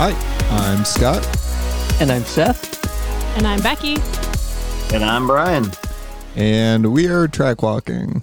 Hi, 0.00 0.12
I'm 0.50 0.84
Scott. 0.84 1.26
And 2.00 2.12
I'm 2.12 2.22
Seth. 2.22 3.36
And 3.36 3.48
I'm 3.48 3.60
Becky. 3.60 3.96
And 4.94 5.04
I'm 5.04 5.26
Brian. 5.26 5.72
And 6.36 6.92
we 6.92 7.08
are 7.08 7.26
track 7.26 7.62
walking. 7.62 8.22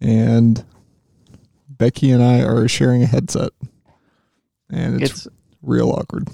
And 0.00 0.64
Becky 1.68 2.10
and 2.10 2.22
I 2.22 2.42
are 2.42 2.66
sharing 2.66 3.02
a 3.02 3.06
headset. 3.06 3.50
And 4.70 5.02
it's, 5.02 5.26
It's. 5.26 5.28
real 5.60 5.90
awkward. 5.90 6.28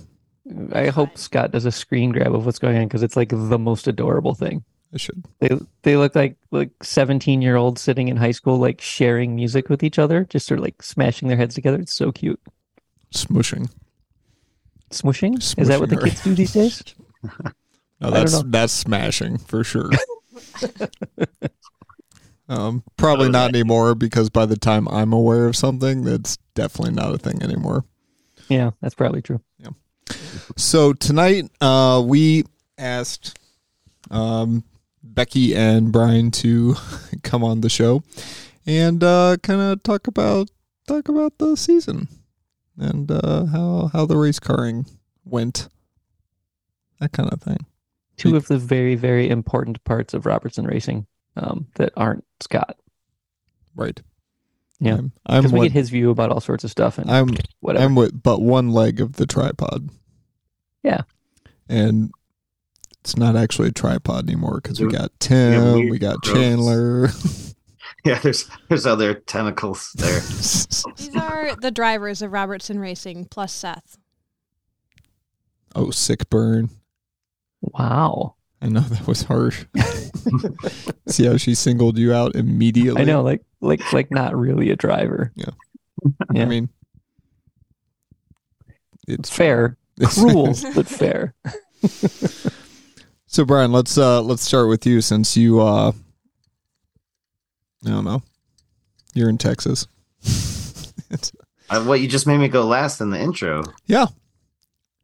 I 0.72 0.90
hope 0.90 1.18
Scott 1.18 1.50
does 1.50 1.64
a 1.64 1.72
screen 1.72 2.12
grab 2.12 2.32
of 2.32 2.46
what's 2.46 2.60
going 2.60 2.76
on 2.76 2.84
because 2.84 3.02
it's 3.02 3.16
like 3.16 3.30
the 3.30 3.58
most 3.58 3.88
adorable 3.88 4.34
thing. 4.36 4.62
I 4.94 4.98
should. 4.98 5.24
They 5.40 5.58
they 5.82 5.96
look 5.96 6.14
like 6.14 6.36
like 6.52 6.70
seventeen 6.84 7.42
year 7.42 7.56
olds 7.56 7.80
sitting 7.80 8.06
in 8.06 8.16
high 8.16 8.30
school, 8.30 8.58
like 8.58 8.80
sharing 8.80 9.34
music 9.34 9.68
with 9.68 9.82
each 9.82 9.98
other, 9.98 10.24
just 10.24 10.46
sort 10.46 10.60
of 10.60 10.64
like 10.64 10.80
smashing 10.84 11.26
their 11.26 11.36
heads 11.36 11.56
together. 11.56 11.80
It's 11.80 11.92
so 11.92 12.12
cute. 12.12 12.40
Smushing. 13.12 13.68
Smushing? 14.90 15.38
Is 15.58 15.68
that 15.68 15.80
what 15.80 15.90
the 15.90 15.96
kids 15.96 16.22
do 16.22 16.34
these 16.34 16.52
days? 16.52 16.82
No, 17.98 18.10
that's 18.10 18.42
that's 18.42 18.74
smashing 18.74 19.38
for 19.38 19.64
sure. 19.64 19.90
um, 22.48 22.82
probably 22.98 23.30
not 23.30 23.48
anymore 23.48 23.94
because 23.94 24.28
by 24.28 24.44
the 24.44 24.58
time 24.58 24.86
I'm 24.88 25.14
aware 25.14 25.46
of 25.46 25.56
something, 25.56 26.02
that's 26.02 26.36
definitely 26.54 26.92
not 26.92 27.14
a 27.14 27.18
thing 27.18 27.42
anymore. 27.42 27.86
Yeah, 28.48 28.72
that's 28.82 28.94
probably 28.94 29.22
true. 29.22 29.40
Yeah. 29.58 29.70
So 30.56 30.92
tonight, 30.92 31.50
uh, 31.62 32.02
we 32.04 32.44
asked 32.76 33.38
um, 34.10 34.64
Becky 35.02 35.56
and 35.56 35.90
Brian 35.90 36.30
to 36.32 36.76
come 37.22 37.42
on 37.42 37.62
the 37.62 37.70
show 37.70 38.02
and 38.66 39.02
uh, 39.02 39.38
kind 39.42 39.60
of 39.60 39.82
talk 39.82 40.06
about 40.06 40.50
talk 40.86 41.08
about 41.08 41.38
the 41.38 41.56
season 41.56 42.08
and 42.78 43.10
uh, 43.10 43.46
how 43.46 43.90
how 43.92 44.06
the 44.06 44.16
race 44.16 44.38
carring 44.38 44.86
went, 45.24 45.68
that 47.00 47.12
kind 47.12 47.32
of 47.32 47.40
thing. 47.42 47.66
Two 48.16 48.36
of 48.36 48.46
the 48.48 48.58
very 48.58 48.94
very 48.94 49.28
important 49.28 49.82
parts 49.84 50.14
of 50.14 50.26
Robertson 50.26 50.66
racing 50.66 51.06
um, 51.36 51.66
that 51.74 51.92
aren't 51.96 52.24
Scott. 52.40 52.76
Right. 53.74 54.00
Yeah. 54.80 54.94
I'm, 54.94 55.12
I'm 55.26 55.40
Because 55.42 55.52
we 55.52 55.58
what- 55.60 55.64
get 55.66 55.72
his 55.72 55.90
view 55.90 56.10
about 56.10 56.30
all 56.30 56.40
sorts 56.40 56.64
of 56.64 56.70
stuff 56.70 56.98
and 56.98 57.10
I'm 57.10 57.28
whatever. 57.60 57.84
I'm 57.84 57.94
with 57.94 58.22
but 58.22 58.40
one 58.40 58.70
leg 58.70 59.00
of 59.00 59.14
the 59.14 59.26
tripod. 59.26 59.90
Yeah. 60.82 61.02
And 61.68 62.10
it's 63.00 63.16
not 63.16 63.36
actually 63.36 63.68
a 63.68 63.72
tripod 63.72 64.26
anymore 64.28 64.60
because 64.62 64.80
we 64.80 64.88
got 64.88 65.10
Tim, 65.20 65.74
weird 65.74 65.90
we 65.90 65.98
got. 65.98 66.22
Chandler. 66.22 67.08
Yeah, 68.10 68.20
there's 68.20 68.48
there's 68.68 68.86
other 68.86 69.14
tentacles 69.14 69.90
there. 69.96 70.20
These 70.96 71.10
are 71.16 71.56
the 71.56 71.72
drivers 71.72 72.22
of 72.22 72.30
Robertson 72.30 72.78
Racing 72.78 73.24
plus 73.32 73.52
Seth. 73.52 73.98
oh, 75.74 75.90
sick 75.90 76.30
burn. 76.30 76.70
wow. 77.62 78.36
I 78.62 78.68
know 78.68 78.80
that 78.80 79.06
was 79.08 79.22
harsh. 79.22 79.64
See 81.08 81.26
how 81.26 81.36
she 81.36 81.54
singled 81.56 81.98
you 81.98 82.14
out 82.14 82.36
immediately? 82.36 83.02
I 83.02 83.04
know, 83.04 83.22
like 83.22 83.42
like 83.60 83.92
like 83.92 84.10
not 84.12 84.36
really 84.36 84.70
a 84.70 84.76
driver. 84.76 85.32
Yeah. 85.34 85.50
Yeah. 86.32 86.42
I 86.42 86.44
mean, 86.46 86.68
It's 89.08 89.30
fair. 89.30 89.76
Cruel, 90.00 90.54
but 90.76 90.86
fair. 90.86 91.34
so 93.26 93.44
Brian, 93.44 93.72
let's 93.72 93.98
uh 93.98 94.22
let's 94.22 94.42
start 94.42 94.68
with 94.68 94.86
you 94.86 95.00
since 95.00 95.36
you 95.36 95.60
uh 95.60 95.90
I 97.84 97.90
don't 97.90 98.04
know. 98.04 98.22
You're 99.14 99.28
in 99.28 99.38
Texas. 99.38 99.86
Uh, 101.68 101.82
what 101.84 102.00
you 102.00 102.06
just 102.06 102.28
made 102.28 102.38
me 102.38 102.46
go 102.46 102.64
last 102.64 103.00
in 103.00 103.10
the 103.10 103.20
intro. 103.20 103.62
yeah. 103.86 104.06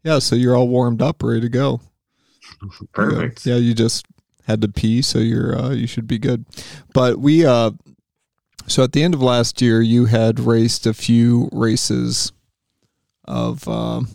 Yeah, 0.04 0.20
so 0.20 0.36
you're 0.36 0.56
all 0.56 0.68
warmed 0.68 1.02
up, 1.02 1.22
ready 1.22 1.40
to 1.40 1.48
go. 1.48 1.80
Perfect. 2.92 3.44
Yeah, 3.46 3.56
you 3.56 3.74
just 3.74 4.06
had 4.46 4.60
to 4.62 4.68
pee, 4.68 5.02
so 5.02 5.18
you're 5.18 5.56
uh, 5.58 5.70
you 5.70 5.86
should 5.88 6.06
be 6.06 6.18
good. 6.18 6.44
But 6.92 7.18
we 7.18 7.44
uh, 7.44 7.72
so 8.68 8.82
at 8.84 8.92
the 8.92 9.02
end 9.02 9.14
of 9.14 9.22
last 9.22 9.60
year, 9.60 9.80
you 9.80 10.06
had 10.06 10.38
raced 10.40 10.86
a 10.86 10.94
few 10.94 11.48
races 11.52 12.32
of 13.24 13.66
um 13.66 14.08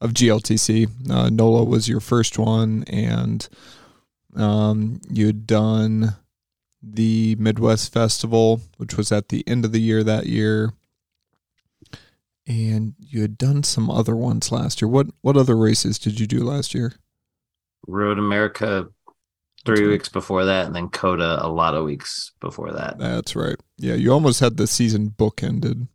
of 0.00 0.12
GLTC. 0.12 1.10
Uh, 1.10 1.30
NOLA 1.30 1.64
was 1.64 1.88
your 1.88 2.00
first 2.00 2.38
one, 2.38 2.84
and 2.86 3.48
um, 4.36 5.00
you 5.10 5.26
had 5.26 5.46
done 5.46 6.16
the 6.92 7.36
Midwest 7.38 7.92
Festival, 7.92 8.60
which 8.76 8.96
was 8.96 9.10
at 9.10 9.28
the 9.28 9.46
end 9.46 9.64
of 9.64 9.72
the 9.72 9.80
year 9.80 10.04
that 10.04 10.26
year. 10.26 10.72
And 12.46 12.94
you 12.98 13.22
had 13.22 13.38
done 13.38 13.62
some 13.62 13.90
other 13.90 14.14
ones 14.14 14.52
last 14.52 14.82
year. 14.82 14.88
What 14.88 15.06
what 15.22 15.36
other 15.36 15.56
races 15.56 15.98
did 15.98 16.20
you 16.20 16.26
do 16.26 16.44
last 16.44 16.74
year? 16.74 16.92
Road 17.86 18.18
America 18.18 18.88
three 19.64 19.86
weeks 19.88 20.10
before 20.10 20.44
that, 20.44 20.66
and 20.66 20.76
then 20.76 20.90
COTA 20.90 21.38
a 21.40 21.48
lot 21.48 21.74
of 21.74 21.84
weeks 21.84 22.32
before 22.40 22.70
that. 22.72 22.98
That's 22.98 23.34
right. 23.34 23.56
Yeah, 23.78 23.94
you 23.94 24.12
almost 24.12 24.40
had 24.40 24.58
the 24.58 24.66
season 24.66 25.14
bookended. 25.16 25.88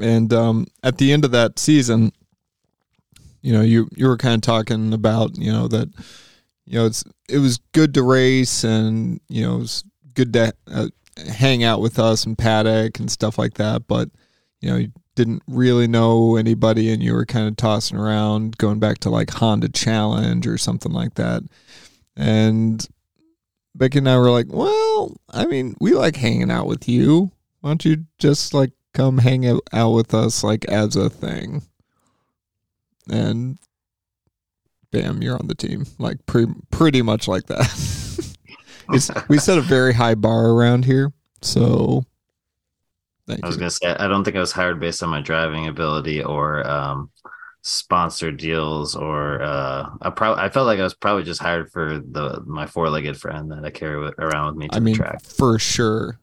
And 0.00 0.32
um, 0.32 0.66
at 0.82 0.98
the 0.98 1.12
end 1.12 1.24
of 1.24 1.30
that 1.30 1.58
season, 1.58 2.12
you 3.42 3.52
know, 3.52 3.62
you 3.62 3.88
you 3.94 4.08
were 4.08 4.16
kind 4.16 4.34
of 4.34 4.40
talking 4.40 4.92
about, 4.92 5.38
you 5.38 5.52
know, 5.52 5.68
that 5.68 5.88
you 6.64 6.78
know 6.78 6.86
it's 6.86 7.04
it 7.28 7.38
was 7.38 7.58
good 7.72 7.94
to 7.94 8.02
race, 8.02 8.64
and 8.64 9.20
you 9.28 9.42
know 9.42 9.56
it 9.56 9.60
was 9.60 9.84
good 10.14 10.32
to 10.32 10.52
uh, 10.70 10.88
hang 11.28 11.64
out 11.64 11.80
with 11.80 11.98
us 11.98 12.24
and 12.24 12.36
paddock 12.38 12.98
and 12.98 13.10
stuff 13.10 13.38
like 13.38 13.54
that. 13.54 13.86
But 13.86 14.10
you 14.60 14.70
know, 14.70 14.76
you 14.76 14.92
didn't 15.14 15.42
really 15.46 15.88
know 15.88 16.36
anybody, 16.36 16.90
and 16.92 17.02
you 17.02 17.14
were 17.14 17.26
kind 17.26 17.48
of 17.48 17.56
tossing 17.56 17.98
around, 17.98 18.58
going 18.58 18.78
back 18.78 18.98
to 18.98 19.10
like 19.10 19.30
Honda 19.30 19.68
Challenge 19.68 20.46
or 20.46 20.58
something 20.58 20.92
like 20.92 21.14
that. 21.14 21.42
And 22.16 22.86
Becky 23.74 23.98
and 23.98 24.08
I 24.08 24.18
were 24.18 24.30
like, 24.30 24.46
well, 24.48 25.16
I 25.30 25.46
mean, 25.46 25.76
we 25.80 25.92
like 25.92 26.16
hanging 26.16 26.50
out 26.50 26.66
with 26.66 26.88
you. 26.88 27.30
Why 27.60 27.70
don't 27.70 27.84
you 27.84 28.06
just 28.18 28.54
like 28.54 28.72
come 28.94 29.18
hang 29.18 29.46
out 29.46 29.62
out 29.72 29.90
with 29.90 30.14
us 30.14 30.42
like 30.42 30.64
as 30.66 30.96
a 30.96 31.10
thing? 31.10 31.62
And 33.10 33.58
bam, 34.96 35.22
you're 35.22 35.36
on 35.36 35.46
the 35.46 35.54
team. 35.54 35.86
Like 35.98 36.24
pre- 36.26 36.54
pretty 36.70 37.02
much 37.02 37.28
like 37.28 37.46
that. 37.46 37.60
it's, 38.90 39.10
we 39.28 39.38
set 39.38 39.58
a 39.58 39.62
very 39.62 39.92
high 39.92 40.14
bar 40.14 40.50
around 40.50 40.84
here. 40.84 41.12
So 41.42 42.04
thank 43.26 43.44
I 43.44 43.46
was 43.46 43.56
you. 43.56 43.60
gonna 43.60 43.70
say 43.70 43.94
I 43.94 44.08
don't 44.08 44.24
think 44.24 44.36
I 44.36 44.40
was 44.40 44.52
hired 44.52 44.80
based 44.80 45.02
on 45.02 45.10
my 45.10 45.20
driving 45.20 45.66
ability 45.66 46.22
or 46.22 46.66
um, 46.68 47.10
sponsor 47.62 48.32
deals 48.32 48.96
or 48.96 49.42
uh, 49.42 49.88
I 50.00 50.10
probably 50.10 50.42
I 50.42 50.48
felt 50.48 50.66
like 50.66 50.78
I 50.78 50.84
was 50.84 50.94
probably 50.94 51.24
just 51.24 51.42
hired 51.42 51.70
for 51.70 51.98
the 51.98 52.42
my 52.46 52.66
four 52.66 52.88
legged 52.88 53.18
friend 53.18 53.50
that 53.50 53.64
I 53.64 53.70
carry 53.70 53.98
with, 53.98 54.14
around 54.18 54.46
with 54.46 54.56
me 54.56 54.68
to 54.68 54.76
I 54.76 54.80
mean, 54.80 54.94
the 54.94 54.98
track. 54.98 55.22
for 55.22 55.58
sure. 55.58 56.18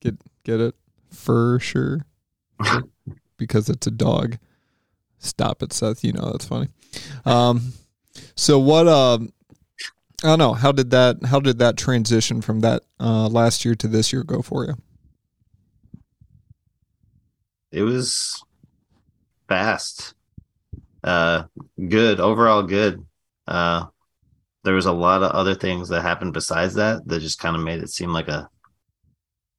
Get 0.00 0.16
get 0.44 0.60
it? 0.60 0.74
For 1.10 1.58
sure. 1.60 2.04
because 3.38 3.68
it's 3.68 3.86
a 3.86 3.90
dog. 3.90 4.38
Stop 5.18 5.62
it, 5.62 5.72
Seth. 5.72 6.04
You 6.04 6.12
know 6.12 6.30
that's 6.30 6.44
funny. 6.44 6.68
Um 7.24 7.72
so 8.36 8.58
what 8.58 8.88
um 8.88 9.32
I 10.22 10.28
don't 10.28 10.38
know, 10.38 10.54
how 10.54 10.72
did 10.72 10.90
that 10.90 11.24
how 11.26 11.40
did 11.40 11.58
that 11.58 11.76
transition 11.76 12.40
from 12.40 12.60
that 12.60 12.82
uh 13.00 13.28
last 13.28 13.64
year 13.64 13.74
to 13.76 13.88
this 13.88 14.12
year 14.12 14.22
go 14.22 14.42
for 14.42 14.64
you? 14.64 14.74
it 17.72 17.82
was 17.82 18.42
fast. 19.48 20.14
Uh 21.02 21.44
good. 21.88 22.20
Overall 22.20 22.62
good. 22.62 23.04
Uh 23.46 23.86
there 24.64 24.74
was 24.74 24.86
a 24.86 24.92
lot 24.92 25.22
of 25.22 25.30
other 25.32 25.54
things 25.54 25.88
that 25.90 26.02
happened 26.02 26.32
besides 26.32 26.74
that 26.74 27.06
that 27.06 27.20
just 27.20 27.38
kind 27.38 27.54
of 27.56 27.62
made 27.62 27.82
it 27.82 27.90
seem 27.90 28.12
like 28.12 28.28
a 28.28 28.48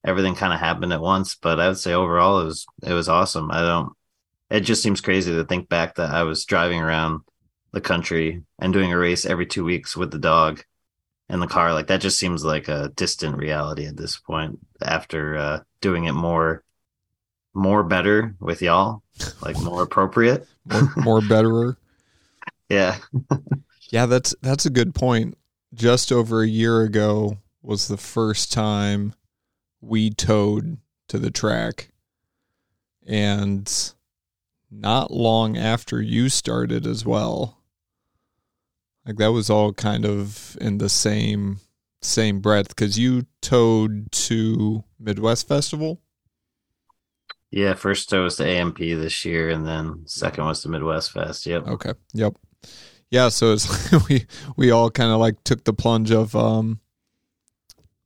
everything 0.05 0.35
kind 0.35 0.53
of 0.53 0.59
happened 0.59 0.93
at 0.93 1.01
once 1.01 1.35
but 1.35 1.59
i 1.59 1.67
would 1.67 1.77
say 1.77 1.93
overall 1.93 2.41
it 2.41 2.45
was 2.45 2.65
it 2.83 2.93
was 2.93 3.09
awesome. 3.09 3.49
I 3.51 3.61
don't 3.61 3.93
it 4.49 4.61
just 4.61 4.83
seems 4.83 5.01
crazy 5.01 5.31
to 5.33 5.43
think 5.45 5.69
back 5.69 5.95
that 5.95 6.11
i 6.11 6.23
was 6.23 6.45
driving 6.45 6.81
around 6.81 7.21
the 7.75 7.81
country 7.81 8.41
and 8.57 8.73
doing 8.73 8.91
a 8.91 8.97
race 8.97 9.25
every 9.25 9.45
two 9.45 9.63
weeks 9.63 9.95
with 9.95 10.09
the 10.09 10.17
dog 10.17 10.63
in 11.29 11.39
the 11.39 11.47
car 11.47 11.73
like 11.73 11.87
that 11.87 12.01
just 12.01 12.17
seems 12.17 12.43
like 12.43 12.67
a 12.67 12.91
distant 12.95 13.37
reality 13.37 13.85
at 13.85 13.97
this 13.97 14.17
point 14.17 14.57
after 14.81 15.37
uh 15.37 15.59
doing 15.81 16.05
it 16.05 16.13
more 16.13 16.63
more 17.55 17.83
better 17.83 18.35
with 18.39 18.61
y'all, 18.61 19.01
like 19.41 19.59
more 19.61 19.81
appropriate. 19.81 20.45
More, 20.65 20.93
more 20.97 21.21
betterer. 21.21 21.77
Yeah. 22.67 22.97
Yeah, 23.91 24.07
that's 24.07 24.33
that's 24.41 24.65
a 24.65 24.71
good 24.71 24.95
point. 24.95 25.37
Just 25.75 26.11
over 26.11 26.41
a 26.41 26.47
year 26.47 26.81
ago 26.81 27.37
was 27.61 27.87
the 27.87 27.95
first 27.95 28.51
time 28.51 29.13
we 29.81 30.09
towed 30.09 30.79
to 31.09 31.19
the 31.19 31.29
track. 31.29 31.89
And 33.05 33.71
not 34.71 35.11
long 35.11 35.57
after 35.57 36.01
you 36.01 36.27
started 36.29 36.87
as 36.87 37.05
well. 37.05 37.54
Like 39.05 39.17
that 39.17 39.31
was 39.31 39.49
all 39.49 39.73
kind 39.73 40.05
of 40.05 40.57
in 40.59 40.77
the 40.79 40.89
same 40.89 41.59
same 42.01 42.39
breath 42.39 42.75
cuz 42.75 42.99
you 42.99 43.25
towed 43.41 44.11
to 44.11 44.83
Midwest 44.99 45.47
Festival. 45.47 46.01
Yeah, 47.51 47.73
first 47.73 48.09
tow 48.09 48.23
was 48.23 48.37
the 48.37 48.45
AMP 48.45 48.79
this 48.79 49.23
year, 49.23 49.49
and 49.49 49.65
then 49.65 50.03
second 50.05 50.45
was 50.45 50.61
the 50.61 50.69
Midwest 50.69 51.11
Fest. 51.11 51.45
Yep. 51.45 51.67
Okay. 51.67 51.93
Yep. 52.13 52.35
Yeah. 53.09 53.29
So 53.29 53.53
it's 53.53 53.91
we 54.09 54.25
we 54.57 54.71
all 54.71 54.91
kind 54.91 55.11
of 55.11 55.19
like 55.19 55.43
took 55.43 55.63
the 55.63 55.73
plunge 55.73 56.11
of 56.11 56.35
um 56.35 56.79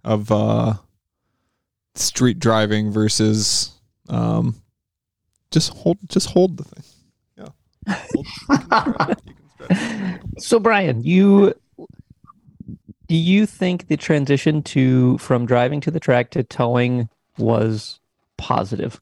of 0.04 0.32
uh 0.32 0.74
street 1.96 2.40
driving 2.40 2.92
versus 2.92 3.72
um 4.08 4.62
just 5.52 5.74
hold 5.74 5.98
just 6.08 6.30
hold 6.30 6.58
the 6.58 6.64
thing. 6.64 6.84
Yeah. 7.38 7.96
Hold, 8.14 9.22
you 9.60 9.68
can 9.68 9.76
stretch, 9.76 9.92
you 9.92 9.98
can 9.98 10.20
stretch. 10.20 10.44
So 10.44 10.60
Brian, 10.60 11.04
you 11.04 11.54
do 13.10 13.16
you 13.16 13.46
think 13.48 13.88
the 13.88 13.98
transition 13.98 14.62
to 14.64 15.18
from 15.18 15.46
driving 15.46 15.82
to 15.82 15.92
the 15.92 16.00
track 16.00 16.30
to 16.32 16.44
towing 16.44 17.10
was 17.38 18.00
positive? 18.38 19.02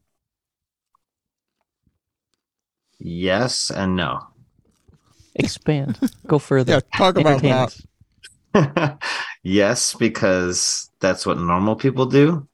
Yes 3.00 3.70
and 3.70 3.96
no. 3.96 4.20
Expand. 5.36 6.00
Go 6.26 6.40
further. 6.40 6.74
Yeah, 6.74 6.80
talk 6.98 7.18
about 7.18 7.42
that. 7.42 9.00
yes, 9.44 9.94
because 9.94 10.90
that's 11.00 11.26
what 11.26 11.38
normal 11.38 11.76
people 11.76 12.08
do. 12.08 12.48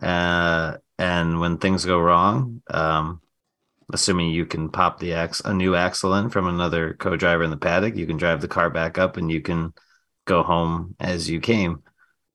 Uh, 0.00 0.78
and 0.98 1.38
when 1.40 1.58
things 1.58 1.84
go 1.84 1.98
wrong, 2.00 2.62
um, 2.68 3.20
assuming 3.92 4.30
you 4.30 4.46
can 4.46 4.68
pop 4.68 4.98
the 4.98 5.12
ax 5.12 5.40
a 5.44 5.52
new 5.52 5.74
axle 5.74 6.14
in 6.14 6.30
from 6.30 6.46
another 6.46 6.94
co-driver 6.94 7.44
in 7.44 7.50
the 7.50 7.56
paddock, 7.56 7.96
you 7.96 8.06
can 8.06 8.16
drive 8.16 8.40
the 8.40 8.48
car 8.48 8.70
back 8.70 8.98
up 8.98 9.16
and 9.16 9.30
you 9.30 9.40
can 9.40 9.72
go 10.24 10.42
home 10.42 10.96
as 11.00 11.28
you 11.28 11.40
came. 11.40 11.82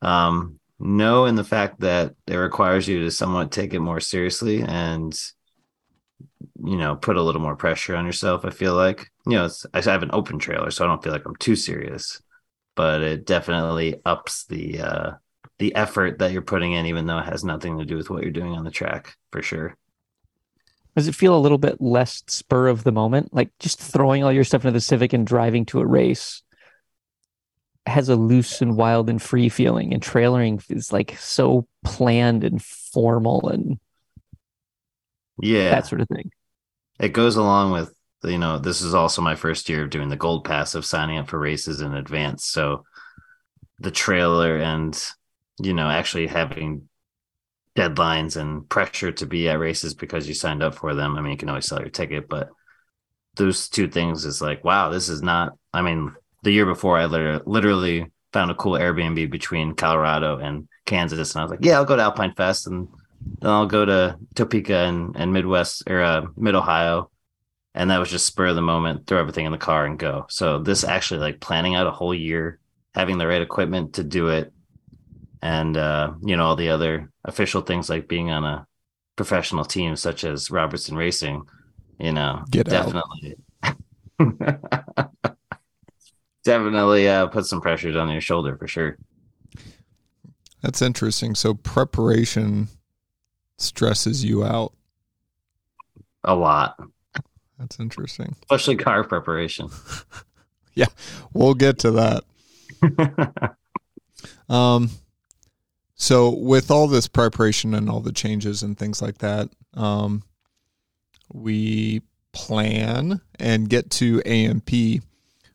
Um, 0.02 0.60
no, 0.80 1.26
in 1.26 1.36
the 1.36 1.44
fact 1.44 1.82
that 1.82 2.16
it 2.28 2.36
requires 2.36 2.88
you 2.88 3.02
to 3.02 3.12
somewhat 3.12 3.52
take 3.52 3.74
it 3.74 3.80
more 3.80 4.00
seriously 4.00 4.62
and 4.62 5.14
you 6.64 6.78
know 6.78 6.96
put 6.96 7.18
a 7.18 7.22
little 7.22 7.42
more 7.42 7.56
pressure 7.56 7.96
on 7.96 8.06
yourself. 8.06 8.46
I 8.46 8.50
feel 8.50 8.76
like 8.76 9.12
you 9.26 9.34
know 9.34 9.50
I 9.74 9.82
have 9.82 10.04
an 10.04 10.12
open 10.14 10.40
trailer, 10.40 10.72
so 10.72 10.86
I 10.86 10.88
don't 10.88 11.04
feel 11.04 11.14
like 11.14 11.26
I'm 11.26 11.36
too 11.36 11.56
serious, 11.56 12.22
but 12.76 13.02
it 13.02 13.26
definitely 13.26 14.02
ups 14.06 14.46
the 14.46 14.82
uh, 14.82 15.12
the 15.58 15.76
effort 15.76 16.20
that 16.20 16.32
you're 16.32 16.42
putting 16.42 16.74
in, 16.74 16.86
even 16.86 17.06
though 17.06 17.20
it 17.20 17.26
has 17.26 17.44
nothing 17.44 17.78
to 17.80 17.86
do 17.86 17.98
with 17.98 18.10
what 18.10 18.24
you're 18.24 18.32
doing 18.32 18.54
on 18.54 18.64
the 18.64 18.72
track 18.72 19.16
for 19.32 19.42
sure. 19.42 19.76
Does 21.00 21.08
it 21.08 21.16
feel 21.16 21.34
a 21.34 21.40
little 21.40 21.58
bit 21.58 21.80
less 21.80 22.24
spur 22.28 22.68
of 22.68 22.84
the 22.84 22.92
moment? 22.92 23.34
Like 23.34 23.52
just 23.60 23.80
throwing 23.80 24.22
all 24.22 24.34
your 24.34 24.44
stuff 24.44 24.66
into 24.66 24.74
the 24.74 24.82
Civic 24.82 25.14
and 25.14 25.26
driving 25.26 25.66
to 25.68 25.80
a 25.80 25.86
race 25.86 26.44
has 27.86 28.10
a 28.10 28.18
loose 28.18 28.62
and 28.62 28.76
wild 28.76 29.10
and 29.10 29.22
free 29.22 29.48
feeling, 29.48 29.94
and 29.94 30.04
trailering 30.04 30.62
is 30.70 30.92
like 30.92 31.16
so 31.18 31.66
planned 31.86 32.44
and 32.44 32.62
formal 32.62 33.48
and 33.50 33.80
Yeah, 35.42 35.70
that 35.72 35.88
sort 35.88 36.02
of 36.02 36.10
thing. 36.10 36.32
it 37.00 37.14
goes 37.14 37.36
along 37.36 37.72
with 37.72 37.94
you 38.24 38.38
know 38.38 38.60
this 38.60 38.82
is 38.82 38.94
also 38.94 39.22
my 39.22 39.36
first 39.36 39.70
year 39.70 39.84
of 39.84 39.90
doing 39.90 40.10
the 40.10 40.18
gold 40.18 40.44
pass 40.44 40.76
of 40.76 40.86
signing 40.86 41.18
up 41.18 41.30
for 41.30 41.40
races 41.40 41.80
in 41.80 41.94
advance 41.94 42.46
so 42.46 42.84
the 43.80 43.92
trailer 43.92 44.58
and 44.58 45.02
you 45.62 45.74
know 45.74 45.90
actually 45.90 46.28
having 46.28 46.89
deadlines 47.76 48.36
and 48.36 48.68
pressure 48.70 49.12
to 49.12 49.26
be 49.26 49.48
at 49.48 49.60
races 49.60 49.94
because 49.94 50.28
you 50.28 50.34
signed 50.34 50.64
up 50.64 50.76
for 50.76 50.96
them 50.96 51.16
i 51.16 51.22
mean 51.22 51.32
you 51.32 51.38
can 51.38 51.50
always 51.50 51.66
sell 51.66 51.80
your 51.80 51.90
ticket 51.90 52.28
but 52.28 52.50
those 53.36 53.70
two 53.70 53.88
things 53.88 54.26
is 54.26 54.42
like 54.42 54.64
wow 54.64 54.90
this 54.90 55.08
is 55.08 55.22
not 55.22 55.54
i 55.74 55.82
mean 55.82 56.14
the 56.44 56.52
year 56.52 56.66
before 56.66 56.98
i 56.98 57.06
literally, 57.06 58.06
found 58.34 58.52
a 58.52 58.56
cool 58.56 58.74
airbnb 58.74 59.30
between 59.32 59.74
colorado 59.74 60.38
and 60.38 60.68
kansas 60.86 61.34
and 61.34 61.42
i 61.42 61.44
was 61.44 61.52
like 61.52 61.64
yeah 61.64 61.76
i'll 61.78 61.86
go 61.86 61.96
to 61.96 62.02
alpine 62.02 62.34
fest 62.36 62.68
and 62.68 62.88
then 63.40 63.52
I'll 63.52 63.66
go 63.66 63.86
to 63.86 64.18
Topeka 64.36 64.76
and, 64.76 65.16
and 65.16 65.34
Midwest 65.34 65.84
or 65.88 66.02
uh, 66.02 66.26
Mid 66.36 66.56
Ohio. 66.56 67.10
And 67.76 67.92
that 67.92 68.00
was 68.00 68.10
just 68.10 68.26
spur 68.26 68.48
of 68.48 68.56
the 68.56 68.62
moment, 68.62 69.08
throw 69.08 69.20
everything 69.20 69.46
in 69.46 69.52
the 69.52 69.58
car 69.58 69.86
and 69.86 69.98
go. 69.98 70.26
So 70.30 70.60
this 70.60 70.84
actually 70.84 71.20
like 71.20 71.40
planning 71.40 71.76
out 71.76 71.88
a 71.88 71.92
whole 71.92 72.14
year, 72.14 72.60
having 72.96 73.18
the 73.18 73.28
right 73.28 73.42
equipment 73.42 73.94
to 73.94 74.04
do 74.04 74.30
it, 74.30 74.52
and 75.42 75.78
uh, 75.78 76.14
you 76.24 76.36
know, 76.36 76.44
all 76.46 76.56
the 76.56 76.70
other 76.70 77.12
official 77.26 77.62
things 77.62 77.90
like 77.90 78.08
being 78.08 78.30
on 78.30 78.44
a 78.44 78.68
professional 79.16 79.66
team 79.66 79.96
such 79.96 80.24
as 80.24 80.52
Robertson 80.52 80.96
Racing, 80.96 81.44
you 82.00 82.12
know, 82.14 82.44
Get 82.50 82.68
definitely 82.68 83.36
definitely 86.44 87.08
uh, 87.08 87.28
put 87.28 87.46
some 87.46 87.62
pressures 87.62 87.96
on 87.96 88.10
your 88.10 88.22
shoulder 88.22 88.58
for 88.58 88.68
sure. 88.68 88.98
That's 90.62 90.82
interesting. 90.82 91.36
So 91.36 91.54
preparation 91.54 92.68
stresses 93.58 94.26
you 94.26 94.44
out. 94.44 94.74
A 96.26 96.36
lot, 96.36 96.78
That's 97.58 97.80
interesting. 97.80 98.36
especially 98.44 98.76
car 98.76 99.04
preparation. 99.04 99.70
Yeah, 100.76 100.86
we'll 101.34 101.56
get 101.56 101.80
to 101.80 101.92
that. 101.92 102.24
Um, 104.48 104.90
so 106.00 106.30
with 106.30 106.72
all 106.72 106.88
this 106.88 107.10
preparation 107.10 107.74
and 107.76 107.90
all 107.90 108.00
the 108.00 108.14
changes 108.14 108.64
and 108.64 108.78
things 108.78 109.02
like 109.02 109.18
that, 109.18 109.50
um, 109.74 110.24
we 111.32 112.02
plan 112.32 113.20
and 113.38 113.70
get 113.70 113.92
to 113.92 114.22
AMP 114.26 114.70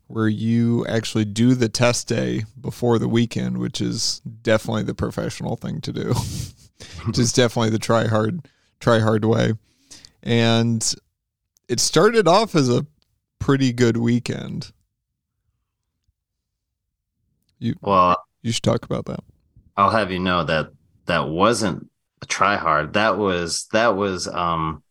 where 0.07 0.29
you 0.29 0.87
actually 0.87 1.25
do 1.25 1.55
the 1.55 1.71
test 1.71 2.09
day 2.09 2.45
before 2.61 2.99
the 2.99 3.09
weekend, 3.09 3.57
which 3.57 3.81
is 3.81 4.21
definitely 4.43 4.83
the 4.83 4.95
professional 4.95 5.57
thing 5.57 5.81
to 5.81 5.93
do. 5.93 6.13
which 7.07 7.19
is 7.19 7.33
definitely 7.33 7.71
the 7.71 7.79
try 7.79 8.07
hard 8.07 8.47
try 8.81 8.99
hard 8.99 9.25
way. 9.25 9.55
And 10.23 10.95
it 11.71 11.81
started 11.81 12.29
off 12.29 12.55
as 12.55 12.69
a 12.69 12.87
pretty 13.39 13.73
good 13.73 13.97
weekend. 13.97 14.73
You 17.59 17.77
well, 17.81 18.23
You 18.43 18.53
should 18.53 18.63
talk 18.63 18.85
about 18.85 19.07
that. 19.07 19.21
I'll 19.77 19.91
have 19.91 20.11
you 20.11 20.19
know 20.19 20.45
that 20.45 20.69
that 21.07 21.29
wasn't 21.29 21.91
a 22.23 22.27
try 22.27 22.57
hard. 22.57 22.95
That 22.95 23.19
was 23.19 23.67
that 23.73 23.97
was 23.97 24.29
um 24.29 24.83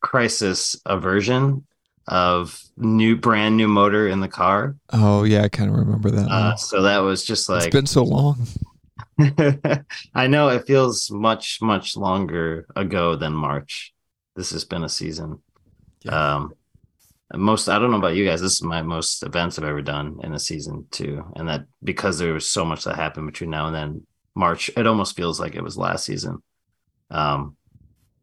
crisis 0.00 0.76
aversion 0.86 1.66
of 2.08 2.60
new 2.76 3.16
brand 3.16 3.56
new 3.56 3.68
motor 3.68 4.08
in 4.08 4.20
the 4.20 4.28
car. 4.28 4.76
Oh 4.92 5.24
yeah, 5.24 5.42
I 5.42 5.48
kind 5.48 5.70
of 5.70 5.76
remember 5.76 6.10
that. 6.10 6.28
Uh, 6.28 6.56
so 6.56 6.82
that 6.82 6.98
was 6.98 7.24
just 7.24 7.42
it's 7.42 7.64
like 7.64 7.72
been 7.72 7.86
so 7.86 8.04
long. 8.04 8.46
I 10.14 10.26
know 10.26 10.48
it 10.48 10.66
feels 10.66 11.10
much 11.10 11.58
much 11.60 11.96
longer 11.96 12.66
ago 12.74 13.16
than 13.16 13.32
March. 13.32 13.92
This 14.36 14.50
has 14.52 14.64
been 14.64 14.84
a 14.84 14.88
season. 14.88 15.40
Yeah. 16.02 16.34
Um 16.34 16.54
most 17.34 17.68
I 17.68 17.78
don't 17.78 17.92
know 17.92 17.98
about 17.98 18.16
you 18.16 18.26
guys. 18.26 18.40
This 18.40 18.54
is 18.54 18.62
my 18.62 18.82
most 18.82 19.22
events 19.22 19.58
I've 19.58 19.64
ever 19.64 19.82
done 19.82 20.18
in 20.24 20.34
a 20.34 20.38
season 20.38 20.86
too, 20.90 21.24
and 21.36 21.48
that 21.48 21.66
because 21.84 22.18
there 22.18 22.32
was 22.32 22.48
so 22.48 22.64
much 22.64 22.84
that 22.84 22.96
happened 22.96 23.26
between 23.26 23.50
now 23.50 23.66
and 23.66 23.74
then 23.74 24.06
March, 24.34 24.70
it 24.76 24.86
almost 24.86 25.16
feels 25.16 25.40
like 25.40 25.54
it 25.54 25.62
was 25.62 25.76
last 25.76 26.04
season. 26.04 26.42
Um, 27.10 27.56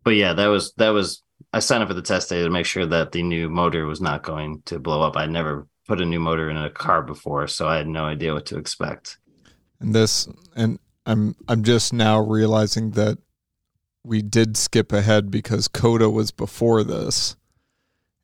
but 0.03 0.15
yeah, 0.15 0.33
that 0.33 0.47
was 0.47 0.73
that 0.77 0.89
was 0.89 1.23
I 1.53 1.59
signed 1.59 1.83
up 1.83 1.89
for 1.89 1.95
the 1.95 2.01
test 2.01 2.29
day 2.29 2.43
to 2.43 2.49
make 2.49 2.65
sure 2.65 2.85
that 2.85 3.11
the 3.11 3.23
new 3.23 3.49
motor 3.49 3.85
was 3.85 4.01
not 4.01 4.23
going 4.23 4.61
to 4.65 4.79
blow 4.79 5.01
up. 5.01 5.17
I'd 5.17 5.29
never 5.29 5.67
put 5.87 6.01
a 6.01 6.05
new 6.05 6.19
motor 6.19 6.49
in 6.49 6.57
a 6.57 6.69
car 6.69 7.01
before, 7.01 7.47
so 7.47 7.67
I 7.67 7.77
had 7.77 7.87
no 7.87 8.05
idea 8.05 8.33
what 8.33 8.45
to 8.47 8.57
expect. 8.57 9.17
And 9.79 9.93
this 9.93 10.27
and 10.55 10.79
I'm 11.05 11.35
I'm 11.47 11.63
just 11.63 11.93
now 11.93 12.19
realizing 12.19 12.91
that 12.91 13.17
we 14.03 14.21
did 14.21 14.55
skip 14.55 14.93
ahead 14.93 15.29
because 15.29 15.67
COTA 15.67 16.09
was 16.09 16.31
before 16.31 16.83
this. 16.83 17.35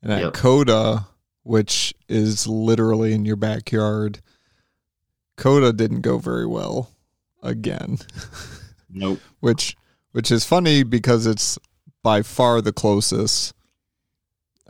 And 0.02 0.12
at 0.12 0.20
Yep. 0.22 0.32
COTA, 0.34 1.06
which 1.42 1.94
is 2.08 2.46
literally 2.46 3.12
in 3.12 3.24
your 3.24 3.36
backyard, 3.36 4.20
COTA 5.36 5.72
didn't 5.74 6.00
go 6.00 6.18
very 6.18 6.46
well 6.46 6.93
again. 7.44 7.98
Nope. 8.90 9.20
which 9.40 9.76
which 10.12 10.30
is 10.30 10.44
funny 10.44 10.82
because 10.82 11.26
it's 11.26 11.58
by 12.02 12.22
far 12.22 12.60
the 12.60 12.72
closest 12.72 13.54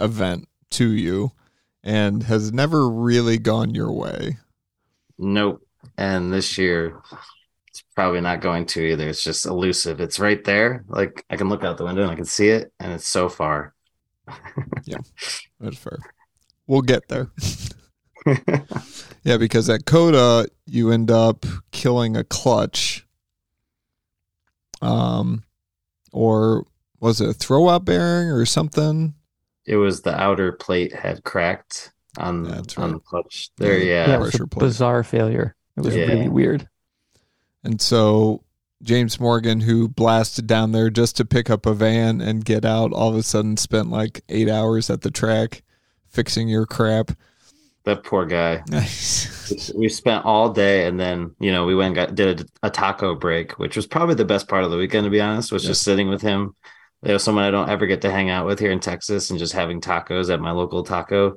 event 0.00 0.48
to 0.70 0.90
you 0.90 1.32
and 1.82 2.24
has 2.24 2.52
never 2.52 2.88
really 2.88 3.38
gone 3.38 3.74
your 3.74 3.92
way. 3.92 4.38
Nope. 5.18 5.66
And 5.98 6.32
this 6.32 6.56
year, 6.58 7.00
it's 7.68 7.84
probably 7.94 8.20
not 8.20 8.40
going 8.40 8.66
to 8.66 8.80
either. 8.82 9.08
It's 9.08 9.22
just 9.22 9.46
elusive. 9.46 10.00
It's 10.00 10.18
right 10.18 10.42
there. 10.44 10.84
Like 10.88 11.24
I 11.30 11.36
can 11.36 11.48
look 11.48 11.62
out 11.62 11.76
the 11.76 11.84
window 11.84 12.02
and 12.02 12.10
I 12.10 12.16
can 12.16 12.24
see 12.24 12.48
it, 12.48 12.72
and 12.80 12.92
it's 12.92 13.08
so 13.08 13.28
far. 13.28 13.74
Yeah. 14.86 14.98
That's 15.60 15.78
fair. 15.78 15.98
We'll 16.66 16.82
get 16.82 17.08
there. 17.08 17.30
Yeah, 19.24 19.36
because 19.38 19.68
at 19.70 19.84
COTA 19.86 20.48
you 20.66 20.90
end 20.90 21.10
up 21.10 21.46
killing 21.70 22.16
a 22.16 22.24
clutch. 22.24 23.06
Um 24.82 25.44
or 26.12 26.66
was 27.00 27.20
it 27.20 27.28
a 27.28 27.34
throw 27.34 27.68
out 27.68 27.84
bearing 27.84 28.28
or 28.30 28.44
something? 28.46 29.14
it 29.66 29.76
was 29.76 30.02
the 30.02 30.14
outer 30.14 30.52
plate 30.52 30.92
had 30.94 31.24
cracked 31.24 31.90
on 32.18 32.42
That's 32.42 32.76
on 32.76 32.92
the 32.92 32.98
clutch. 32.98 33.48
There, 33.56 33.78
Yeah. 33.78 34.04
Yeah, 34.04 34.08
yeah. 34.08 34.16
it 34.16 34.20
was 34.20 34.34
a 34.34 34.46
plate. 34.46 34.60
bizarre 34.60 35.02
failure. 35.02 35.56
It 35.78 35.80
was 35.80 35.96
Yeah. 35.96 36.04
really 36.04 36.28
weird. 36.28 36.68
And 37.64 37.80
so 37.80 38.44
James 38.82 39.18
Morgan, 39.18 39.60
who 39.62 39.88
blasted 39.88 40.46
down 40.46 40.72
there 40.72 40.90
just 40.90 41.16
to 41.16 41.24
pick 41.24 41.48
up 41.48 41.64
a 41.64 41.72
van 41.72 42.20
and 42.20 42.44
get 42.44 42.66
out, 42.66 42.92
all 42.92 43.08
of 43.08 43.16
a 43.16 43.22
sudden 43.22 43.56
spent 43.56 43.88
like 43.90 44.22
eight 44.28 44.50
hours 44.50 44.90
at 44.90 45.00
the 45.00 45.10
track 45.10 45.62
fixing 46.10 46.46
your 46.48 46.66
crap. 46.66 47.12
That 47.84 48.02
poor 48.02 48.24
guy. 48.24 48.62
Nice. 48.68 49.70
We 49.76 49.88
spent 49.90 50.24
all 50.24 50.50
day, 50.50 50.86
and 50.86 50.98
then 50.98 51.34
you 51.38 51.52
know 51.52 51.66
we 51.66 51.74
went 51.74 51.88
and 51.88 51.94
got 52.08 52.14
did 52.14 52.40
a, 52.62 52.66
a 52.68 52.70
taco 52.70 53.14
break, 53.14 53.58
which 53.58 53.76
was 53.76 53.86
probably 53.86 54.14
the 54.14 54.24
best 54.24 54.48
part 54.48 54.64
of 54.64 54.70
the 54.70 54.78
weekend. 54.78 55.04
To 55.04 55.10
be 55.10 55.20
honest, 55.20 55.52
was 55.52 55.64
just 55.64 55.82
sitting 55.82 56.08
with 56.08 56.22
him. 56.22 56.54
You 57.02 57.10
know, 57.12 57.18
someone 57.18 57.44
I 57.44 57.50
don't 57.50 57.68
ever 57.68 57.86
get 57.86 58.00
to 58.02 58.10
hang 58.10 58.30
out 58.30 58.46
with 58.46 58.58
here 58.58 58.70
in 58.72 58.80
Texas, 58.80 59.28
and 59.28 59.38
just 59.38 59.52
having 59.52 59.82
tacos 59.82 60.32
at 60.32 60.40
my 60.40 60.52
local 60.52 60.82
taco, 60.82 61.32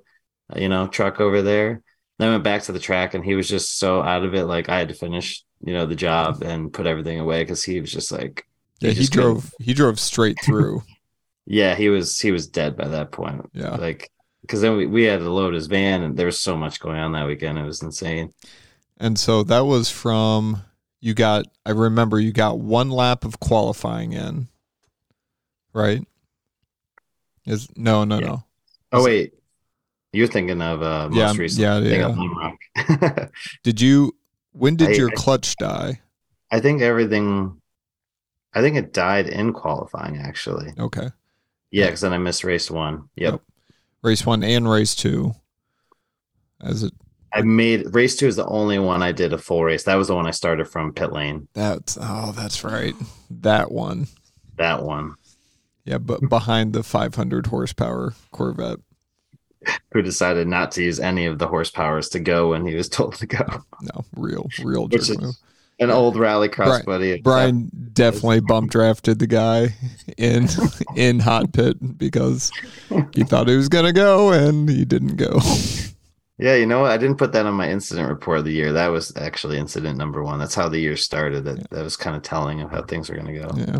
uh, 0.55 0.59
you 0.59 0.69
know, 0.69 0.87
truck 0.87 1.19
over 1.19 1.41
there. 1.41 1.81
Then 2.17 2.29
I 2.29 2.31
went 2.31 2.45
back 2.45 2.63
to 2.63 2.71
the 2.71 2.79
track, 2.79 3.13
and 3.13 3.25
he 3.25 3.35
was 3.35 3.49
just 3.49 3.77
so 3.77 4.01
out 4.01 4.23
of 4.23 4.33
it. 4.33 4.45
Like 4.45 4.69
I 4.69 4.79
had 4.79 4.87
to 4.87 4.93
finish, 4.95 5.43
you 5.61 5.73
know, 5.73 5.85
the 5.85 5.95
job 5.95 6.43
and 6.43 6.71
put 6.71 6.87
everything 6.87 7.19
away 7.19 7.43
because 7.43 7.61
he 7.61 7.81
was 7.81 7.91
just 7.91 8.09
like, 8.11 8.47
Yeah, 8.79 8.91
He 8.91 8.95
he 8.95 9.01
just 9.01 9.11
couldn't- 9.11 9.31
drove. 9.33 9.53
He 9.59 9.73
drove 9.73 9.99
straight 9.99 10.37
through. 10.41 10.81
yeah, 11.45 11.75
he 11.75 11.89
was 11.89 12.17
he 12.17 12.31
was 12.31 12.47
dead 12.47 12.77
by 12.77 12.87
that 12.87 13.11
point. 13.11 13.49
Yeah. 13.53 13.75
Like 13.75 14.09
because 14.47 14.61
then 14.61 14.77
we, 14.77 14.85
we 14.87 15.03
had 15.03 15.19
to 15.19 15.29
load 15.29 15.53
his 15.53 15.67
van, 15.67 16.01
and 16.03 16.15
there 16.17 16.25
was 16.25 16.39
so 16.39 16.55
much 16.55 16.79
going 16.79 16.97
on 16.97 17.11
that 17.11 17.27
weekend. 17.27 17.57
It 17.59 17.63
was 17.65 17.81
insane. 17.83 18.33
And 18.97 19.19
so 19.19 19.43
that 19.43 19.59
was 19.65 19.91
from 19.91 20.63
you 21.01 21.13
got 21.13 21.45
I 21.65 21.71
remember 21.71 22.19
you 22.19 22.31
got 22.31 22.59
one 22.59 22.89
lap 22.89 23.25
of 23.25 23.39
qualifying 23.39 24.13
in. 24.13 24.47
Right? 25.73 26.01
Is 27.45 27.67
no 27.75 28.03
no 28.03 28.19
Yeah. 28.19 28.25
no. 28.27 28.43
Oh 28.93 29.03
wait, 29.03 29.33
you're 30.13 30.27
thinking 30.27 30.61
of 30.61 30.81
uh 30.81 31.09
most 31.09 31.17
Yeah, 31.37 31.41
recent 31.41 31.61
yeah, 31.61 32.15
thing 32.15 32.77
yeah. 32.89 33.25
Did 33.63 33.79
you 33.81 34.15
when 34.53 34.75
did 34.75 34.89
I- 34.89 34.93
your 34.93 35.09
I- 35.09 35.15
clutch 35.15 35.55
die? 35.57 36.01
I 36.49 36.59
think 36.61 36.81
everything. 36.81 37.61
I 38.53 38.61
think 38.61 38.77
it 38.77 38.93
died 38.93 39.27
in 39.27 39.51
qualifying 39.53 40.17
actually. 40.17 40.73
Okay. 40.79 41.09
Yeah, 41.69 41.85
because 41.87 42.01
then 42.01 42.13
I 42.13 42.17
missed 42.17 42.43
race 42.45 42.71
one. 42.71 43.09
Yep. 43.17 43.33
Yep. 43.33 43.41
Race 44.07 44.25
one 44.25 44.41
and 44.41 44.69
race 44.69 44.95
two. 44.95 45.35
As 46.61 46.81
it 46.81 46.93
I 47.33 47.41
made 47.41 47.93
race 47.93 48.15
two 48.15 48.27
is 48.27 48.37
the 48.37 48.47
only 48.47 48.79
one 48.79 49.03
I 49.03 49.11
did 49.11 49.33
a 49.33 49.37
full 49.37 49.65
race. 49.65 49.83
That 49.83 49.95
was 49.95 50.07
the 50.07 50.15
one 50.15 50.25
I 50.25 50.31
started 50.31 50.69
from 50.69 50.93
pit 50.93 51.11
lane. 51.11 51.49
that's 51.53 51.97
oh 51.99 52.31
that's 52.31 52.63
right. 52.63 52.95
That 53.29 53.69
one. 53.69 54.07
That 54.55 54.83
one. 54.83 55.15
Yeah, 55.83 55.97
but 55.97 56.29
behind 56.29 56.71
the 56.71 56.83
500 56.83 57.47
horsepower 57.47 58.13
Corvette. 58.31 58.79
Who 59.91 60.01
decided 60.01 60.47
not 60.47 60.71
to 60.71 60.83
use 60.83 61.01
any 61.01 61.25
of 61.25 61.37
the 61.37 61.47
horsepowers 61.49 62.09
to 62.11 62.21
go 62.21 62.51
when 62.51 62.65
he 62.65 62.75
was 62.75 62.87
told 62.87 63.15
to 63.15 63.25
go? 63.25 63.45
No, 63.81 64.05
real, 64.15 64.49
real 64.63 64.87
Which 64.87 65.07
jerk 65.07 65.17
is 65.17 65.21
move. 65.21 65.35
An 65.79 65.91
old 65.91 66.15
rallycross 66.15 66.65
Brian- 66.65 66.86
buddy. 66.86 67.22
Brian 67.22 67.72
definitely 67.93 68.39
bump 68.39 68.72
drafted 68.72 69.19
the 69.19 69.27
guy 69.27 69.75
in 70.17 70.48
in 70.96 71.19
hot 71.19 71.53
pit 71.53 71.77
because 71.98 72.51
he 73.13 73.24
thought 73.24 73.48
he 73.48 73.55
was 73.55 73.69
gonna 73.69 73.93
go 73.93 74.31
and 74.31 74.67
he 74.69 74.86
didn't 74.86 75.17
go. 75.17 75.39
Yeah, 76.39 76.55
you 76.55 76.67
know 76.67 76.81
what? 76.81 76.91
I 76.91 76.98
didn't 76.98 77.17
put 77.17 77.31
that 77.34 77.48
on 77.48 77.55
my 77.55 77.69
incident 77.69 78.10
report 78.10 78.39
of 78.39 78.46
the 78.46 78.53
year. 78.53 78.74
That 78.74 78.88
was 78.88 79.15
actually 79.17 79.57
incident 79.57 79.98
number 79.98 80.24
one. 80.24 80.39
That's 80.39 80.53
how 80.53 80.69
the 80.69 80.79
year 80.79 80.96
started. 80.96 81.46
That 81.46 81.69
that 81.72 81.84
was 81.84 81.98
kind 81.98 82.15
of 82.15 82.22
telling 82.22 82.62
of 82.62 82.72
how 82.72 82.84
things 82.84 83.10
were 83.10 83.15
going 83.15 83.34
to 83.34 83.39
go. 83.39 83.51
Yeah, 83.55 83.79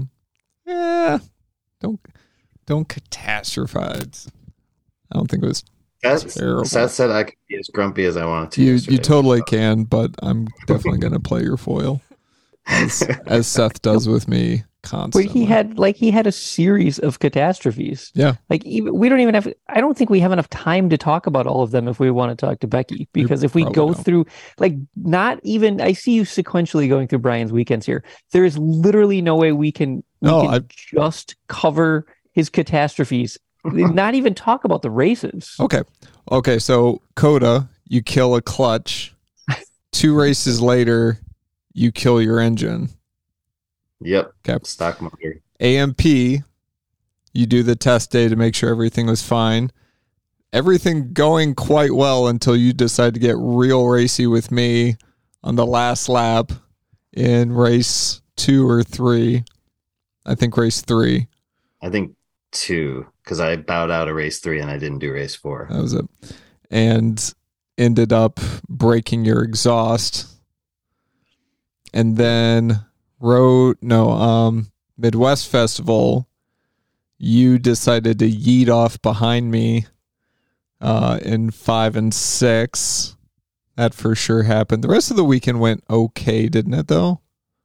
yeah. 0.66 1.20
Don't 1.80 2.00
don't 2.66 2.88
catastrophize. 2.88 4.28
I 5.12 5.18
don't 5.18 5.30
think 5.30 5.44
it 5.44 5.48
was 5.48 5.64
Seth, 6.04 6.36
Terrible. 6.36 6.66
Seth 6.66 6.92
said 6.92 7.10
I 7.12 7.24
could 7.24 7.34
be 7.50 7.58
as 7.58 7.68
grumpy 7.74 8.06
as 8.06 8.18
I 8.18 8.26
wanted 8.26 8.52
to. 8.52 8.64
you. 8.64 8.74
You 8.76 8.98
totally 8.98 9.42
can, 9.44 9.84
but 9.84 10.12
I'm 10.22 10.48
definitely 10.68 11.00
gonna 11.00 11.20
play 11.20 11.42
your 11.44 11.58
foil 11.58 12.02
as 12.68 13.02
as 13.26 13.48
Seth 13.48 13.82
does 13.82 14.08
with 14.08 14.28
me 14.28 14.64
But 14.84 14.90
constantly. 14.90 15.32
he 15.32 15.46
had 15.46 15.80
like 15.80 15.96
he 15.96 16.12
had 16.12 16.28
a 16.28 16.32
series 16.32 17.00
of 17.00 17.18
catastrophes. 17.20 18.12
Yeah. 18.14 18.36
Like 18.50 18.64
even 18.66 18.96
we 18.96 19.10
don't 19.10 19.22
even 19.22 19.34
have 19.34 19.52
I 19.70 19.80
don't 19.82 19.98
think 19.98 20.10
we 20.12 20.20
have 20.20 20.32
enough 20.32 20.50
time 20.50 20.90
to 20.90 20.98
talk 20.98 21.26
about 21.28 21.48
all 21.48 21.64
of 21.64 21.72
them 21.72 21.88
if 21.88 22.00
we 22.00 22.12
want 22.12 22.38
to 22.38 22.46
talk 22.46 22.60
to 22.60 22.68
Becky. 22.68 23.08
Because 23.14 23.42
if 23.44 23.56
we 23.56 23.64
go 23.64 23.94
don't. 23.94 23.96
through 23.96 24.26
like 24.60 24.76
not 24.96 25.40
even 25.44 25.82
I 25.82 25.94
see 25.94 26.12
you 26.14 26.24
sequentially 26.24 26.88
going 26.88 27.08
through 27.08 27.20
Brian's 27.20 27.52
weekends 27.52 27.86
here. 27.88 28.04
There 28.34 28.46
is 28.46 28.58
literally 28.58 29.22
no 29.22 29.36
way 29.36 29.52
we 29.52 29.72
can 29.72 30.04
we 30.22 30.30
No, 30.30 30.42
can 30.44 30.54
I- 30.54 30.60
just 30.68 31.36
cover 31.48 32.06
his 32.34 32.50
catastrophes. 32.50 33.38
Not 33.74 34.16
even 34.16 34.34
talk 34.34 34.64
about 34.64 34.82
the 34.82 34.90
races. 34.90 35.56
Okay. 35.60 35.82
Okay. 36.32 36.60
So 36.60 37.02
COTA, 37.16 37.68
you 37.88 38.02
kill 38.02 38.36
a 38.36 38.42
clutch. 38.42 39.14
Two 39.92 40.16
races 40.16 40.62
later, 40.62 41.20
you 41.74 41.92
kill 41.92 42.22
your 42.22 42.40
engine. 42.40 42.90
Yep. 44.02 44.32
Okay. 44.48 44.64
Stock 44.64 45.02
motor. 45.02 45.42
AMP, 45.60 46.04
you 46.06 47.46
do 47.46 47.64
the 47.64 47.76
test 47.76 48.12
day 48.12 48.28
to 48.28 48.36
make 48.36 48.56
sure 48.56 48.70
everything 48.70 49.08
was 49.08 49.24
fine. 49.24 49.72
Everything 50.54 51.14
going 51.14 51.56
quite 51.56 51.94
well 51.94 52.28
until 52.28 52.56
you 52.56 52.74
decide 52.74 53.14
to 53.16 53.20
get 53.20 53.36
real 53.38 53.88
racy 53.88 54.28
with 54.28 54.52
me 54.52 54.98
on 55.44 55.56
the 55.56 55.66
last 55.66 56.10
lap 56.10 56.52
in 57.14 57.52
race 57.52 58.22
two 58.36 58.68
or 58.68 58.84
three. 58.84 59.44
I 60.26 60.36
think 60.36 60.56
race 60.58 60.82
three. 60.82 61.28
I 61.82 61.90
think 61.90 62.16
two 62.52 63.08
because 63.28 63.42
I 63.42 63.58
bowed 63.58 63.92
out 63.92 64.08
of 64.08 64.16
race 64.16 64.40
three 64.40 64.62
and 64.62 64.72
I 64.72 64.78
didn't 64.78 65.00
do 65.00 65.12
race 65.12 65.36
four. 65.36 65.68
That 65.70 65.82
was 65.82 65.92
it. 65.92 66.06
And 66.72 67.34
ended 67.78 68.14
up 68.14 68.40
breaking 68.70 69.26
your 69.26 69.44
exhaust. 69.44 70.28
And 71.94 72.16
then 72.16 72.86
road 73.20 73.78
no, 73.82 74.12
um 74.12 74.72
Midwest 74.98 75.50
Festival, 75.50 76.30
you 77.18 77.60
decided 77.60 78.18
to 78.20 78.32
yeet 78.32 78.70
off 78.70 79.02
behind 79.02 79.52
me 79.52 79.88
uh 80.80 81.20
in 81.22 81.52
five 81.52 81.98
and 81.98 82.14
six. 82.14 83.18
That 83.76 83.94
for 83.94 84.16
sure 84.16 84.44
happened. 84.44 84.86
The 84.86 84.88
rest 84.88 85.12
of 85.12 85.18
the 85.18 85.26
weekend 85.26 85.60
went 85.60 85.84
okay, 85.90 86.48
didn't 86.48 86.76
it 86.76 86.88
though? 86.88 87.20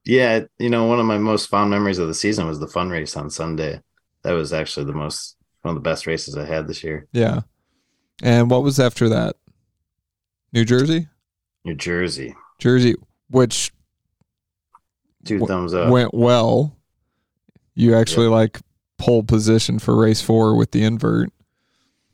Yeah, 0.05 0.41
you 0.59 0.69
know, 0.69 0.87
one 0.87 0.99
of 0.99 1.07
my 1.07 1.19
most 1.19 1.47
fond 1.47 1.71
memories 1.71 1.99
of 1.99 2.09
the 2.09 2.15
season 2.15 2.49
was 2.49 2.59
the 2.59 2.67
fun 2.67 2.91
race 2.91 3.17
on 3.17 3.31
Sunday. 3.31 3.81
That 4.25 4.33
was 4.33 4.53
actually 4.53 4.87
the 4.87 4.93
most 4.93 5.37
one 5.63 5.77
of 5.77 5.83
the 5.83 5.89
best 5.89 6.07
races 6.07 6.37
I 6.37 6.45
had 6.45 6.67
this 6.67 6.83
year. 6.85 7.07
Yeah. 7.13 7.41
And 8.23 8.51
what 8.51 8.63
was 8.63 8.79
after 8.79 9.09
that? 9.09 9.37
New 10.53 10.65
Jersey? 10.65 11.09
New 11.65 11.75
Jersey, 11.75 12.35
Jersey, 12.59 12.97
which 13.31 13.73
two 15.25 15.39
Wh- 15.39 15.47
thumbs 15.47 15.73
up. 15.75 15.91
went 15.91 16.13
well. 16.13 16.77
You 17.75 17.95
actually 17.97 18.27
like 18.27 18.61
pole 18.99 19.23
position 19.23 19.79
for 19.79 19.97
race 19.97 20.21
four 20.21 20.57
with 20.57 20.73
the 20.73 20.83
invert 20.85 21.31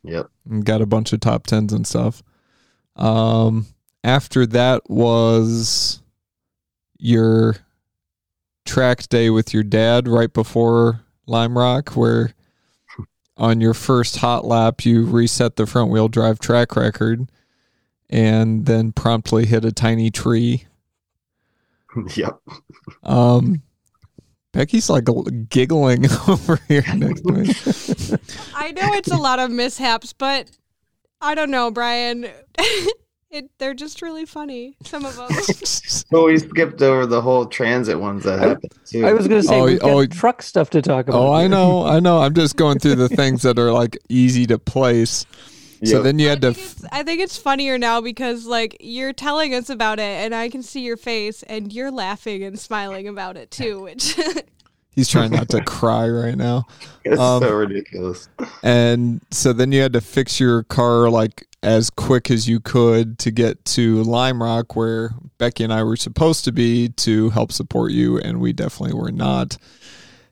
Yep. 0.03 0.27
and 0.49 0.63
got 0.63 0.81
a 0.81 0.85
bunch 0.85 1.11
of 1.13 1.19
top 1.19 1.47
tens 1.47 1.73
and 1.73 1.85
stuff. 1.85 2.23
Um, 2.95 3.65
after 4.03 4.45
that 4.45 4.89
was 4.89 6.01
your 6.97 7.55
track 8.65 9.09
day 9.09 9.29
with 9.29 9.53
your 9.53 9.63
dad 9.63 10.07
right 10.07 10.31
before 10.31 11.01
Lime 11.25 11.57
Rock, 11.57 11.95
where 11.97 12.33
on 13.39 13.61
your 13.61 13.73
first 13.73 14.17
hot 14.17 14.45
lap 14.45 14.85
you 14.85 15.05
reset 15.05 15.55
the 15.55 15.65
front 15.65 15.89
wheel 15.89 16.07
drive 16.07 16.39
track 16.39 16.75
record 16.75 17.31
and 18.09 18.65
then 18.65 18.91
promptly 18.91 19.45
hit 19.45 19.63
a 19.63 19.71
tiny 19.71 20.11
tree. 20.11 20.65
yep. 22.15 22.39
Um, 23.03 23.61
Becky's 24.51 24.89
like 24.89 25.07
giggling 25.49 26.05
over 26.27 26.59
here 26.67 26.83
next 26.95 27.21
to 27.21 27.31
me. 27.31 27.43
I 28.55 28.71
know 28.71 28.93
it's 28.93 29.11
a 29.11 29.17
lot 29.17 29.39
of 29.39 29.51
mishaps, 29.51 30.13
but 30.13 30.49
I 31.21 31.35
don't 31.35 31.51
know, 31.51 31.71
Brian. 31.71 32.27
It, 33.31 33.49
they're 33.59 33.73
just 33.73 34.01
really 34.01 34.25
funny. 34.25 34.75
Some 34.83 35.05
of 35.05 35.15
them. 35.17 35.29
Well, 36.11 36.25
we 36.25 36.39
skipped 36.39 36.81
over 36.81 37.05
the 37.05 37.21
whole 37.21 37.45
transit 37.45 37.99
ones 37.99 38.23
that 38.23 38.39
I- 38.39 38.47
happened 38.49 38.71
too. 38.85 39.05
I 39.05 39.13
was 39.13 39.27
going 39.27 39.41
to 39.41 39.47
say 39.47 39.59
Oh, 39.59 39.65
we've 39.65 39.79
got 39.79 39.89
oh, 39.91 40.05
truck 40.07 40.41
stuff 40.41 40.69
to 40.71 40.81
talk 40.81 41.07
about. 41.07 41.19
oh, 41.21 41.31
I 41.33 41.45
know, 41.47 41.85
I 41.85 41.99
know. 41.99 42.19
I'm 42.19 42.33
just 42.33 42.55
going 42.55 42.79
through 42.79 42.95
the 42.95 43.09
things 43.09 43.43
that 43.43 43.59
are 43.59 43.71
like 43.71 43.97
easy 44.09 44.47
to 44.47 44.57
place. 44.57 45.25
So 45.83 45.97
Yep. 45.97 46.03
then 46.03 46.19
you 46.19 46.27
I 46.27 46.29
had 46.31 46.41
to. 46.41 46.53
think, 46.53 46.67
it's, 46.71 46.85
I 46.91 47.03
think 47.03 47.21
it's 47.21 47.37
funnier 47.37 47.77
now 47.77 48.01
because 48.01 48.45
like 48.45 48.75
you're 48.79 49.13
telling 49.13 49.53
us 49.53 49.69
about 49.69 49.99
it, 49.99 50.03
and 50.25 50.33
I 50.35 50.49
can 50.49 50.61
see 50.63 50.81
your 50.81 50.97
face, 50.97 51.43
and 51.43 51.71
you're 51.71 51.91
laughing 51.91 52.43
and 52.43 52.59
smiling 52.59 53.07
about 53.07 53.37
it 53.37 53.49
too. 53.51 53.81
Which 53.83 54.19
He's 54.99 55.07
trying 55.09 55.31
not 55.31 55.49
to 55.49 55.63
cry 55.63 56.07
right 56.09 56.35
now. 56.37 56.65
it's 57.05 57.19
um, 57.19 57.41
so 57.41 57.53
ridiculous. 57.53 58.27
And 58.63 59.21
so 59.31 59.53
then 59.53 59.71
you 59.71 59.81
had 59.81 59.93
to 59.93 60.01
fix 60.01 60.39
your 60.39 60.63
car 60.63 61.09
like 61.09 61.47
as 61.63 61.89
quick 61.89 62.29
as 62.31 62.47
you 62.47 62.59
could 62.59 63.17
to 63.19 63.31
get 63.31 63.63
to 63.65 64.03
Lime 64.03 64.41
Rock, 64.43 64.75
where 64.75 65.11
Becky 65.37 65.63
and 65.63 65.73
I 65.73 65.83
were 65.83 65.95
supposed 65.97 66.43
to 66.45 66.51
be 66.51 66.89
to 66.89 67.29
help 67.31 67.51
support 67.51 67.91
you, 67.91 68.17
and 68.19 68.39
we 68.39 68.53
definitely 68.53 68.97
were 68.97 69.11
not. 69.11 69.57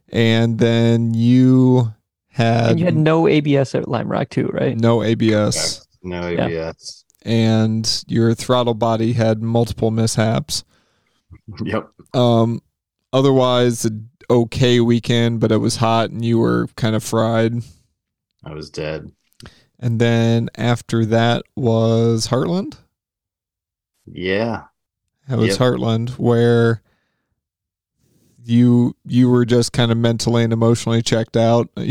And 0.09 0.57
then 0.59 1.13
you 1.13 1.93
had, 2.29 2.71
And 2.71 2.79
you 2.79 2.85
had 2.85 2.95
no 2.95 3.27
ABS 3.27 3.75
at 3.75 3.87
Lime 3.87 4.09
Rock 4.09 4.29
too, 4.29 4.47
right? 4.53 4.77
no 4.77 5.01
ABS, 5.03 5.85
No 6.03 6.27
Yeah. 6.29 6.45
ABS. 6.47 7.03
and 7.23 8.03
your 8.07 8.33
throttle 8.33 8.73
body 8.73 9.13
had 9.13 9.41
multiple 9.41 9.91
mishaps. 9.91 10.63
Yep. 11.63 11.89
Um, 12.13 12.61
otherwise 13.11 13.83
an 13.85 14.09
okay 14.29 14.79
weekend, 14.79 15.39
but 15.39 15.51
it 15.51 15.57
was 15.57 15.77
hot 15.77 16.09
and 16.09 16.23
you 16.23 16.39
were 16.39 16.67
kind 16.75 16.95
of 16.95 17.03
fried. 17.03 17.53
I 18.43 18.53
was 18.53 18.71
dead. 18.71 19.11
And 19.79 19.99
then 19.99 20.49
after 20.55 21.05
that 21.05 21.43
was 21.55 22.27
Heartland. 22.27 22.77
Yeah. 24.05 24.65
It 25.29 25.35
was 25.35 25.57
Yep. 25.57 25.59
Heartland 25.59 26.11
where 26.17 26.81
you 28.43 28.95
you 29.05 29.29
were 29.29 29.45
just 29.45 29.73
kind 29.73 29.91
of 29.91 29.97
mentally 29.97 30.43
and 30.43 30.53
emotionally 30.53 31.01
checked 31.01 31.37
out. 31.37 31.69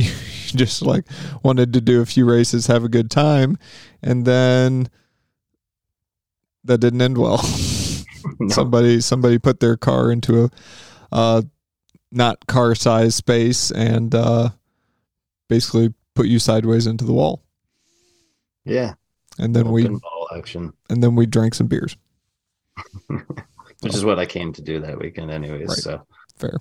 You 0.46 0.58
just 0.58 0.80
like 0.80 1.04
wanted 1.42 1.72
to 1.72 1.80
do 1.80 2.00
a 2.00 2.06
few 2.06 2.24
races, 2.24 2.68
have 2.68 2.84
a 2.84 2.88
good 2.88 3.10
time, 3.10 3.58
and 4.00 4.24
then 4.24 4.88
that 6.64 6.78
didn't 6.78 7.02
end 7.02 7.18
well. 7.18 7.38
No. 8.40 8.48
somebody 8.48 9.00
somebody 9.00 9.38
put 9.38 9.60
their 9.60 9.76
car 9.76 10.10
into 10.10 10.44
a 10.44 10.50
uh 11.12 11.42
not 12.16 12.46
car 12.46 12.74
size 12.74 13.14
space 13.14 13.70
and 13.70 14.14
uh 14.14 14.48
basically 15.48 15.92
put 16.14 16.26
you 16.26 16.38
sideways 16.38 16.86
into 16.86 17.04
the 17.04 17.12
wall. 17.12 17.42
Yeah. 18.64 18.94
And 19.38 19.54
then 19.54 19.70
we 19.70 19.86
ball 19.86 20.28
action, 20.34 20.72
and 20.90 21.02
then 21.02 21.14
we 21.14 21.26
drank 21.26 21.54
some 21.54 21.66
beers. 21.66 21.96
which 23.06 23.94
is 23.94 24.04
what 24.04 24.18
I 24.18 24.26
came 24.26 24.52
to 24.54 24.62
do 24.62 24.80
that 24.80 24.98
weekend, 24.98 25.30
anyways. 25.30 25.68
Right. 25.68 25.78
So, 25.78 26.06
Fair. 26.36 26.58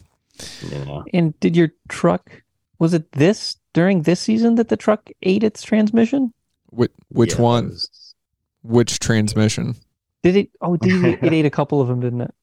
you 0.62 0.86
know, 0.86 1.04
And 1.14 1.38
did 1.40 1.56
your 1.56 1.72
truck? 1.88 2.44
Was 2.78 2.94
it 2.94 3.12
this 3.14 3.56
during 3.74 4.02
this 4.02 4.20
season 4.20 4.56
that 4.56 4.68
the 4.68 4.78
truck 4.78 5.10
ate 5.24 5.44
its 5.44 5.64
transmission? 5.64 6.34
Which 6.70 6.92
which 7.10 7.36
yeah, 7.36 7.42
one? 7.42 7.70
was- 7.70 8.14
Which 8.64 9.00
transmission? 9.00 9.76
Did 10.22 10.36
it? 10.36 10.50
Oh, 10.60 10.76
did 10.76 11.06
it, 11.06 11.20
it 11.24 11.34
ate 11.34 11.46
a 11.46 11.50
couple 11.50 11.80
of 11.80 11.88
them, 11.88 12.02
didn't 12.02 12.22
it? 12.22 12.34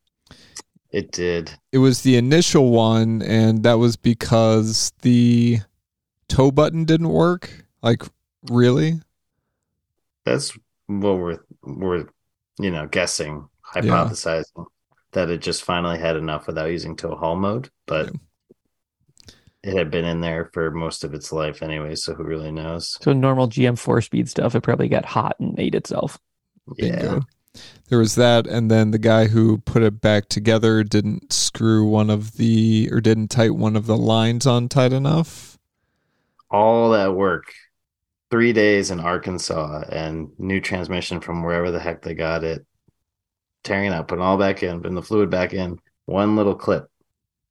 It 0.93 1.11
did. 1.11 1.53
It 1.73 1.79
was 1.79 2.03
the 2.03 2.17
initial 2.17 2.71
one, 2.71 3.23
and 3.23 3.63
that 3.63 3.75
was 3.75 3.97
because 3.97 4.93
the 5.01 5.61
tow 6.29 6.51
button 6.51 6.85
didn't 6.85 7.09
work. 7.09 7.65
Like, 7.83 8.03
really? 8.51 9.01
That's 10.25 10.57
what 10.87 11.19
we're 11.19 11.39
we're 11.63 12.07
you 12.59 12.71
know 12.71 12.87
guessing, 12.87 13.49
hypothesizing 13.75 14.67
that 15.13 15.31
it 15.31 15.41
just 15.41 15.65
finally 15.65 15.99
had 15.99 16.17
enough 16.17 16.47
without 16.47 16.71
using 16.71 16.97
tow 16.97 17.15
haul 17.15 17.37
mode, 17.37 17.71
but 17.87 18.11
it 19.63 19.77
had 19.77 19.91
been 19.91 20.05
in 20.05 20.21
there 20.21 20.51
for 20.53 20.71
most 20.71 21.05
of 21.05 21.15
its 21.15 21.33
life 21.33 21.63
anyway. 21.63 21.95
So 21.95 22.15
who 22.15 22.25
really 22.25 22.51
knows? 22.51 22.99
So 23.03 23.13
normal 23.13 23.49
GM 23.49 23.79
four 23.79 24.01
speed 24.01 24.29
stuff, 24.29 24.55
it 24.55 24.63
probably 24.63 24.89
got 24.89 25.05
hot 25.05 25.37
and 25.39 25.59
ate 25.59 25.75
itself. 25.75 26.19
Yeah, 26.77 26.97
Bingo. 26.97 27.21
There 27.89 27.99
was 27.99 28.15
that, 28.15 28.47
and 28.47 28.71
then 28.71 28.91
the 28.91 28.99
guy 28.99 29.27
who 29.27 29.59
put 29.59 29.83
it 29.83 30.01
back 30.01 30.29
together 30.29 30.83
didn't 30.83 31.33
screw 31.33 31.87
one 31.87 32.09
of 32.11 32.37
the, 32.37 32.89
or 32.91 33.01
didn't 33.01 33.29
tighten 33.29 33.59
one 33.59 33.77
of 33.77 33.87
the 33.87 33.97
lines 33.97 34.47
on 34.47 34.69
tight 34.69 34.93
enough. 34.93 35.59
all 36.51 36.91
that 36.91 37.15
work, 37.15 37.53
three 38.31 38.53
days 38.53 38.91
in 38.91 39.01
Arkansas, 39.01 39.85
and 39.91 40.31
new 40.39 40.61
transmission 40.61 41.21
from 41.21 41.43
wherever 41.43 41.71
the 41.71 41.81
heck 41.81 42.03
they 42.03 42.15
got 42.15 42.45
it, 42.45 42.65
tearing 43.65 43.87
it 43.87 43.95
out, 43.95 44.09
putting 44.09 44.23
it 44.23 44.27
all 44.27 44.39
back 44.39 44.63
in, 44.63 44.81
putting 44.81 44.95
the 44.95 45.03
fluid 45.03 45.31
back 45.31 45.53
in. 45.53 45.79
One 46.07 46.37
little 46.37 46.55
clip, 46.55 46.89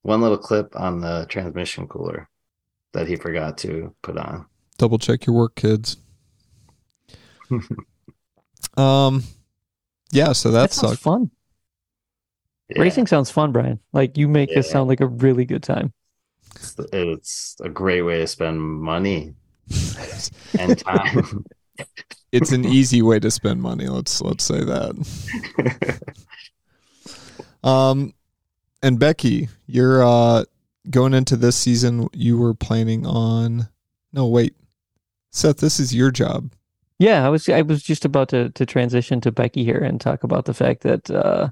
one 0.01 0.21
little 0.21 0.37
clip 0.37 0.75
on 0.75 0.99
the 0.99 1.25
transmission 1.29 1.87
cooler 1.87 2.27
that 2.93 3.07
he 3.07 3.15
forgot 3.15 3.57
to 3.59 3.95
put 4.01 4.17
on. 4.17 4.45
Double 4.77 4.97
check 4.97 5.25
your 5.25 5.35
work, 5.35 5.55
kids. 5.55 5.97
um, 8.77 9.23
yeah. 10.11 10.31
So 10.33 10.51
that, 10.51 10.61
That 10.69 10.73
sounds 10.73 10.93
sucked. 10.93 11.03
fun. 11.03 11.31
Yeah, 12.69 12.81
Racing 12.81 13.07
sounds 13.07 13.29
fun, 13.29 13.51
Brian. 13.51 13.79
Like 13.93 14.17
you 14.17 14.27
make 14.27 14.49
this 14.53 14.69
sound 14.69 14.87
like 14.87 15.01
a 15.01 15.07
really 15.07 15.45
good 15.45 15.63
time. 15.63 15.93
it's, 16.55 16.75
it's 16.93 17.57
a 17.61 17.69
great 17.69 18.01
way 18.03 18.19
to 18.19 18.27
spend 18.27 18.61
money 18.61 19.33
and 20.59 20.77
time. 20.79 21.45
it's 22.31 22.51
an 22.51 22.63
easy 22.65 23.01
way 23.01 23.19
to 23.19 23.29
spend 23.31 23.61
money. 23.61 23.87
Let's 23.87 24.21
let's 24.21 24.43
say 24.43 24.63
that. 24.63 25.99
Um, 27.63 28.13
and 28.81 28.99
Becky, 28.99 29.47
you're 29.67 30.03
uh 30.03 30.45
going 30.89 31.13
into 31.13 31.35
this 31.35 31.55
season. 31.55 32.07
You 32.13 32.37
were 32.39 32.53
planning 32.55 33.05
on. 33.05 33.69
No, 34.13 34.25
wait, 34.27 34.55
Seth. 35.31 35.57
This 35.57 35.79
is 35.79 35.93
your 35.93 36.09
job. 36.09 36.51
Yeah, 37.01 37.25
I 37.25 37.29
was 37.29 37.49
I 37.49 37.63
was 37.63 37.81
just 37.81 38.05
about 38.05 38.29
to 38.29 38.51
to 38.51 38.63
transition 38.63 39.21
to 39.21 39.31
Becky 39.31 39.63
here 39.63 39.79
and 39.79 39.99
talk 39.99 40.23
about 40.23 40.45
the 40.45 40.53
fact 40.53 40.83
that 40.83 41.09
uh 41.09 41.49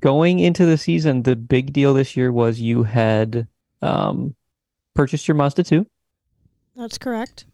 going 0.00 0.40
into 0.40 0.66
the 0.66 0.76
season, 0.76 1.22
the 1.22 1.36
big 1.36 1.72
deal 1.72 1.94
this 1.94 2.16
year 2.16 2.32
was 2.32 2.60
you 2.60 2.82
had 2.82 3.46
um 3.82 4.34
purchased 4.94 5.28
your 5.28 5.36
Mazda 5.36 5.62
2 5.62 5.86
That's 6.74 6.98
correct. 6.98 7.44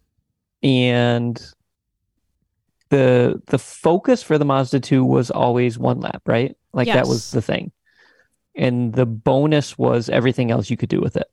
and 0.62 1.36
the 2.88 3.38
the 3.48 3.58
focus 3.58 4.22
for 4.22 4.38
the 4.38 4.46
Mazda 4.46 4.80
2 4.80 5.04
was 5.04 5.30
always 5.30 5.78
one 5.78 6.00
lap, 6.00 6.22
right? 6.24 6.56
Like 6.72 6.86
that 6.88 7.06
was 7.06 7.32
the 7.32 7.42
thing. 7.42 7.70
And 8.54 8.94
the 8.94 9.04
bonus 9.04 9.76
was 9.76 10.08
everything 10.08 10.50
else 10.50 10.70
you 10.70 10.78
could 10.78 10.88
do 10.88 11.02
with 11.02 11.16
it. 11.16 11.28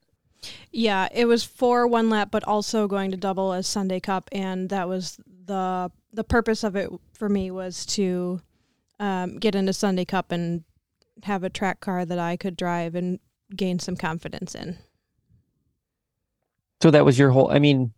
Yeah, 0.72 1.08
it 1.14 1.26
was 1.26 1.46
for 1.46 1.88
one 1.88 2.10
lap, 2.10 2.28
but 2.30 2.44
also 2.44 2.88
going 2.90 3.12
to 3.12 3.18
double 3.18 3.54
as 3.54 3.68
Sunday 3.68 4.02
Cup, 4.02 4.28
and 4.34 4.70
that 4.70 4.90
was 4.90 5.18
the 5.46 5.92
the 6.14 6.24
purpose 6.24 6.64
of 6.64 6.76
it 6.76 6.90
for 7.14 7.30
me 7.30 7.52
was 7.52 7.86
to 7.86 8.42
um, 9.00 9.38
get 9.38 9.56
into 9.56 9.74
Sunday 9.74 10.06
Cup 10.06 10.32
and 10.32 10.64
have 11.24 11.44
a 11.44 11.50
track 11.50 11.80
car 11.80 12.06
that 12.06 12.20
I 12.20 12.38
could 12.38 12.56
drive 12.56 12.96
and 12.96 13.20
gain 13.56 13.80
some 13.80 13.96
confidence 13.96 14.56
in. 14.56 14.78
So 16.82 16.92
that 16.92 17.06
was 17.06 17.18
your 17.18 17.32
whole 17.32 17.52
I 17.52 17.60
mean, 17.60 17.94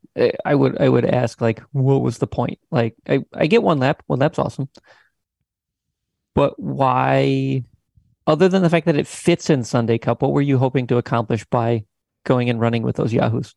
I 0.46 0.56
would 0.56 0.80
I 0.82 0.90
would 0.90 1.06
ask 1.06 1.42
like 1.42 1.62
what 1.72 2.02
was 2.02 2.18
the 2.18 2.28
point? 2.28 2.60
Like 2.72 2.96
I 3.08 3.24
I 3.34 3.48
get 3.48 3.64
one 3.64 3.80
lap, 3.80 4.04
one 4.08 4.20
lap's 4.20 4.40
awesome. 4.40 4.70
But 6.36 6.60
why 6.60 7.64
other 8.26 8.48
than 8.48 8.62
the 8.62 8.70
fact 8.70 8.86
that 8.86 8.96
it 8.96 9.08
fits 9.08 9.50
in 9.50 9.64
Sunday 9.64 9.98
Cup, 9.98 10.22
what 10.22 10.32
were 10.32 10.42
you 10.42 10.58
hoping 10.58 10.88
to 10.88 10.98
accomplish 10.98 11.46
by 11.46 11.86
going 12.24 12.50
and 12.50 12.60
running 12.60 12.84
with 12.84 12.96
those 12.96 13.14
Yahoos? 13.14 13.56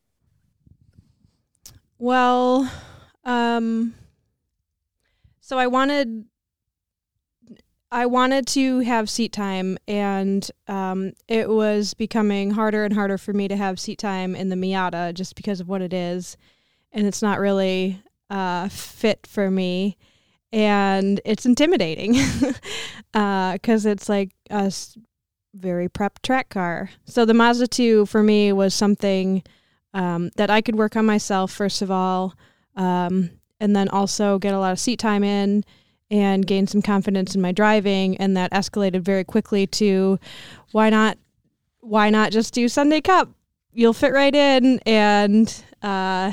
Well, 1.99 2.70
um, 3.26 3.94
so 5.40 5.58
I 5.58 5.66
wanted, 5.66 6.24
I 7.90 8.06
wanted 8.06 8.46
to 8.48 8.80
have 8.80 9.10
seat 9.10 9.32
time, 9.32 9.76
and 9.86 10.48
um, 10.68 11.12
it 11.28 11.48
was 11.48 11.92
becoming 11.92 12.52
harder 12.52 12.84
and 12.84 12.94
harder 12.94 13.18
for 13.18 13.32
me 13.32 13.48
to 13.48 13.56
have 13.56 13.80
seat 13.80 13.98
time 13.98 14.34
in 14.34 14.48
the 14.48 14.56
Miata 14.56 15.12
just 15.12 15.34
because 15.34 15.60
of 15.60 15.68
what 15.68 15.82
it 15.82 15.92
is, 15.92 16.36
and 16.92 17.06
it's 17.06 17.20
not 17.20 17.40
really 17.40 18.00
uh, 18.30 18.68
fit 18.68 19.26
for 19.26 19.50
me, 19.50 19.96
and 20.52 21.20
it's 21.24 21.44
intimidating 21.44 22.12
because 23.12 23.86
it's 23.86 24.08
like 24.08 24.30
a 24.50 24.72
very 25.52 25.88
prep 25.88 26.22
track 26.22 26.48
car. 26.48 26.90
So 27.06 27.24
the 27.24 27.34
Mazda 27.34 27.66
2 27.66 28.06
for 28.06 28.22
me 28.22 28.52
was 28.52 28.72
something 28.72 29.42
um, 29.94 30.30
that 30.36 30.50
I 30.50 30.60
could 30.60 30.76
work 30.76 30.96
on 30.96 31.06
myself 31.06 31.50
first 31.50 31.82
of 31.82 31.90
all, 31.90 32.34
um, 32.76 33.30
and 33.60 33.74
then 33.74 33.88
also 33.88 34.38
get 34.38 34.54
a 34.54 34.58
lot 34.58 34.72
of 34.72 34.78
seat 34.78 34.98
time 34.98 35.24
in 35.24 35.64
and 36.10 36.46
gain 36.46 36.66
some 36.66 36.82
confidence 36.82 37.34
in 37.34 37.40
my 37.40 37.52
driving. 37.52 38.16
And 38.18 38.36
that 38.36 38.52
escalated 38.52 39.00
very 39.00 39.24
quickly 39.24 39.66
to 39.68 40.18
why 40.72 40.90
not? 40.90 41.18
Why 41.80 42.10
not 42.10 42.32
just 42.32 42.52
do 42.52 42.68
Sunday 42.68 43.00
Cup? 43.00 43.30
You'll 43.72 43.92
fit 43.92 44.12
right 44.12 44.34
in, 44.34 44.80
and 44.86 45.64
uh, 45.82 46.32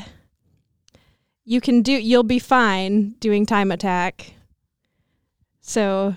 you 1.46 1.62
can 1.62 1.82
do. 1.82 1.92
You'll 1.92 2.24
be 2.24 2.40
fine 2.40 3.12
doing 3.20 3.46
time 3.46 3.72
attack. 3.72 4.34
So 5.62 6.16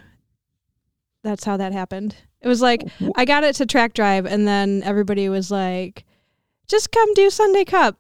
that's 1.22 1.44
how 1.44 1.56
that 1.56 1.72
happened. 1.72 2.16
It 2.40 2.48
was 2.48 2.62
like 2.62 2.82
I 3.16 3.24
got 3.24 3.44
it 3.44 3.56
to 3.56 3.66
track 3.66 3.92
drive, 3.92 4.24
and 4.24 4.46
then 4.46 4.82
everybody 4.84 5.28
was 5.28 5.50
like, 5.50 6.04
"Just 6.68 6.92
come 6.92 7.12
do 7.14 7.28
Sunday 7.28 7.64
Cup." 7.64 7.98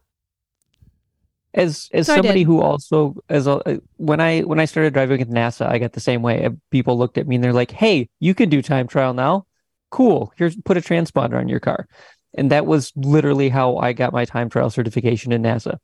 As 1.56 1.88
as 1.92 2.06
So 2.06 2.14
somebody 2.14 2.42
who 2.42 2.60
also 2.60 3.16
as 3.28 3.46
a 3.46 3.80
when 3.96 4.20
I 4.20 4.40
when 4.42 4.60
I 4.60 4.66
started 4.66 4.92
driving 4.92 5.20
at 5.22 5.28
NASA, 5.28 5.66
I 5.66 5.78
got 5.78 5.94
the 5.94 6.00
same 6.00 6.22
way. 6.22 6.44
Uh, 6.44 6.50
People 6.70 6.98
looked 6.98 7.18
at 7.18 7.26
me 7.26 7.36
and 7.36 7.44
they're 7.44 7.52
like, 7.52 7.70
"Hey, 7.70 8.08
you 8.20 8.34
can 8.34 8.48
do 8.50 8.60
time 8.60 8.86
trial 8.86 9.14
now. 9.14 9.46
Cool. 9.90 10.32
Here's 10.36 10.54
put 10.54 10.76
a 10.76 10.82
transponder 10.82 11.38
on 11.38 11.48
your 11.48 11.60
car." 11.60 11.88
And 12.36 12.50
that 12.50 12.66
was 12.66 12.92
literally 12.94 13.48
how 13.48 13.78
I 13.78 13.94
got 13.94 14.12
my 14.12 14.26
time 14.26 14.50
trial 14.50 14.68
certification 14.68 15.32
in 15.32 15.42
NASA. 15.42 15.78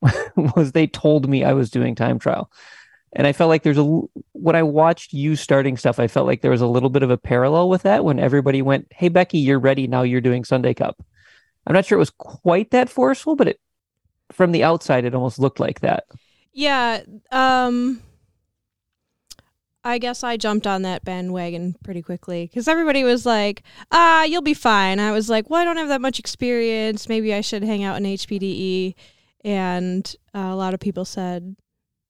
was 0.36 0.72
they 0.72 0.86
told 0.86 1.28
me 1.28 1.44
I 1.44 1.52
was 1.52 1.70
doing 1.70 1.94
time 1.94 2.18
trial. 2.20 2.50
And 3.12 3.26
I 3.26 3.32
felt 3.32 3.48
like 3.48 3.62
there's 3.62 3.78
a 3.78 4.00
when 4.32 4.54
I 4.54 4.62
watched 4.62 5.12
you 5.12 5.34
starting 5.34 5.76
stuff, 5.76 5.98
I 5.98 6.06
felt 6.06 6.26
like 6.26 6.42
there 6.42 6.50
was 6.50 6.60
a 6.60 6.66
little 6.66 6.90
bit 6.90 7.02
of 7.02 7.10
a 7.10 7.16
parallel 7.16 7.68
with 7.68 7.82
that 7.82 8.04
when 8.04 8.18
everybody 8.18 8.62
went, 8.62 8.86
"Hey 8.90 9.08
Becky, 9.08 9.38
you're 9.38 9.58
ready. 9.58 9.86
Now 9.86 10.02
you're 10.02 10.20
doing 10.20 10.44
Sunday 10.44 10.74
Cup." 10.74 11.02
I'm 11.66 11.74
not 11.74 11.86
sure 11.86 11.96
it 11.96 12.00
was 12.00 12.10
quite 12.10 12.70
that 12.70 12.88
forceful, 12.88 13.34
but 13.34 13.48
it 13.48 13.60
from 14.32 14.52
the 14.52 14.64
outside 14.64 15.04
it 15.04 15.14
almost 15.14 15.38
looked 15.38 15.60
like 15.60 15.80
that. 15.80 16.04
Yeah. 16.52 17.02
Um 17.30 18.02
I 19.84 19.98
guess 19.98 20.22
I 20.22 20.36
jumped 20.36 20.66
on 20.66 20.82
that 20.82 21.04
bandwagon 21.04 21.76
pretty 21.82 22.02
quickly 22.02 22.46
because 22.46 22.68
everybody 22.68 23.04
was 23.04 23.24
like, 23.24 23.62
"Ah, 23.90 24.24
you'll 24.24 24.42
be 24.42 24.52
fine." 24.52 25.00
I 25.00 25.12
was 25.12 25.30
like, 25.30 25.48
"Well, 25.48 25.60
I 25.60 25.64
don't 25.64 25.76
have 25.78 25.88
that 25.88 26.00
much 26.00 26.18
experience. 26.18 27.08
Maybe 27.08 27.32
I 27.32 27.40
should 27.40 27.62
hang 27.62 27.84
out 27.84 27.96
in 27.96 28.04
HPDE." 28.04 28.94
And 29.44 30.14
uh, 30.34 30.50
a 30.50 30.56
lot 30.56 30.74
of 30.74 30.80
people 30.80 31.04
said, 31.04 31.56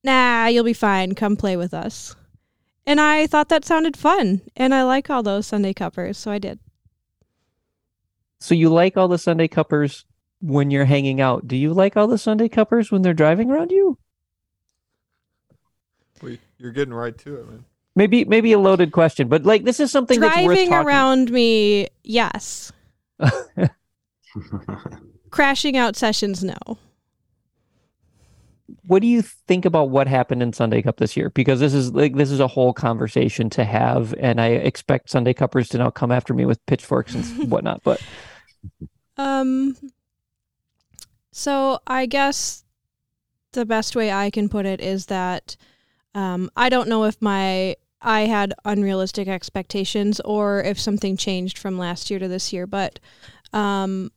"Nah, 0.02 0.46
you'll 0.46 0.64
be 0.64 0.72
fine. 0.72 1.14
Come 1.14 1.36
play 1.36 1.56
with 1.56 1.72
us." 1.72 2.16
And 2.86 3.00
I 3.00 3.26
thought 3.26 3.50
that 3.50 3.66
sounded 3.66 3.96
fun, 3.96 4.40
and 4.56 4.74
I 4.74 4.82
like 4.82 5.10
all 5.10 5.22
those 5.22 5.46
Sunday 5.46 5.74
cuppers, 5.74 6.16
so 6.16 6.30
I 6.30 6.38
did. 6.38 6.58
So 8.40 8.54
you 8.54 8.70
like 8.70 8.96
all 8.96 9.08
the 9.08 9.18
Sunday 9.18 9.46
cuppers 9.46 10.04
when 10.40 10.70
you're 10.70 10.84
hanging 10.84 11.20
out. 11.20 11.48
Do 11.48 11.56
you 11.56 11.72
like 11.72 11.96
all 11.96 12.06
the 12.06 12.18
Sunday 12.18 12.48
cuppers 12.48 12.90
when 12.90 13.02
they're 13.02 13.14
driving 13.14 13.50
around 13.50 13.70
you? 13.70 13.98
Well, 16.22 16.36
you're 16.58 16.72
getting 16.72 16.94
right 16.94 17.16
to 17.18 17.36
it, 17.36 17.48
man. 17.48 17.64
Maybe 17.94 18.24
maybe 18.24 18.52
a 18.52 18.58
loaded 18.58 18.92
question, 18.92 19.28
but 19.28 19.44
like 19.44 19.64
this 19.64 19.80
is 19.80 19.90
something 19.90 20.20
that's 20.20 20.44
Driving 20.44 20.72
around 20.72 21.32
me, 21.32 21.88
yes. 22.04 22.70
Crashing 25.30 25.76
out 25.76 25.96
sessions, 25.96 26.44
no. 26.44 26.56
what 28.86 29.02
do 29.02 29.08
you 29.08 29.22
think 29.22 29.64
about 29.64 29.90
what 29.90 30.06
happened 30.06 30.42
in 30.42 30.52
Sunday 30.52 30.80
Cup 30.80 30.96
this 30.96 31.16
year? 31.16 31.30
Because 31.30 31.60
this 31.60 31.74
is 31.74 31.92
like 31.92 32.14
this 32.16 32.30
is 32.30 32.40
a 32.40 32.46
whole 32.46 32.72
conversation 32.72 33.50
to 33.50 33.64
have, 33.64 34.14
and 34.18 34.40
I 34.40 34.48
expect 34.48 35.10
Sunday 35.10 35.34
Cuppers 35.34 35.68
to 35.70 35.78
now 35.78 35.90
come 35.90 36.10
after 36.10 36.32
me 36.34 36.44
with 36.46 36.64
pitchforks 36.66 37.14
and 37.14 37.50
whatnot. 37.50 37.82
But 37.82 38.00
Um 39.16 39.76
so 41.38 41.78
I 41.86 42.06
guess 42.06 42.64
the 43.52 43.64
best 43.64 43.94
way 43.94 44.10
I 44.10 44.28
can 44.28 44.48
put 44.48 44.66
it 44.66 44.80
is 44.80 45.06
that 45.06 45.56
um 46.14 46.50
I 46.56 46.68
don't 46.68 46.88
know 46.88 47.04
if 47.04 47.22
my 47.22 47.76
I 48.02 48.22
had 48.22 48.54
unrealistic 48.64 49.28
expectations 49.28 50.20
or 50.24 50.62
if 50.64 50.80
something 50.80 51.16
changed 51.16 51.56
from 51.56 51.78
last 51.78 52.10
year 52.10 52.18
to 52.18 52.26
this 52.26 52.52
year, 52.52 52.66
but 52.66 52.98
um 53.52 54.10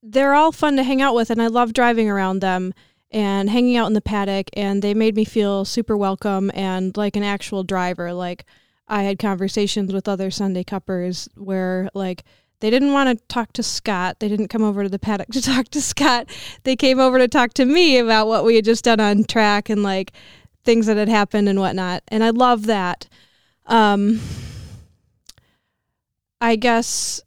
they're 0.00 0.34
all 0.34 0.52
fun 0.52 0.76
to 0.76 0.84
hang 0.84 1.02
out 1.02 1.16
with 1.16 1.30
and 1.30 1.42
I 1.42 1.48
love 1.48 1.72
driving 1.72 2.08
around 2.08 2.38
them 2.38 2.72
and 3.10 3.50
hanging 3.50 3.76
out 3.76 3.88
in 3.88 3.94
the 3.94 4.00
paddock 4.00 4.48
and 4.52 4.80
they 4.80 4.94
made 4.94 5.16
me 5.16 5.24
feel 5.24 5.64
super 5.64 5.96
welcome 5.96 6.52
and 6.54 6.96
like 6.96 7.16
an 7.16 7.24
actual 7.24 7.64
driver. 7.64 8.12
Like 8.12 8.44
I 8.86 9.02
had 9.02 9.18
conversations 9.18 9.92
with 9.92 10.06
other 10.06 10.30
Sunday 10.30 10.62
cuppers 10.62 11.28
where 11.34 11.90
like 11.94 12.22
they 12.60 12.70
didn't 12.70 12.92
want 12.92 13.18
to 13.18 13.24
talk 13.26 13.52
to 13.54 13.62
Scott. 13.62 14.20
They 14.20 14.28
didn't 14.28 14.48
come 14.48 14.62
over 14.62 14.82
to 14.82 14.88
the 14.88 14.98
paddock 14.98 15.28
to 15.32 15.42
talk 15.42 15.68
to 15.68 15.82
Scott. 15.82 16.28
They 16.64 16.76
came 16.76 16.98
over 16.98 17.18
to 17.18 17.28
talk 17.28 17.54
to 17.54 17.64
me 17.64 17.98
about 17.98 18.26
what 18.26 18.44
we 18.44 18.56
had 18.56 18.64
just 18.64 18.84
done 18.84 19.00
on 19.00 19.24
track 19.24 19.68
and 19.68 19.82
like 19.82 20.12
things 20.64 20.86
that 20.86 20.96
had 20.96 21.08
happened 21.08 21.48
and 21.48 21.60
whatnot. 21.60 22.02
And 22.08 22.24
I 22.24 22.30
love 22.30 22.66
that. 22.66 23.08
Um, 23.66 24.20
I 26.40 26.56
guess 26.56 27.20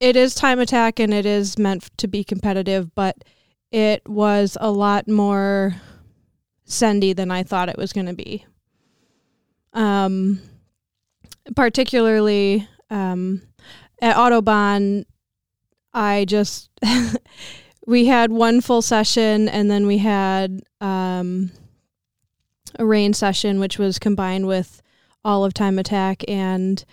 it 0.00 0.16
is 0.16 0.34
time 0.34 0.60
attack 0.60 1.00
and 1.00 1.12
it 1.12 1.26
is 1.26 1.58
meant 1.58 1.90
to 1.98 2.06
be 2.06 2.24
competitive, 2.24 2.94
but 2.94 3.24
it 3.70 4.08
was 4.08 4.56
a 4.60 4.70
lot 4.70 5.08
more 5.08 5.74
sendy 6.66 7.14
than 7.14 7.30
I 7.30 7.42
thought 7.42 7.68
it 7.68 7.78
was 7.78 7.92
going 7.92 8.06
to 8.06 8.14
be. 8.14 8.44
Um, 9.72 10.40
particularly 11.54 12.68
um, 12.90 13.42
at 14.00 14.16
Autobahn, 14.16 15.04
I 15.92 16.24
just 16.26 16.70
we 17.86 18.06
had 18.06 18.30
one 18.30 18.60
full 18.60 18.82
session 18.82 19.48
and 19.48 19.70
then 19.70 19.86
we 19.86 19.98
had 19.98 20.60
um, 20.80 21.50
a 22.78 22.84
rain 22.84 23.14
session, 23.14 23.60
which 23.60 23.78
was 23.78 23.98
combined 23.98 24.46
with 24.46 24.82
all 25.24 25.44
of 25.44 25.52
time 25.54 25.78
attack, 25.78 26.22
and 26.28 26.84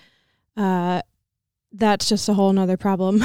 uh, 0.58 1.02
that's 1.72 2.10
just 2.10 2.30
a 2.30 2.34
whole 2.34 2.54
nother 2.54 2.78
problem. 2.78 3.24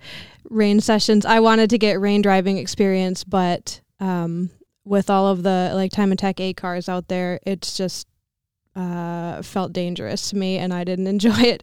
rain 0.50 0.80
sessions. 0.80 1.24
I 1.24 1.40
wanted 1.40 1.70
to 1.70 1.78
get 1.78 2.00
rain 2.00 2.22
driving 2.22 2.58
experience, 2.58 3.24
but 3.24 3.80
um, 4.00 4.50
with 4.84 5.08
all 5.08 5.28
of 5.28 5.42
the 5.42 5.72
like 5.74 5.92
time 5.92 6.12
attack 6.12 6.40
A 6.40 6.52
cars 6.52 6.88
out 6.88 7.08
there, 7.08 7.40
it's 7.46 7.76
just 7.76 8.06
uh, 8.76 9.42
felt 9.42 9.72
dangerous 9.72 10.30
to 10.30 10.36
me, 10.36 10.58
and 10.58 10.72
I 10.72 10.84
didn't 10.84 11.06
enjoy 11.16 11.40
it. 11.40 11.62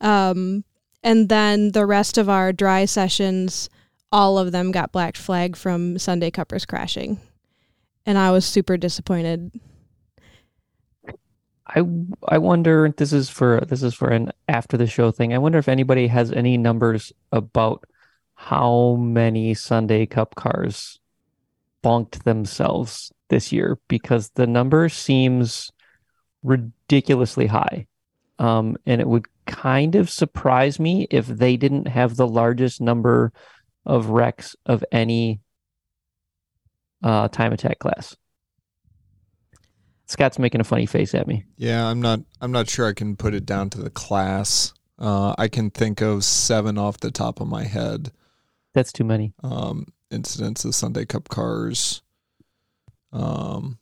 Um, 0.00 0.64
and 1.06 1.28
then 1.28 1.70
the 1.70 1.86
rest 1.86 2.18
of 2.18 2.28
our 2.28 2.52
dry 2.52 2.84
sessions, 2.84 3.70
all 4.10 4.38
of 4.38 4.50
them 4.50 4.72
got 4.72 4.90
black 4.90 5.14
flag 5.14 5.54
from 5.54 6.00
Sunday 6.00 6.32
cuppers 6.32 6.66
crashing, 6.66 7.20
and 8.04 8.18
I 8.18 8.32
was 8.32 8.44
super 8.44 8.76
disappointed. 8.76 9.52
I 11.68 11.82
I 12.26 12.38
wonder 12.38 12.92
this 12.96 13.12
is 13.12 13.30
for 13.30 13.60
this 13.60 13.84
is 13.84 13.94
for 13.94 14.08
an 14.08 14.32
after 14.48 14.76
the 14.76 14.88
show 14.88 15.12
thing. 15.12 15.32
I 15.32 15.38
wonder 15.38 15.58
if 15.58 15.68
anybody 15.68 16.08
has 16.08 16.32
any 16.32 16.58
numbers 16.58 17.12
about 17.30 17.84
how 18.34 18.96
many 18.96 19.54
Sunday 19.54 20.06
Cup 20.06 20.34
cars 20.34 20.98
bonked 21.84 22.24
themselves 22.24 23.12
this 23.28 23.52
year 23.52 23.78
because 23.86 24.30
the 24.30 24.46
number 24.48 24.88
seems 24.88 25.70
ridiculously 26.42 27.46
high. 27.46 27.86
Um, 28.38 28.76
and 28.84 29.00
it 29.00 29.06
would 29.08 29.26
kind 29.46 29.94
of 29.94 30.10
surprise 30.10 30.78
me 30.78 31.06
if 31.10 31.26
they 31.26 31.56
didn't 31.56 31.88
have 31.88 32.16
the 32.16 32.26
largest 32.26 32.80
number 32.80 33.32
of 33.84 34.10
wrecks 34.10 34.56
of 34.66 34.84
any 34.92 35.40
uh, 37.02 37.28
time 37.28 37.52
attack 37.52 37.78
class. 37.78 38.16
Scott's 40.06 40.38
making 40.38 40.60
a 40.60 40.64
funny 40.64 40.86
face 40.86 41.14
at 41.14 41.26
me. 41.26 41.44
Yeah, 41.56 41.86
I'm 41.86 42.00
not. 42.00 42.20
I'm 42.40 42.52
not 42.52 42.68
sure 42.68 42.86
I 42.86 42.92
can 42.92 43.16
put 43.16 43.34
it 43.34 43.44
down 43.44 43.70
to 43.70 43.82
the 43.82 43.90
class. 43.90 44.72
Uh, 44.98 45.34
I 45.36 45.48
can 45.48 45.70
think 45.70 46.00
of 46.00 46.24
seven 46.24 46.78
off 46.78 47.00
the 47.00 47.10
top 47.10 47.40
of 47.40 47.48
my 47.48 47.64
head. 47.64 48.12
That's 48.72 48.92
too 48.92 49.04
many. 49.04 49.34
Um, 49.42 49.86
incidents 50.10 50.64
of 50.64 50.74
Sunday 50.74 51.06
Cup 51.06 51.28
cars. 51.28 52.02
Um, 53.12 53.78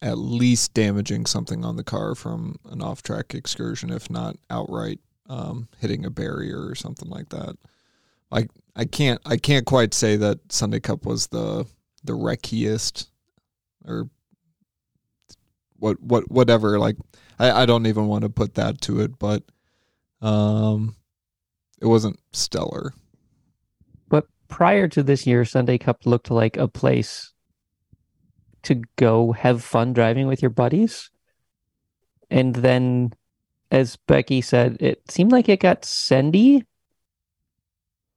at 0.00 0.18
least 0.18 0.74
damaging 0.74 1.26
something 1.26 1.64
on 1.64 1.76
the 1.76 1.84
car 1.84 2.14
from 2.14 2.56
an 2.66 2.80
off-track 2.82 3.34
excursion, 3.34 3.90
if 3.90 4.08
not 4.10 4.36
outright 4.48 5.00
um, 5.28 5.68
hitting 5.78 6.04
a 6.04 6.10
barrier 6.10 6.66
or 6.66 6.74
something 6.74 7.08
like 7.08 7.28
that. 7.30 7.56
I 8.30 8.46
I 8.76 8.84
can't 8.84 9.20
I 9.24 9.36
can't 9.36 9.66
quite 9.66 9.94
say 9.94 10.16
that 10.16 10.52
Sunday 10.52 10.80
Cup 10.80 11.04
was 11.04 11.28
the 11.28 11.66
the 12.04 12.12
wreckiest 12.12 13.08
or 13.84 14.08
what 15.76 16.00
what 16.00 16.30
whatever. 16.30 16.78
Like 16.78 16.96
I, 17.38 17.62
I 17.62 17.66
don't 17.66 17.86
even 17.86 18.06
want 18.06 18.22
to 18.22 18.28
put 18.28 18.54
that 18.54 18.80
to 18.82 19.00
it, 19.00 19.18
but 19.18 19.44
um, 20.20 20.96
it 21.80 21.86
wasn't 21.86 22.20
stellar. 22.32 22.92
But 24.08 24.26
prior 24.48 24.88
to 24.88 25.02
this 25.02 25.26
year, 25.26 25.44
Sunday 25.44 25.78
Cup 25.78 26.04
looked 26.04 26.30
like 26.30 26.56
a 26.56 26.68
place 26.68 27.32
to 28.68 28.82
go 28.96 29.32
have 29.32 29.64
fun 29.64 29.92
driving 29.94 30.26
with 30.26 30.42
your 30.42 30.50
buddies. 30.50 31.10
And 32.30 32.54
then, 32.54 33.12
as 33.70 33.96
Becky 34.06 34.42
said, 34.42 34.76
it 34.80 35.10
seemed 35.10 35.32
like 35.32 35.48
it 35.48 35.60
got 35.60 35.82
sendy. 35.82 36.64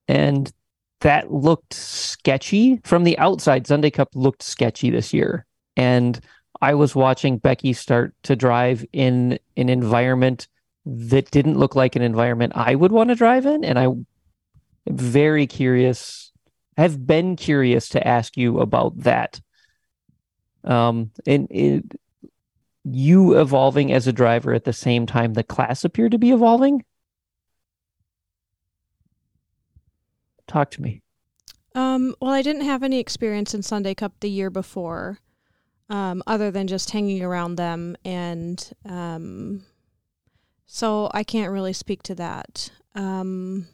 And 0.08 0.52
that 1.00 1.32
looked 1.32 1.74
sketchy. 1.74 2.82
From 2.84 3.06
the 3.06 3.18
outside, 3.18 3.66
Sunday 3.66 3.90
Cup 3.90 4.10
looked 4.14 4.44
sketchy 4.44 4.90
this 4.90 5.14
year. 5.14 5.46
And 5.78 6.20
I 6.62 6.74
was 6.74 6.96
watching 6.96 7.38
Becky 7.38 7.72
start 7.72 8.14
to 8.24 8.36
drive 8.36 8.86
in 8.92 9.40
an 9.56 9.70
environment 9.70 10.50
that 10.86 11.32
didn't 11.32 11.58
look 11.58 11.76
like 11.76 11.96
an 11.96 12.02
environment 12.02 12.54
I 12.56 12.76
would 12.76 12.92
want 12.92 13.10
to 13.10 13.16
drive 13.16 13.46
in. 13.46 13.64
And 13.64 13.80
I'm 13.80 14.06
very 14.90 15.48
curious, 15.48 16.34
have 16.76 17.08
been 17.08 17.38
curious 17.38 17.88
to 17.90 18.06
ask 18.06 18.36
you 18.36 18.60
about 18.60 18.98
that. 19.00 19.40
Um, 20.64 21.12
and 21.26 21.48
it, 21.50 21.84
you 22.84 23.40
evolving 23.40 23.92
as 23.92 24.08
a 24.08 24.14
driver 24.14 24.54
at 24.54 24.66
the 24.66 24.74
same 24.74 25.06
time 25.06 25.34
the 25.34 25.44
class 25.44 25.84
appeared 25.84 26.12
to 26.12 26.18
be 26.18 26.32
evolving. 26.32 26.84
Talk 30.48 30.72
to 30.72 30.82
me. 30.82 31.02
Um, 31.74 32.16
well, 32.20 32.32
I 32.32 32.42
didn't 32.42 32.66
have 32.66 32.84
any 32.84 33.00
experience 33.00 33.54
in 33.54 33.62
Sunday 33.62 33.96
Cup 33.96 34.14
the 34.20 34.30
year 34.30 34.50
before, 34.50 35.20
um, 35.90 36.22
other 36.28 36.52
than 36.52 36.68
just 36.68 36.92
hanging 36.92 37.24
around 37.24 37.56
them, 37.56 37.96
and 38.04 38.72
um, 38.86 39.64
so 40.66 41.10
I 41.14 41.24
can't 41.24 41.52
really 41.52 41.74
speak 41.74 42.04
to 42.04 42.16
that. 42.16 42.72
Um, 42.94 43.68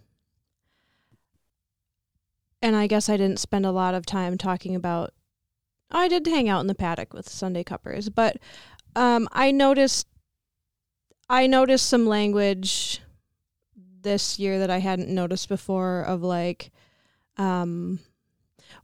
and 2.62 2.76
I 2.76 2.86
guess 2.86 3.10
I 3.10 3.18
didn't 3.18 3.40
spend 3.40 3.66
a 3.66 3.72
lot 3.72 3.96
of 3.96 4.06
time 4.06 4.38
talking 4.38 4.76
about. 4.76 5.14
I 5.90 6.08
did 6.08 6.26
hang 6.28 6.50
out 6.50 6.62
in 6.62 6.68
the 6.68 6.76
paddock 6.76 7.14
with 7.14 7.30
Sunday 7.30 7.64
Cuppers, 7.64 8.10
but 8.10 8.38
um, 8.96 9.28
I 9.32 9.52
noticed. 9.52 10.08
I 11.30 11.46
noticed 11.46 11.88
some 11.88 12.08
language 12.08 13.02
this 14.02 14.40
year 14.40 14.60
that 14.60 14.70
I 14.70 14.80
hadn't 14.80 15.10
noticed 15.10 15.50
before 15.50 16.04
of 16.04 16.24
like 16.24 16.72
um 17.36 18.00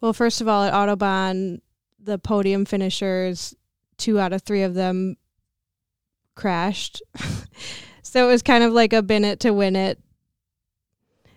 well 0.02 0.12
first 0.12 0.42
of 0.42 0.50
all 0.50 0.63
at 0.63 0.74
Autobahn 0.74 1.62
the 1.98 2.20
podium 2.20 2.66
finishers 2.66 3.56
two 3.98 4.20
out 4.20 4.34
of 4.34 4.42
three 4.42 4.63
of 4.63 4.74
them 4.74 5.16
crashed. 6.36 7.02
so 8.02 8.28
it 8.28 8.32
was 8.32 8.42
kind 8.42 8.63
of 8.63 8.74
like 8.74 8.94
a 8.94 9.02
bin 9.02 9.24
it 9.24 9.39
to 9.42 9.52
win 9.52 9.76
it 9.76 10.00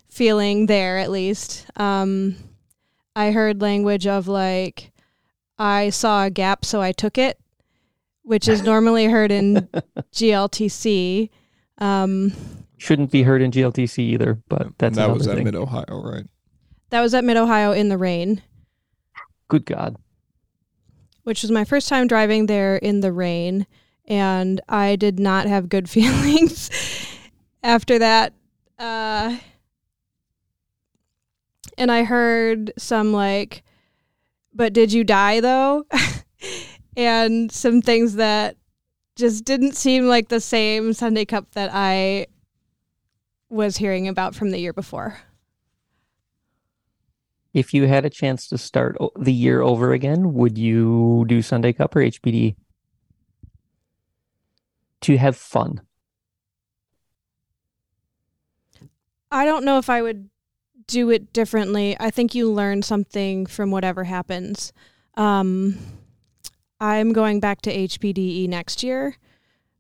feeling 0.09 0.66
there 0.66 0.98
at 0.98 1.11
least. 1.11 1.66
Um, 1.76 2.37
I 3.14 3.31
heard 3.33 3.61
language 3.61 4.07
of 4.07 4.29
like, 4.29 4.92
I 5.59 5.90
saw 5.90 6.25
a 6.25 6.31
gap, 6.31 6.64
so 6.64 6.81
I 6.83 6.92
took 6.92 7.16
it, 7.19 7.38
which 8.23 8.47
is 8.49 8.62
normally 8.62 9.07
heard 9.07 9.31
in 9.33 9.69
GLTC. 10.12 11.31
Um, 11.79 12.33
Shouldn't 12.79 13.11
be 13.11 13.23
heard 13.23 13.40
in 13.42 13.51
GLTC 13.51 13.99
either, 14.01 14.38
but 14.49 14.69
that's 14.79 14.97
that 14.97 15.05
another 15.05 15.14
was 15.19 15.27
at. 15.29 15.42
Mid 15.42 15.55
Ohio, 15.55 16.03
right? 16.03 16.25
that 16.90 17.01
was 17.01 17.14
at 17.14 17.25
Mid 17.25 17.37
Ohio 17.37 17.73
in 17.73 17.88
the 17.88 17.99
rain, 17.99 18.42
Good 19.49 19.64
God. 19.66 19.97
which 21.25 21.42
was 21.42 21.51
my 21.51 21.64
first 21.64 21.88
time 21.88 22.07
driving 22.07 22.47
there 22.47 22.77
in 22.77 23.01
the 23.01 23.12
rain. 23.12 23.66
And 24.09 24.61
I 24.69 24.95
did 24.95 25.19
not 25.19 25.47
have 25.47 25.69
good 25.69 25.90
feelings 25.90 26.71
after 27.62 27.99
that. 27.99 28.33
Uh, 28.79 29.37
and 31.77 31.90
I 31.90 32.05
heard 32.05 32.73
some 32.79 33.12
like, 33.12 33.62
but 34.57 34.73
did 34.73 34.92
you 34.92 35.05
die 35.05 35.40
though? 35.40 35.85
and 36.97 37.53
some 37.53 37.83
things 37.83 38.14
that 38.14 38.57
just 39.14 39.45
didn't 39.45 39.77
seem 39.77 40.07
like 40.07 40.29
the 40.29 40.40
same 40.40 40.92
Sunday 40.92 41.25
Cup 41.25 41.53
that 41.53 41.71
I 41.73 42.27
was 43.49 43.77
hearing 43.77 44.09
about 44.09 44.35
from 44.35 44.51
the 44.51 44.59
year 44.59 44.73
before. 44.73 45.19
If 47.55 47.73
you 47.73 47.87
had 47.87 48.05
a 48.05 48.11
chance 48.11 48.49
to 48.49 48.59
start 48.59 48.97
the 49.19 49.33
year 49.33 49.62
over 49.62 49.92
again, 49.92 50.35
would 50.35 50.59
you 50.59 51.25
do 51.29 51.40
Sunday 51.40 51.73
Cup 51.73 51.97
or 51.97 52.01
HPD? 52.01 52.57
To 55.03 55.16
have 55.16 55.37
fun. 55.37 55.81
I 59.31 59.45
don't 59.45 59.64
know 59.64 59.79
if 59.79 59.88
I 59.88 60.03
would 60.03 60.29
do 60.87 61.11
it 61.11 61.33
differently. 61.33 61.96
I 61.99 62.11
think 62.11 62.35
you 62.35 62.51
learn 62.51 62.83
something 62.83 63.46
from 63.46 63.70
whatever 63.70 64.05
happens. 64.05 64.72
Um, 65.14 65.79
I'm 66.81 67.12
going 67.12 67.40
back 67.40 67.62
to 67.62 67.75
HPDE 67.75 68.49
next 68.49 68.83
year 68.83 69.16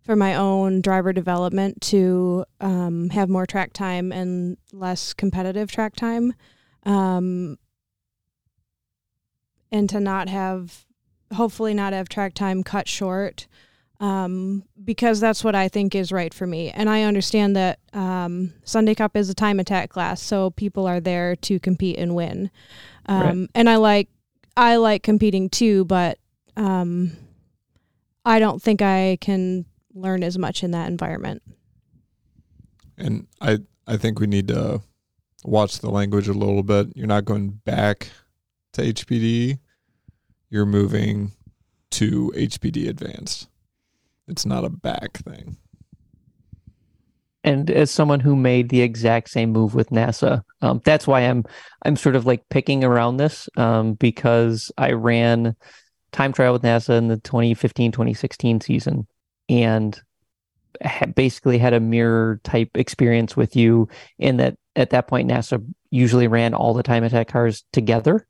for 0.00 0.16
my 0.16 0.34
own 0.34 0.80
driver 0.80 1.12
development 1.12 1.80
to 1.82 2.44
um, 2.60 3.10
have 3.10 3.28
more 3.28 3.46
track 3.46 3.72
time 3.72 4.12
and 4.12 4.56
less 4.72 5.12
competitive 5.12 5.70
track 5.70 5.96
time, 5.96 6.32
um, 6.84 7.58
and 9.72 9.90
to 9.90 9.98
not 9.98 10.28
have, 10.28 10.86
hopefully, 11.34 11.74
not 11.74 11.92
have 11.92 12.08
track 12.08 12.34
time 12.34 12.62
cut 12.62 12.88
short 12.88 13.48
um, 14.00 14.64
because 14.84 15.20
that's 15.20 15.42
what 15.42 15.54
I 15.54 15.68
think 15.68 15.94
is 15.94 16.12
right 16.12 16.32
for 16.32 16.46
me. 16.46 16.70
And 16.70 16.88
I 16.90 17.02
understand 17.02 17.56
that 17.56 17.78
um, 17.92 18.52
Sunday 18.64 18.94
Cup 18.94 19.16
is 19.16 19.30
a 19.30 19.34
time 19.34 19.58
attack 19.60 19.90
class, 19.90 20.20
so 20.22 20.50
people 20.50 20.86
are 20.86 21.00
there 21.00 21.36
to 21.36 21.58
compete 21.58 21.98
and 21.98 22.14
win. 22.14 22.50
Um, 23.06 23.20
Right. 23.20 23.50
And 23.54 23.70
I 23.70 23.76
like 23.76 24.08
I 24.56 24.76
like 24.76 25.02
competing 25.02 25.48
too, 25.48 25.84
but 25.84 26.18
um, 26.56 27.12
I 28.24 28.38
don't 28.38 28.60
think 28.60 28.82
I 28.82 29.18
can 29.20 29.66
learn 29.94 30.22
as 30.22 30.38
much 30.38 30.62
in 30.62 30.72
that 30.72 30.88
environment. 30.88 31.42
And 32.98 33.26
I 33.40 33.58
I 33.86 33.96
think 33.96 34.20
we 34.20 34.26
need 34.26 34.48
to 34.48 34.82
watch 35.44 35.78
the 35.78 35.90
language 35.90 36.28
a 36.28 36.32
little 36.32 36.62
bit. 36.62 36.88
You're 36.96 37.06
not 37.06 37.24
going 37.24 37.50
back 37.64 38.10
to 38.72 38.82
HPD. 38.82 39.58
You're 40.50 40.66
moving 40.66 41.32
to 41.92 42.32
HPD 42.36 42.88
advanced. 42.88 43.48
It's 44.28 44.46
not 44.46 44.64
a 44.64 44.70
back 44.70 45.18
thing. 45.18 45.56
And 47.44 47.70
as 47.70 47.92
someone 47.92 48.18
who 48.18 48.34
made 48.34 48.70
the 48.70 48.80
exact 48.80 49.30
same 49.30 49.52
move 49.52 49.74
with 49.74 49.90
NASA, 49.90 50.42
um, 50.62 50.82
that's 50.84 51.06
why 51.06 51.20
I'm 51.20 51.44
I'm 51.82 51.94
sort 51.94 52.16
of 52.16 52.26
like 52.26 52.48
picking 52.48 52.82
around 52.82 53.18
this 53.18 53.48
um, 53.56 53.94
because 53.94 54.72
I 54.76 54.92
ran 54.92 55.54
time 56.10 56.32
trial 56.32 56.52
with 56.52 56.62
NASA 56.62 56.98
in 56.98 57.06
the 57.06 57.18
2015 57.18 57.92
2016 57.92 58.60
season 58.60 59.06
and 59.48 60.00
ha- 60.82 61.06
basically 61.06 61.58
had 61.58 61.72
a 61.72 61.78
mirror 61.78 62.40
type 62.42 62.70
experience 62.74 63.36
with 63.36 63.54
you 63.54 63.88
in 64.18 64.38
that 64.38 64.56
at 64.74 64.90
that 64.90 65.06
point 65.06 65.30
NASA 65.30 65.64
usually 65.90 66.26
ran 66.26 66.52
all 66.52 66.74
the 66.74 66.82
time 66.82 67.04
attack 67.04 67.28
cars 67.28 67.64
together, 67.72 68.26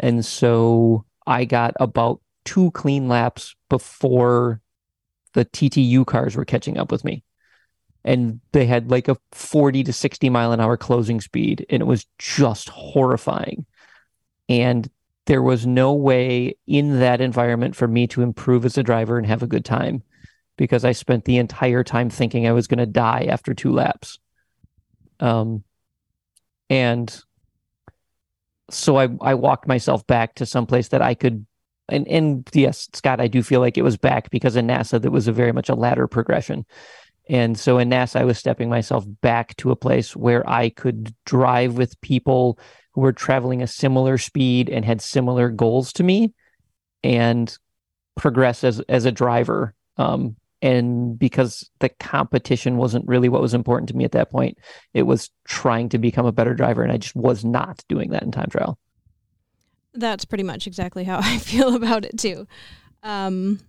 and 0.00 0.24
so 0.24 1.04
I 1.26 1.44
got 1.44 1.74
about 1.78 2.22
two 2.46 2.70
clean 2.70 3.06
laps 3.06 3.54
before 3.68 4.62
the 5.34 5.44
TTU 5.44 6.06
cars 6.06 6.36
were 6.36 6.44
catching 6.44 6.78
up 6.78 6.90
with 6.90 7.04
me. 7.04 7.22
And 8.04 8.40
they 8.52 8.66
had 8.66 8.90
like 8.90 9.08
a 9.08 9.16
40 9.32 9.84
to 9.84 9.92
60 9.92 10.30
mile 10.30 10.52
an 10.52 10.60
hour 10.60 10.76
closing 10.76 11.20
speed 11.20 11.66
and 11.68 11.82
it 11.82 11.86
was 11.86 12.06
just 12.18 12.68
horrifying. 12.68 13.66
And 14.48 14.88
there 15.26 15.42
was 15.42 15.66
no 15.66 15.92
way 15.94 16.56
in 16.66 17.00
that 17.00 17.20
environment 17.20 17.76
for 17.76 17.88
me 17.88 18.06
to 18.08 18.22
improve 18.22 18.64
as 18.64 18.76
a 18.76 18.82
driver 18.82 19.16
and 19.16 19.26
have 19.26 19.42
a 19.42 19.46
good 19.46 19.64
time 19.64 20.02
because 20.56 20.84
i 20.84 20.92
spent 20.92 21.24
the 21.24 21.38
entire 21.38 21.82
time 21.82 22.10
thinking 22.10 22.46
i 22.46 22.52
was 22.52 22.66
going 22.66 22.78
to 22.78 22.86
die 22.86 23.26
after 23.28 23.54
two 23.54 23.72
laps. 23.72 24.18
Um 25.20 25.64
and 26.68 27.24
so 28.70 28.96
i 28.96 29.08
i 29.20 29.34
walked 29.34 29.66
myself 29.66 30.06
back 30.06 30.34
to 30.34 30.46
some 30.46 30.66
place 30.66 30.88
that 30.88 31.02
i 31.02 31.14
could 31.14 31.46
and 31.88 32.06
and 32.08 32.48
yes 32.52 32.88
scott 32.92 33.20
i 33.20 33.26
do 33.26 33.42
feel 33.42 33.60
like 33.60 33.76
it 33.76 33.82
was 33.82 33.96
back 33.96 34.30
because 34.30 34.56
in 34.56 34.66
nasa 34.66 35.00
that 35.00 35.10
was 35.10 35.28
a 35.28 35.32
very 35.32 35.52
much 35.52 35.68
a 35.68 35.74
ladder 35.74 36.06
progression 36.06 36.64
and 37.28 37.58
so 37.58 37.78
in 37.78 37.88
NASA, 37.88 38.20
I 38.20 38.24
was 38.24 38.38
stepping 38.38 38.68
myself 38.68 39.04
back 39.22 39.56
to 39.56 39.70
a 39.70 39.76
place 39.76 40.14
where 40.14 40.48
I 40.48 40.68
could 40.68 41.14
drive 41.24 41.78
with 41.78 42.00
people 42.00 42.58
who 42.92 43.00
were 43.00 43.12
traveling 43.12 43.62
a 43.62 43.66
similar 43.66 44.18
speed 44.18 44.68
and 44.68 44.84
had 44.84 45.00
similar 45.00 45.48
goals 45.48 45.92
to 45.94 46.02
me 46.02 46.34
and 47.02 47.56
progress 48.14 48.62
as, 48.62 48.80
as 48.80 49.04
a 49.04 49.12
driver. 49.12 49.74
Um, 49.96 50.36
and 50.60 51.18
because 51.18 51.70
the 51.80 51.88
competition 51.88 52.76
wasn't 52.76 53.08
really 53.08 53.28
what 53.28 53.42
was 53.42 53.54
important 53.54 53.88
to 53.88 53.96
me 53.96 54.04
at 54.04 54.12
that 54.12 54.30
point, 54.30 54.58
it 54.92 55.02
was 55.02 55.30
trying 55.46 55.88
to 55.90 55.98
become 55.98 56.26
a 56.26 56.32
better 56.32 56.54
driver. 56.54 56.82
And 56.82 56.92
I 56.92 56.98
just 56.98 57.16
was 57.16 57.44
not 57.44 57.82
doing 57.88 58.10
that 58.10 58.22
in 58.22 58.32
time 58.32 58.48
trial. 58.50 58.78
That's 59.94 60.24
pretty 60.24 60.44
much 60.44 60.66
exactly 60.66 61.04
how 61.04 61.18
I 61.22 61.38
feel 61.38 61.74
about 61.76 62.04
it 62.04 62.18
too. 62.18 62.46
Um, 63.02 63.60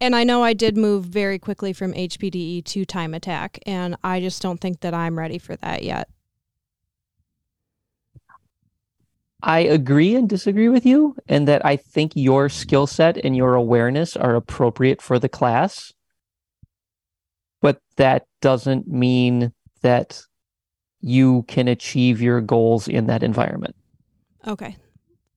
and 0.00 0.14
I 0.14 0.24
know 0.24 0.42
I 0.42 0.52
did 0.52 0.76
move 0.76 1.04
very 1.04 1.38
quickly 1.38 1.72
from 1.72 1.92
HPDE 1.92 2.64
to 2.64 2.84
time 2.84 3.14
attack, 3.14 3.58
and 3.66 3.96
I 4.04 4.20
just 4.20 4.40
don't 4.42 4.60
think 4.60 4.80
that 4.80 4.94
I'm 4.94 5.18
ready 5.18 5.38
for 5.38 5.56
that 5.56 5.82
yet. 5.82 6.08
I 9.42 9.60
agree 9.60 10.14
and 10.14 10.28
disagree 10.28 10.68
with 10.68 10.86
you, 10.86 11.16
and 11.28 11.46
that 11.46 11.64
I 11.64 11.76
think 11.76 12.12
your 12.14 12.48
skill 12.48 12.86
set 12.86 13.16
and 13.18 13.36
your 13.36 13.54
awareness 13.54 14.16
are 14.16 14.34
appropriate 14.34 15.02
for 15.02 15.18
the 15.18 15.28
class. 15.28 15.92
But 17.60 17.80
that 17.96 18.26
doesn't 18.40 18.88
mean 18.88 19.52
that 19.82 20.22
you 21.00 21.44
can 21.48 21.68
achieve 21.68 22.20
your 22.20 22.40
goals 22.40 22.88
in 22.88 23.06
that 23.06 23.22
environment. 23.22 23.76
Okay. 24.46 24.76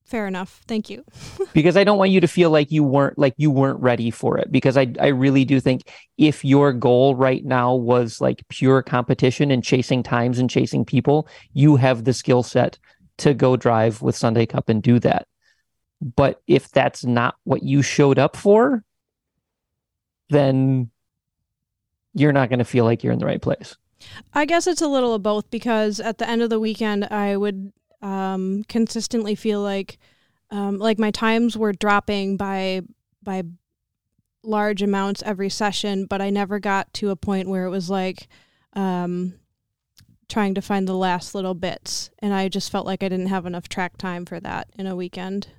Fair 0.09 0.25
enough. 0.25 0.61
Thank 0.67 0.89
you. 0.89 1.05
because 1.53 1.77
I 1.77 1.83
don't 1.83 1.99
want 1.99 2.09
you 2.09 2.19
to 2.19 2.27
feel 2.27 2.49
like 2.49 2.71
you 2.71 2.83
weren't 2.83 3.19
like 3.19 3.35
you 3.37 3.51
weren't 3.51 3.79
ready 3.79 4.09
for 4.09 4.39
it 4.39 4.51
because 4.51 4.75
I 4.75 4.87
I 4.99 5.09
really 5.09 5.45
do 5.45 5.59
think 5.59 5.83
if 6.17 6.43
your 6.43 6.73
goal 6.73 7.15
right 7.15 7.45
now 7.45 7.75
was 7.75 8.19
like 8.19 8.43
pure 8.49 8.81
competition 8.81 9.51
and 9.51 9.63
chasing 9.63 10.01
times 10.01 10.39
and 10.39 10.49
chasing 10.49 10.83
people, 10.83 11.27
you 11.53 11.75
have 11.75 12.05
the 12.05 12.13
skill 12.13 12.41
set 12.41 12.79
to 13.19 13.35
go 13.35 13.55
drive 13.55 14.01
with 14.01 14.15
Sunday 14.15 14.47
Cup 14.47 14.67
and 14.67 14.81
do 14.81 14.97
that. 14.97 15.27
But 16.01 16.41
if 16.47 16.71
that's 16.71 17.05
not 17.05 17.35
what 17.43 17.61
you 17.61 17.83
showed 17.83 18.17
up 18.17 18.35
for, 18.35 18.83
then 20.29 20.89
you're 22.15 22.33
not 22.33 22.49
going 22.49 22.59
to 22.59 22.65
feel 22.65 22.85
like 22.85 23.03
you're 23.03 23.13
in 23.13 23.19
the 23.19 23.27
right 23.27 23.41
place. 23.41 23.77
I 24.33 24.45
guess 24.45 24.65
it's 24.65 24.81
a 24.81 24.87
little 24.87 25.13
of 25.13 25.21
both 25.21 25.51
because 25.51 25.99
at 25.99 26.17
the 26.17 26.27
end 26.27 26.41
of 26.41 26.49
the 26.49 26.59
weekend, 26.59 27.05
I 27.11 27.37
would 27.37 27.73
um, 28.01 28.63
consistently 28.67 29.35
feel 29.35 29.61
like 29.61 29.97
um, 30.51 30.77
like 30.79 30.97
my 30.97 31.11
times 31.11 31.57
were 31.57 31.73
dropping 31.73 32.37
by 32.37 32.81
by 33.21 33.43
large 34.43 34.81
amounts 34.81 35.21
every 35.23 35.49
session, 35.49 36.05
but 36.05 36.21
I 36.21 36.29
never 36.29 36.59
got 36.59 36.93
to 36.95 37.09
a 37.09 37.15
point 37.15 37.49
where 37.49 37.65
it 37.65 37.69
was 37.69 37.89
like 37.89 38.27
um, 38.73 39.33
trying 40.27 40.55
to 40.55 40.61
find 40.61 40.87
the 40.87 40.95
last 40.95 41.35
little 41.35 41.53
bits, 41.53 42.09
and 42.19 42.33
I 42.33 42.49
just 42.49 42.71
felt 42.71 42.85
like 42.85 43.03
I 43.03 43.09
didn't 43.09 43.27
have 43.27 43.45
enough 43.45 43.69
track 43.69 43.97
time 43.97 44.25
for 44.25 44.39
that 44.39 44.67
in 44.77 44.87
a 44.87 44.95
weekend. 44.95 45.49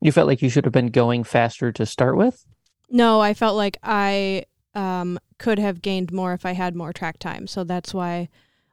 You 0.00 0.10
felt 0.10 0.26
like 0.26 0.42
you 0.42 0.48
should 0.48 0.64
have 0.64 0.72
been 0.72 0.88
going 0.88 1.22
faster 1.22 1.70
to 1.72 1.86
start 1.86 2.16
with. 2.16 2.44
No, 2.90 3.20
I 3.20 3.34
felt 3.34 3.56
like 3.56 3.78
I 3.82 4.44
um, 4.74 5.18
could 5.38 5.58
have 5.58 5.80
gained 5.80 6.12
more 6.12 6.32
if 6.32 6.44
I 6.44 6.52
had 6.52 6.74
more 6.74 6.92
track 6.92 7.18
time. 7.18 7.46
So 7.46 7.62
that's 7.62 7.94
why, 7.94 8.28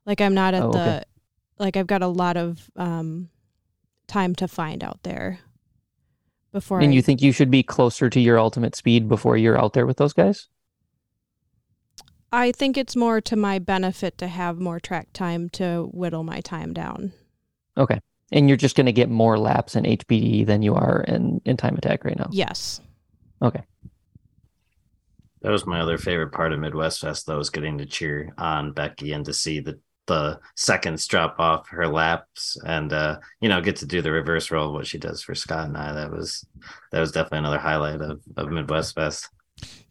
like, 0.05 0.21
I'm 0.21 0.33
not 0.33 0.53
at 0.55 0.63
Oh, 0.63 0.71
the, 0.71 0.79
okay. 0.79 1.03
Like, 1.59 1.77
I've 1.77 1.87
got 1.87 2.01
a 2.01 2.07
lot 2.07 2.37
of 2.37 2.69
um, 2.75 3.29
time 4.07 4.35
to 4.35 4.47
find 4.47 4.83
out 4.83 5.03
there. 5.03 5.39
before 6.51 6.79
And 6.79 6.91
I, 6.91 6.93
you 6.93 7.01
think 7.01 7.21
you 7.21 7.31
should 7.31 7.51
be 7.51 7.63
closer 7.63 8.09
to 8.09 8.19
your 8.19 8.39
ultimate 8.39 8.75
speed 8.75 9.07
before 9.07 9.37
you're 9.37 9.59
out 9.59 9.73
there 9.73 9.85
with 9.85 9.97
those 9.97 10.13
guys? 10.13 10.47
I 12.31 12.51
think 12.51 12.77
it's 12.77 12.95
more 12.95 13.21
to 13.21 13.35
my 13.35 13.59
benefit 13.59 14.17
to 14.19 14.27
have 14.27 14.59
more 14.59 14.79
track 14.79 15.09
time 15.13 15.49
to 15.49 15.89
whittle 15.91 16.23
my 16.23 16.41
time 16.41 16.73
down. 16.73 17.11
Okay. 17.77 17.99
And 18.31 18.47
you're 18.47 18.57
just 18.57 18.75
going 18.75 18.85
to 18.85 18.91
get 18.91 19.09
more 19.09 19.39
laps 19.39 19.75
in 19.75 19.83
HPD 19.83 20.45
than 20.45 20.61
you 20.61 20.75
are 20.75 21.03
in, 21.07 21.41
in 21.45 21.57
time 21.57 21.75
attack 21.75 22.05
right 22.05 22.17
now. 22.17 22.29
Yes. 22.31 22.81
Okay. 23.41 23.63
That 25.41 25.51
was 25.51 25.65
my 25.65 25.79
other 25.79 25.97
favorite 25.97 26.31
part 26.31 26.53
of 26.53 26.59
Midwest 26.59 26.99
Fest, 26.99 27.25
though, 27.25 27.37
was 27.37 27.49
getting 27.49 27.77
to 27.77 27.85
cheer 27.85 28.33
on 28.37 28.73
Becky 28.73 29.13
and 29.13 29.25
to 29.25 29.33
see 29.33 29.59
the 29.59 29.79
the 30.09 30.39
seconds 30.55 31.07
drop 31.07 31.39
off 31.39 31.69
her 31.69 31.87
laps 31.87 32.57
and 32.65 32.91
uh 32.91 33.17
you 33.39 33.47
know 33.47 33.61
get 33.61 33.77
to 33.77 33.85
do 33.85 34.01
the 34.01 34.11
reverse 34.11 34.51
roll 34.51 34.73
what 34.73 34.85
she 34.85 34.97
does 34.97 35.21
for 35.21 35.33
Scott 35.33 35.67
and 35.67 35.77
I. 35.77 35.93
That 35.93 36.11
was 36.11 36.45
that 36.91 36.99
was 36.99 37.13
definitely 37.13 37.39
another 37.39 37.59
highlight 37.59 38.01
of, 38.01 38.21
of 38.35 38.51
Midwest 38.51 38.95
Fest. 38.95 39.29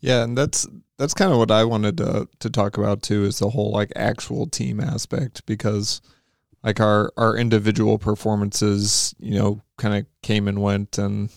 Yeah, 0.00 0.22
and 0.22 0.36
that's 0.36 0.66
that's 0.98 1.14
kind 1.14 1.32
of 1.32 1.38
what 1.38 1.50
I 1.50 1.64
wanted 1.64 1.96
to 1.98 2.28
to 2.40 2.50
talk 2.50 2.76
about 2.76 3.02
too 3.02 3.24
is 3.24 3.38
the 3.38 3.50
whole 3.50 3.72
like 3.72 3.92
actual 3.96 4.46
team 4.46 4.80
aspect 4.80 5.46
because 5.46 6.00
like 6.62 6.80
our 6.80 7.12
our 7.16 7.36
individual 7.36 7.98
performances, 7.98 9.14
you 9.18 9.38
know, 9.38 9.62
kind 9.76 9.96
of 9.96 10.06
came 10.22 10.48
and 10.48 10.60
went 10.60 10.98
and 10.98 11.30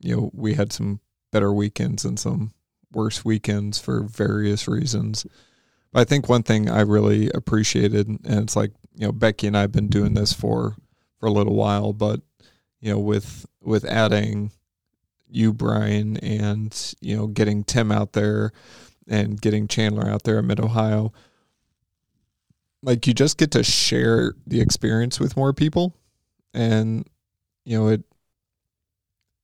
you 0.00 0.16
know, 0.16 0.30
we 0.32 0.54
had 0.54 0.72
some 0.72 1.00
better 1.30 1.52
weekends 1.52 2.04
and 2.04 2.18
some 2.18 2.52
worse 2.92 3.24
weekends 3.24 3.78
for 3.78 4.02
various 4.02 4.66
reasons. 4.66 5.26
I 5.92 6.04
think 6.04 6.28
one 6.28 6.42
thing 6.42 6.70
I 6.70 6.82
really 6.82 7.30
appreciated 7.34 8.06
and 8.08 8.20
it's 8.24 8.56
like, 8.56 8.72
you 8.94 9.06
know, 9.06 9.12
Becky 9.12 9.46
and 9.46 9.56
I 9.56 9.62
have 9.62 9.72
been 9.72 9.88
doing 9.88 10.14
this 10.14 10.32
for 10.32 10.76
for 11.18 11.26
a 11.26 11.32
little 11.32 11.54
while, 11.54 11.92
but 11.92 12.20
you 12.80 12.92
know, 12.92 12.98
with 12.98 13.46
with 13.60 13.84
adding 13.84 14.52
you, 15.28 15.52
Brian, 15.52 16.16
and 16.18 16.94
you 17.00 17.16
know, 17.16 17.26
getting 17.26 17.64
Tim 17.64 17.92
out 17.92 18.12
there 18.12 18.52
and 19.08 19.40
getting 19.40 19.68
Chandler 19.68 20.08
out 20.08 20.22
there 20.24 20.38
at 20.38 20.44
Mid 20.44 20.60
Ohio. 20.60 21.12
Like 22.82 23.06
you 23.06 23.12
just 23.12 23.36
get 23.36 23.50
to 23.52 23.62
share 23.62 24.34
the 24.46 24.60
experience 24.60 25.20
with 25.20 25.36
more 25.36 25.52
people, 25.52 25.94
and 26.54 27.06
you 27.64 27.78
know 27.78 27.88
it. 27.88 28.02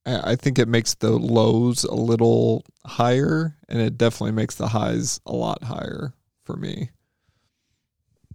I 0.05 0.31
I 0.31 0.35
think 0.35 0.57
it 0.57 0.67
makes 0.67 0.95
the 0.95 1.11
lows 1.11 1.83
a 1.83 1.93
little 1.93 2.65
higher, 2.85 3.55
and 3.69 3.79
it 3.79 3.97
definitely 3.97 4.31
makes 4.31 4.55
the 4.55 4.69
highs 4.69 5.19
a 5.25 5.33
lot 5.33 5.63
higher 5.63 6.13
for 6.47 6.55
me. 6.55 6.89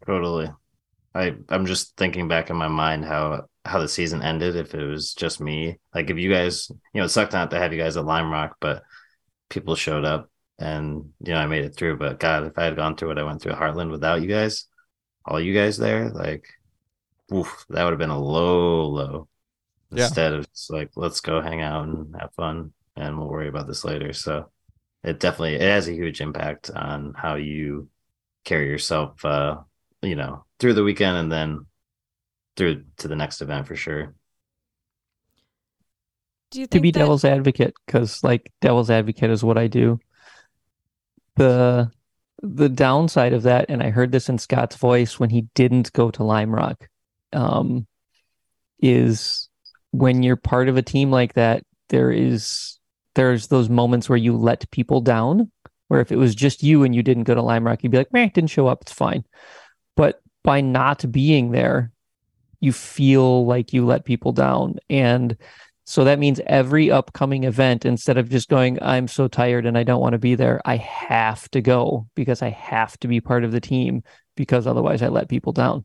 Totally. 0.07 0.49
I 1.15 1.35
I'm 1.49 1.67
just 1.67 1.97
thinking 1.97 2.29
back 2.29 2.51
in 2.51 2.57
my 2.57 2.69
mind 2.69 3.05
how 3.05 3.47
how 3.65 3.81
the 3.81 3.89
season 3.89 4.23
ended 4.23 4.55
if 4.55 4.75
it 4.75 4.85
was 4.85 5.15
just 5.15 5.41
me. 5.41 5.79
Like 5.95 6.11
if 6.11 6.19
you 6.19 6.31
guys, 6.33 6.71
you 6.93 7.01
know, 7.01 7.05
it 7.05 7.09
sucked 7.09 7.33
not 7.33 7.51
to 7.51 7.59
have 7.59 7.73
you 7.73 7.79
guys 7.81 7.97
at 7.97 8.05
Lime 8.05 8.31
Rock, 8.31 8.57
but 8.61 8.83
people 9.49 9.75
showed 9.75 10.05
up 10.05 10.31
and 10.59 11.11
you 11.21 11.33
know 11.33 11.41
I 11.41 11.47
made 11.47 11.65
it 11.65 11.75
through. 11.75 11.97
But 11.97 12.21
God, 12.21 12.45
if 12.45 12.59
I 12.59 12.65
had 12.65 12.77
gone 12.77 12.97
through 12.97 13.09
what 13.09 13.19
I 13.19 13.25
went 13.25 13.41
through 13.41 13.53
at 13.53 13.59
Heartland 13.59 13.91
without 13.91 14.23
you 14.23 14.29
guys, 14.29 14.67
all 15.25 15.41
you 15.41 15.55
guys 15.55 15.79
there, 15.79 16.11
like, 16.11 16.47
oof, 17.33 17.65
that 17.71 17.85
would 17.85 17.93
have 17.93 17.99
been 17.99 18.11
a 18.11 18.19
low 18.19 18.87
low. 18.87 19.29
Yeah. 19.91 20.05
Instead 20.05 20.33
of 20.35 20.51
just 20.53 20.71
like 20.71 20.91
let's 20.97 21.21
go 21.21 21.41
hang 21.41 21.61
out 21.63 21.87
and 21.87 22.15
have 22.19 22.35
fun, 22.35 22.73
and 22.97 23.19
we'll 23.19 23.29
worry 23.29 23.49
about 23.49 23.67
this 23.67 23.85
later. 23.85 24.13
So 24.13 24.51
it 25.05 25.21
definitely 25.21 25.57
it 25.57 25.63
has 25.63 25.89
a 25.89 25.93
huge 25.93 26.21
impact 26.21 26.71
on 26.71 27.15
how 27.17 27.35
you 27.35 27.89
carry 28.45 28.69
yourself. 28.69 29.25
uh 29.25 29.59
you 30.03 30.17
know, 30.17 30.45
through 30.59 30.75
the 30.75 30.83
weekend 30.83 31.17
and 31.17 31.31
then 31.31 31.67
through 32.57 32.85
to 32.99 33.09
the 33.09 33.17
next 33.17 33.41
event 33.41 33.67
for 33.67 33.77
sure. 33.77 34.15
Do 36.51 36.61
you 36.61 36.67
to 36.67 36.81
be 36.81 36.91
that, 36.91 36.99
devil's 36.99 37.25
advocate 37.25 37.75
because 37.87 38.23
like 38.23 38.53
devil's 38.61 38.91
advocate 38.91 39.31
is 39.31 39.43
what 39.43 39.57
I 39.57 39.69
do. 39.69 40.01
The 41.37 41.91
the 42.43 42.69
downside 42.69 43.33
of 43.33 43.45
that, 43.45 43.67
and 43.69 43.83
I 43.83 43.91
heard 43.91 44.13
this 44.13 44.29
in 44.29 44.37
Scott's 44.37 44.77
voice 44.77 45.19
when 45.19 45.31
he 45.31 45.43
didn't 45.55 45.93
go 45.93 46.11
to 46.11 46.25
Lime 46.25 46.55
Rock, 46.55 46.89
um, 47.33 47.87
is 48.81 49.49
when 49.93 50.23
you're 50.23 50.37
part 50.37 50.69
of 50.69 50.77
a 50.77 50.83
team 50.83 51.11
like 51.11 51.35
that, 51.35 51.65
there 51.89 52.11
is 52.11 52.79
there's 53.15 53.47
those 53.47 53.69
moments 53.69 54.09
where 54.09 54.19
you 54.19 54.37
let 54.37 54.71
people 54.71 55.01
down. 55.01 55.51
Where 55.93 56.01
if 56.01 56.11
it 56.11 56.17
was 56.17 56.35
just 56.35 56.63
you 56.63 56.85
and 56.85 56.95
you 56.95 57.03
didn't 57.03 57.25
go 57.25 57.35
to 57.35 57.43
Lime 57.43 57.67
Rock, 57.67 57.83
you'd 57.83 57.93
be 57.93 57.99
like, 57.99 58.15
"Man, 58.15 58.31
didn't 58.33 58.49
show 58.49 58.67
up, 58.67 58.81
it's 58.81 58.95
fine." 58.95 59.27
But 59.95 60.23
by 60.43 60.63
not 60.63 61.05
being 61.13 61.51
there, 61.51 61.93
you 62.61 62.73
feel 62.73 63.45
like 63.45 63.75
you 63.75 63.85
let 63.85 64.07
people 64.07 64.33
down, 64.33 64.79
and 64.89 65.37
so 65.85 66.05
that 66.05 66.19
means 66.19 66.41
every 66.47 66.91
upcoming 66.91 67.45
event, 67.45 67.85
instead 67.85 68.17
of 68.17 68.31
just 68.31 68.49
going, 68.49 68.83
I'm 68.83 69.07
so 69.07 69.29
tired 69.29 69.67
and 69.67 69.77
I 69.77 69.83
don't 69.83 70.01
want 70.01 70.15
to 70.15 70.19
be 70.19 70.35
there, 70.35 70.63
I 70.65 70.77
have 70.77 71.51
to 71.51 71.61
go 71.61 72.09
because 72.15 72.41
I 72.41 72.49
have 72.49 72.99
to 73.01 73.09
be 73.09 73.21
part 73.21 73.45
of 73.45 73.53
the 73.53 73.61
team 73.61 74.03
because 74.35 74.67
otherwise 74.67 75.03
I 75.03 75.09
let 75.09 75.29
people 75.29 75.53
down. 75.53 75.85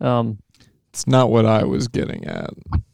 Um, 0.00 0.38
It's 0.90 1.06
not 1.06 1.30
what 1.30 1.46
I 1.46 1.62
was 1.62 1.86
getting 1.86 2.24
at. 2.26 2.50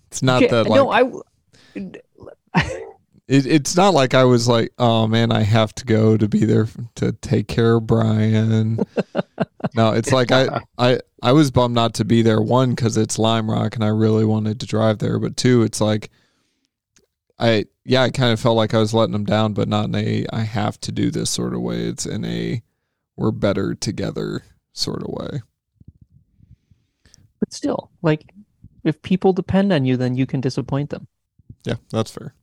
It's 0.08 0.22
not 0.22 0.42
yeah, 0.42 0.48
that 0.48 0.66
like 0.66 0.76
no, 0.76 0.90
I. 0.90 2.82
it, 3.30 3.46
it's 3.46 3.76
not 3.76 3.94
like 3.94 4.12
I 4.12 4.24
was 4.24 4.48
like, 4.48 4.72
oh 4.76 5.06
man, 5.06 5.30
I 5.30 5.42
have 5.42 5.72
to 5.76 5.84
go 5.84 6.16
to 6.16 6.26
be 6.26 6.44
there 6.44 6.66
to 6.96 7.12
take 7.12 7.46
care 7.46 7.76
of 7.76 7.86
Brian. 7.86 8.84
no, 9.76 9.92
it's 9.92 10.10
like 10.10 10.32
I, 10.32 10.60
I, 10.76 10.98
I 11.22 11.30
was 11.30 11.52
bummed 11.52 11.76
not 11.76 11.94
to 11.94 12.04
be 12.04 12.22
there. 12.22 12.40
One, 12.40 12.70
because 12.70 12.96
it's 12.96 13.20
Lime 13.20 13.48
Rock 13.48 13.76
and 13.76 13.84
I 13.84 13.88
really 13.88 14.24
wanted 14.24 14.58
to 14.58 14.66
drive 14.66 14.98
there. 14.98 15.20
But 15.20 15.36
two, 15.36 15.62
it's 15.62 15.80
like, 15.80 16.10
I, 17.38 17.66
yeah, 17.84 18.02
I 18.02 18.10
kind 18.10 18.32
of 18.32 18.40
felt 18.40 18.56
like 18.56 18.74
I 18.74 18.78
was 18.78 18.92
letting 18.92 19.12
them 19.12 19.26
down, 19.26 19.52
but 19.52 19.68
not 19.68 19.84
in 19.84 19.94
a, 19.94 20.26
I 20.32 20.40
have 20.40 20.80
to 20.80 20.92
do 20.92 21.12
this 21.12 21.30
sort 21.30 21.54
of 21.54 21.60
way. 21.60 21.82
It's 21.82 22.06
in 22.06 22.24
a, 22.24 22.64
we're 23.16 23.30
better 23.30 23.76
together 23.76 24.42
sort 24.72 25.04
of 25.04 25.08
way. 25.08 25.42
But 27.38 27.52
still, 27.52 27.92
like, 28.02 28.34
if 28.82 29.00
people 29.02 29.32
depend 29.32 29.72
on 29.72 29.84
you, 29.84 29.96
then 29.96 30.16
you 30.16 30.26
can 30.26 30.40
disappoint 30.40 30.90
them. 30.90 31.06
Yeah, 31.64 31.76
that's 31.92 32.10
fair. 32.10 32.34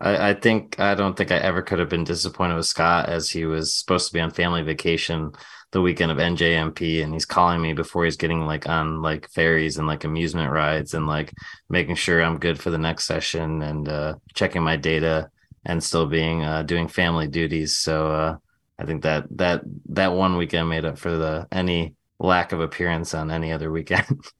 I, 0.00 0.30
I 0.30 0.34
think 0.34 0.78
I 0.80 0.94
don't 0.94 1.16
think 1.16 1.32
I 1.32 1.36
ever 1.38 1.62
could 1.62 1.78
have 1.78 1.88
been 1.88 2.04
disappointed 2.04 2.56
with 2.56 2.66
Scott 2.66 3.08
as 3.08 3.30
he 3.30 3.44
was 3.44 3.74
supposed 3.74 4.08
to 4.08 4.12
be 4.12 4.20
on 4.20 4.30
family 4.30 4.62
vacation 4.62 5.32
the 5.72 5.80
weekend 5.80 6.12
of 6.12 6.18
NJMP 6.18 7.02
and 7.02 7.14
he's 7.14 7.24
calling 7.24 7.62
me 7.62 7.72
before 7.72 8.04
he's 8.04 8.18
getting 8.18 8.40
like 8.46 8.68
on 8.68 9.00
like 9.00 9.30
ferries 9.30 9.78
and 9.78 9.86
like 9.86 10.04
amusement 10.04 10.52
rides 10.52 10.92
and 10.94 11.06
like 11.06 11.32
making 11.70 11.94
sure 11.94 12.22
I'm 12.22 12.38
good 12.38 12.60
for 12.60 12.70
the 12.70 12.78
next 12.78 13.06
session 13.06 13.62
and 13.62 13.88
uh 13.88 14.14
checking 14.34 14.62
my 14.62 14.76
data 14.76 15.30
and 15.64 15.82
still 15.82 16.06
being 16.06 16.44
uh 16.44 16.62
doing 16.62 16.88
family 16.88 17.28
duties. 17.28 17.76
So 17.78 18.12
uh 18.12 18.36
I 18.78 18.84
think 18.84 19.02
that 19.04 19.24
that 19.38 19.62
that 19.90 20.12
one 20.12 20.36
weekend 20.36 20.68
made 20.68 20.84
up 20.84 20.98
for 20.98 21.16
the 21.16 21.46
any 21.52 21.94
lack 22.18 22.52
of 22.52 22.60
appearance 22.60 23.14
on 23.14 23.30
any 23.30 23.52
other 23.52 23.70
weekend. 23.70 24.06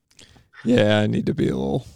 Yeah, 0.64 1.00
I 1.00 1.06
need 1.06 1.26
to 1.26 1.34
be 1.34 1.48
a 1.48 1.56
little, 1.56 1.86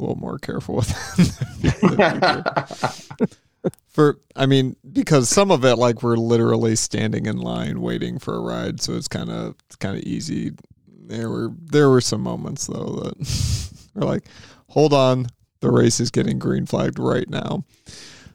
a 0.00 0.02
little 0.02 0.16
more 0.16 0.38
careful 0.38 0.76
with 0.76 0.90
for 3.88 4.18
i 4.36 4.46
mean 4.46 4.76
because 4.92 5.28
some 5.28 5.50
of 5.50 5.64
it 5.64 5.76
like 5.76 6.02
we're 6.02 6.16
literally 6.16 6.74
standing 6.74 7.26
in 7.26 7.36
line 7.36 7.80
waiting 7.80 8.18
for 8.18 8.34
a 8.34 8.40
ride 8.40 8.80
so 8.80 8.94
it's 8.94 9.08
kind 9.08 9.30
of 9.30 9.54
it's 9.66 9.76
kind 9.76 9.96
of 9.96 10.02
easy. 10.04 10.52
There 10.86 11.28
were 11.28 11.52
there 11.60 11.90
were 11.90 12.00
some 12.00 12.20
moments 12.20 12.66
though 12.66 13.02
that 13.02 13.90
were 13.94 14.06
like 14.06 14.24
hold 14.68 14.92
on 14.92 15.26
the 15.60 15.70
race 15.70 16.00
is 16.00 16.10
getting 16.10 16.38
green 16.38 16.66
flagged 16.66 16.98
right 16.98 17.28
now 17.28 17.64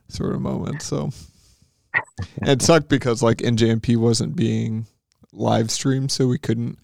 sort 0.07 0.35
of 0.35 0.41
moment 0.41 0.81
so. 0.81 1.09
It 2.41 2.61
sucked 2.61 2.89
because 2.89 3.23
like 3.23 3.37
njmp 3.37 3.95
wasn't 3.97 4.35
being 4.35 4.85
live 5.31 5.71
streamed 5.71 6.11
so 6.11 6.27
we 6.27 6.37
couldn't 6.37 6.77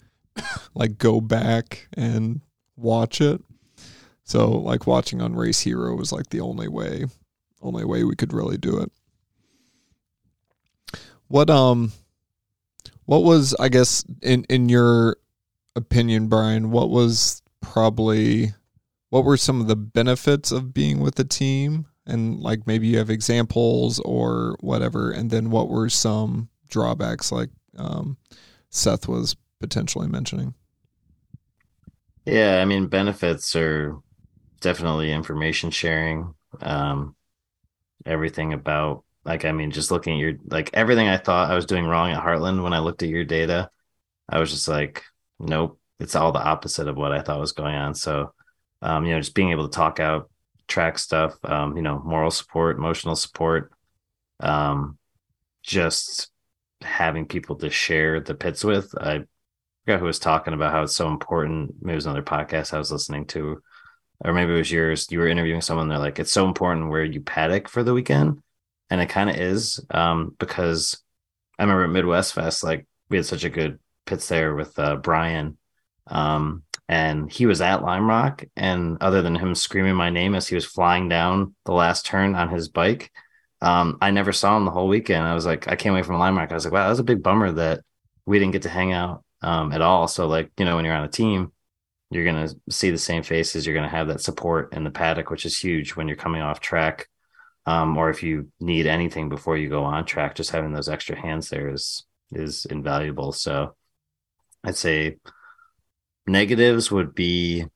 like 0.74 0.98
go 0.98 1.20
back 1.20 1.88
and 1.94 2.40
watch 2.76 3.20
it 3.20 3.42
so 4.24 4.50
like 4.50 4.86
watching 4.86 5.20
on 5.20 5.34
RaceHero 5.34 5.96
was 5.96 6.12
like 6.12 6.28
the 6.30 6.40
only 6.40 6.68
way 6.68 7.06
only 7.62 7.84
way 7.84 8.04
we 8.04 8.16
could 8.16 8.32
really 8.32 8.56
do 8.56 8.78
it. 8.78 8.90
What 11.28 11.48
um 11.50 11.92
what 13.06 13.24
was 13.24 13.54
I 13.54 13.68
guess 13.68 14.04
in 14.22 14.44
in 14.48 14.68
your 14.68 15.16
opinion 15.74 16.28
Brian, 16.28 16.70
what 16.70 16.90
was 16.90 17.42
probably 17.60 18.54
what 19.10 19.24
were 19.24 19.36
some 19.36 19.60
of 19.60 19.66
the 19.66 19.76
benefits 19.76 20.52
of 20.52 20.74
being 20.74 21.00
with 21.00 21.14
the 21.16 21.24
team 21.24 21.86
and 22.06 22.40
like 22.40 22.66
maybe 22.66 22.88
you 22.88 22.98
have 22.98 23.10
examples 23.10 24.00
or 24.00 24.56
whatever 24.60 25.10
and 25.10 25.30
then 25.30 25.50
what 25.50 25.68
were 25.68 25.88
some 25.88 26.48
drawbacks 26.68 27.30
like 27.30 27.50
um 27.76 28.16
Seth 28.70 29.06
was 29.06 29.36
potentially 29.60 30.08
mentioning? 30.08 30.54
Yeah, 32.24 32.60
I 32.60 32.64
mean 32.64 32.86
benefits 32.86 33.54
are 33.56 33.96
definitely 34.62 35.12
information 35.12 35.70
sharing. 35.70 36.34
Um 36.60 37.16
everything 38.04 38.52
about 38.52 39.04
like 39.24 39.44
I 39.44 39.52
mean 39.52 39.70
just 39.70 39.90
looking 39.90 40.14
at 40.14 40.20
your 40.20 40.34
like 40.46 40.70
everything 40.74 41.08
I 41.08 41.18
thought 41.18 41.50
I 41.50 41.54
was 41.54 41.66
doing 41.66 41.84
wrong 41.86 42.10
at 42.10 42.22
Heartland 42.22 42.62
when 42.62 42.72
I 42.72 42.80
looked 42.80 43.02
at 43.02 43.08
your 43.08 43.24
data, 43.24 43.70
I 44.28 44.40
was 44.40 44.50
just 44.50 44.68
like, 44.68 45.04
nope, 45.38 45.78
it's 46.00 46.16
all 46.16 46.32
the 46.32 46.42
opposite 46.42 46.88
of 46.88 46.96
what 46.96 47.12
I 47.12 47.22
thought 47.22 47.40
was 47.40 47.52
going 47.52 47.74
on. 47.74 47.94
So 47.94 48.32
um, 48.82 49.06
you 49.06 49.12
know, 49.12 49.20
just 49.20 49.34
being 49.34 49.50
able 49.50 49.68
to 49.68 49.76
talk 49.76 50.00
out 50.00 50.28
track 50.72 50.98
stuff. 50.98 51.34
Um, 51.44 51.76
you 51.76 51.82
know, 51.82 52.00
moral 52.04 52.30
support, 52.30 52.76
emotional 52.76 53.16
support, 53.16 53.72
um, 54.40 54.98
just 55.62 56.30
having 56.80 57.26
people 57.26 57.56
to 57.56 57.70
share 57.70 58.20
the 58.20 58.34
pits 58.34 58.64
with. 58.64 58.92
I 58.98 59.24
forgot 59.84 60.00
who 60.00 60.06
was 60.06 60.18
talking 60.18 60.54
about 60.54 60.72
how 60.72 60.82
it's 60.82 60.96
so 60.96 61.08
important. 61.08 61.74
Maybe 61.80 61.92
it 61.92 61.96
was 61.96 62.06
another 62.06 62.22
podcast 62.22 62.72
I 62.72 62.78
was 62.78 62.90
listening 62.90 63.26
to, 63.28 63.62
or 64.24 64.32
maybe 64.32 64.52
it 64.52 64.58
was 64.58 64.72
yours. 64.72 65.06
You 65.10 65.18
were 65.18 65.28
interviewing 65.28 65.60
someone. 65.60 65.88
They're 65.88 65.98
like, 65.98 66.18
it's 66.18 66.32
so 66.32 66.46
important 66.46 66.90
where 66.90 67.04
you 67.04 67.20
paddock 67.20 67.68
for 67.68 67.82
the 67.82 67.94
weekend, 67.94 68.42
and 68.90 69.00
it 69.00 69.08
kind 69.08 69.30
of 69.30 69.36
is 69.36 69.84
um, 69.90 70.34
because 70.38 71.02
I 71.58 71.64
remember 71.64 71.84
at 71.84 71.90
Midwest 71.90 72.34
Fest, 72.34 72.64
like 72.64 72.86
we 73.08 73.16
had 73.16 73.26
such 73.26 73.44
a 73.44 73.50
good 73.50 73.78
pits 74.06 74.28
there 74.28 74.54
with 74.54 74.78
uh, 74.78 74.96
Brian. 74.96 75.58
Um, 76.06 76.64
and 76.88 77.30
he 77.32 77.46
was 77.46 77.60
at 77.60 77.82
Lime 77.82 78.08
Rock. 78.08 78.44
And 78.56 78.98
other 79.00 79.22
than 79.22 79.34
him 79.34 79.54
screaming 79.54 79.94
my 79.94 80.10
name 80.10 80.34
as 80.34 80.48
he 80.48 80.54
was 80.54 80.64
flying 80.64 81.08
down 81.08 81.54
the 81.64 81.72
last 81.72 82.04
turn 82.04 82.34
on 82.34 82.48
his 82.48 82.68
bike, 82.68 83.10
um, 83.60 83.98
I 84.00 84.10
never 84.10 84.32
saw 84.32 84.56
him 84.56 84.64
the 84.64 84.72
whole 84.72 84.88
weekend. 84.88 85.24
I 85.24 85.34
was 85.34 85.46
like, 85.46 85.68
I 85.68 85.76
came 85.76 85.92
away 85.92 86.02
from 86.02 86.18
Lime 86.18 86.36
Rock. 86.36 86.50
I 86.50 86.54
was 86.54 86.64
like, 86.64 86.74
wow, 86.74 86.84
that 86.84 86.90
was 86.90 86.98
a 86.98 87.04
big 87.04 87.22
bummer 87.22 87.52
that 87.52 87.80
we 88.26 88.38
didn't 88.38 88.52
get 88.52 88.62
to 88.62 88.68
hang 88.68 88.92
out 88.92 89.24
um, 89.40 89.72
at 89.72 89.80
all. 89.80 90.08
So, 90.08 90.26
like, 90.26 90.50
you 90.58 90.64
know, 90.64 90.76
when 90.76 90.84
you're 90.84 90.94
on 90.94 91.04
a 91.04 91.08
team, 91.08 91.52
you're 92.12 92.24
going 92.24 92.46
to 92.46 92.54
see 92.70 92.90
the 92.90 92.98
same 92.98 93.22
faces. 93.22 93.66
You're 93.66 93.74
going 93.74 93.88
to 93.88 93.96
have 93.96 94.08
that 94.08 94.20
support 94.20 94.74
in 94.74 94.84
the 94.84 94.90
paddock, 94.90 95.30
which 95.30 95.46
is 95.46 95.58
huge 95.58 95.96
when 95.96 96.08
you're 96.08 96.16
coming 96.16 96.42
off 96.42 96.60
track. 96.60 97.08
Um, 97.64 97.96
or 97.96 98.10
if 98.10 98.22
you 98.22 98.50
need 98.60 98.86
anything 98.86 99.28
before 99.28 99.56
you 99.56 99.68
go 99.68 99.84
on 99.84 100.04
track, 100.04 100.34
just 100.34 100.50
having 100.50 100.72
those 100.72 100.88
extra 100.88 101.18
hands 101.18 101.48
there 101.48 101.72
is 101.72 102.04
is 102.32 102.64
invaluable. 102.64 103.32
So 103.32 103.74
I'd 104.64 104.76
say 104.76 105.18
negatives 106.26 106.90
would 106.90 107.14
be 107.14 107.66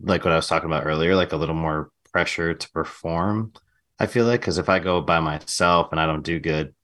like 0.00 0.24
what 0.24 0.32
I 0.32 0.36
was 0.36 0.46
talking 0.46 0.68
about 0.68 0.86
earlier, 0.86 1.16
like 1.16 1.32
a 1.32 1.36
little 1.36 1.54
more 1.54 1.90
pressure 2.12 2.54
to 2.54 2.70
perform. 2.70 3.52
I 3.98 4.06
feel 4.06 4.26
like 4.26 4.40
because 4.40 4.58
if 4.58 4.68
I 4.68 4.78
go 4.78 5.00
by 5.00 5.20
myself 5.20 5.88
and 5.90 6.00
I 6.00 6.06
don't 6.06 6.24
do 6.24 6.38
good, 6.38 6.74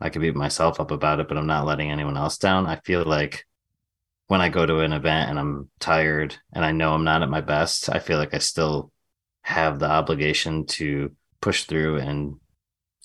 I 0.00 0.10
could 0.10 0.22
beat 0.22 0.36
myself 0.36 0.80
up 0.80 0.90
about 0.90 1.20
it, 1.20 1.28
but 1.28 1.36
I'm 1.36 1.46
not 1.46 1.66
letting 1.66 1.90
anyone 1.90 2.16
else 2.16 2.38
down. 2.38 2.66
I 2.66 2.76
feel 2.76 3.04
like 3.04 3.44
when 4.30 4.40
I 4.40 4.48
go 4.48 4.64
to 4.64 4.78
an 4.78 4.92
event 4.92 5.28
and 5.28 5.40
I'm 5.40 5.68
tired 5.80 6.36
and 6.52 6.64
I 6.64 6.70
know 6.70 6.94
I'm 6.94 7.02
not 7.02 7.24
at 7.24 7.28
my 7.28 7.40
best, 7.40 7.90
I 7.90 7.98
feel 7.98 8.16
like 8.16 8.32
I 8.32 8.38
still 8.38 8.92
have 9.42 9.80
the 9.80 9.90
obligation 9.90 10.66
to 10.66 11.10
push 11.40 11.64
through 11.64 11.96
and, 11.96 12.36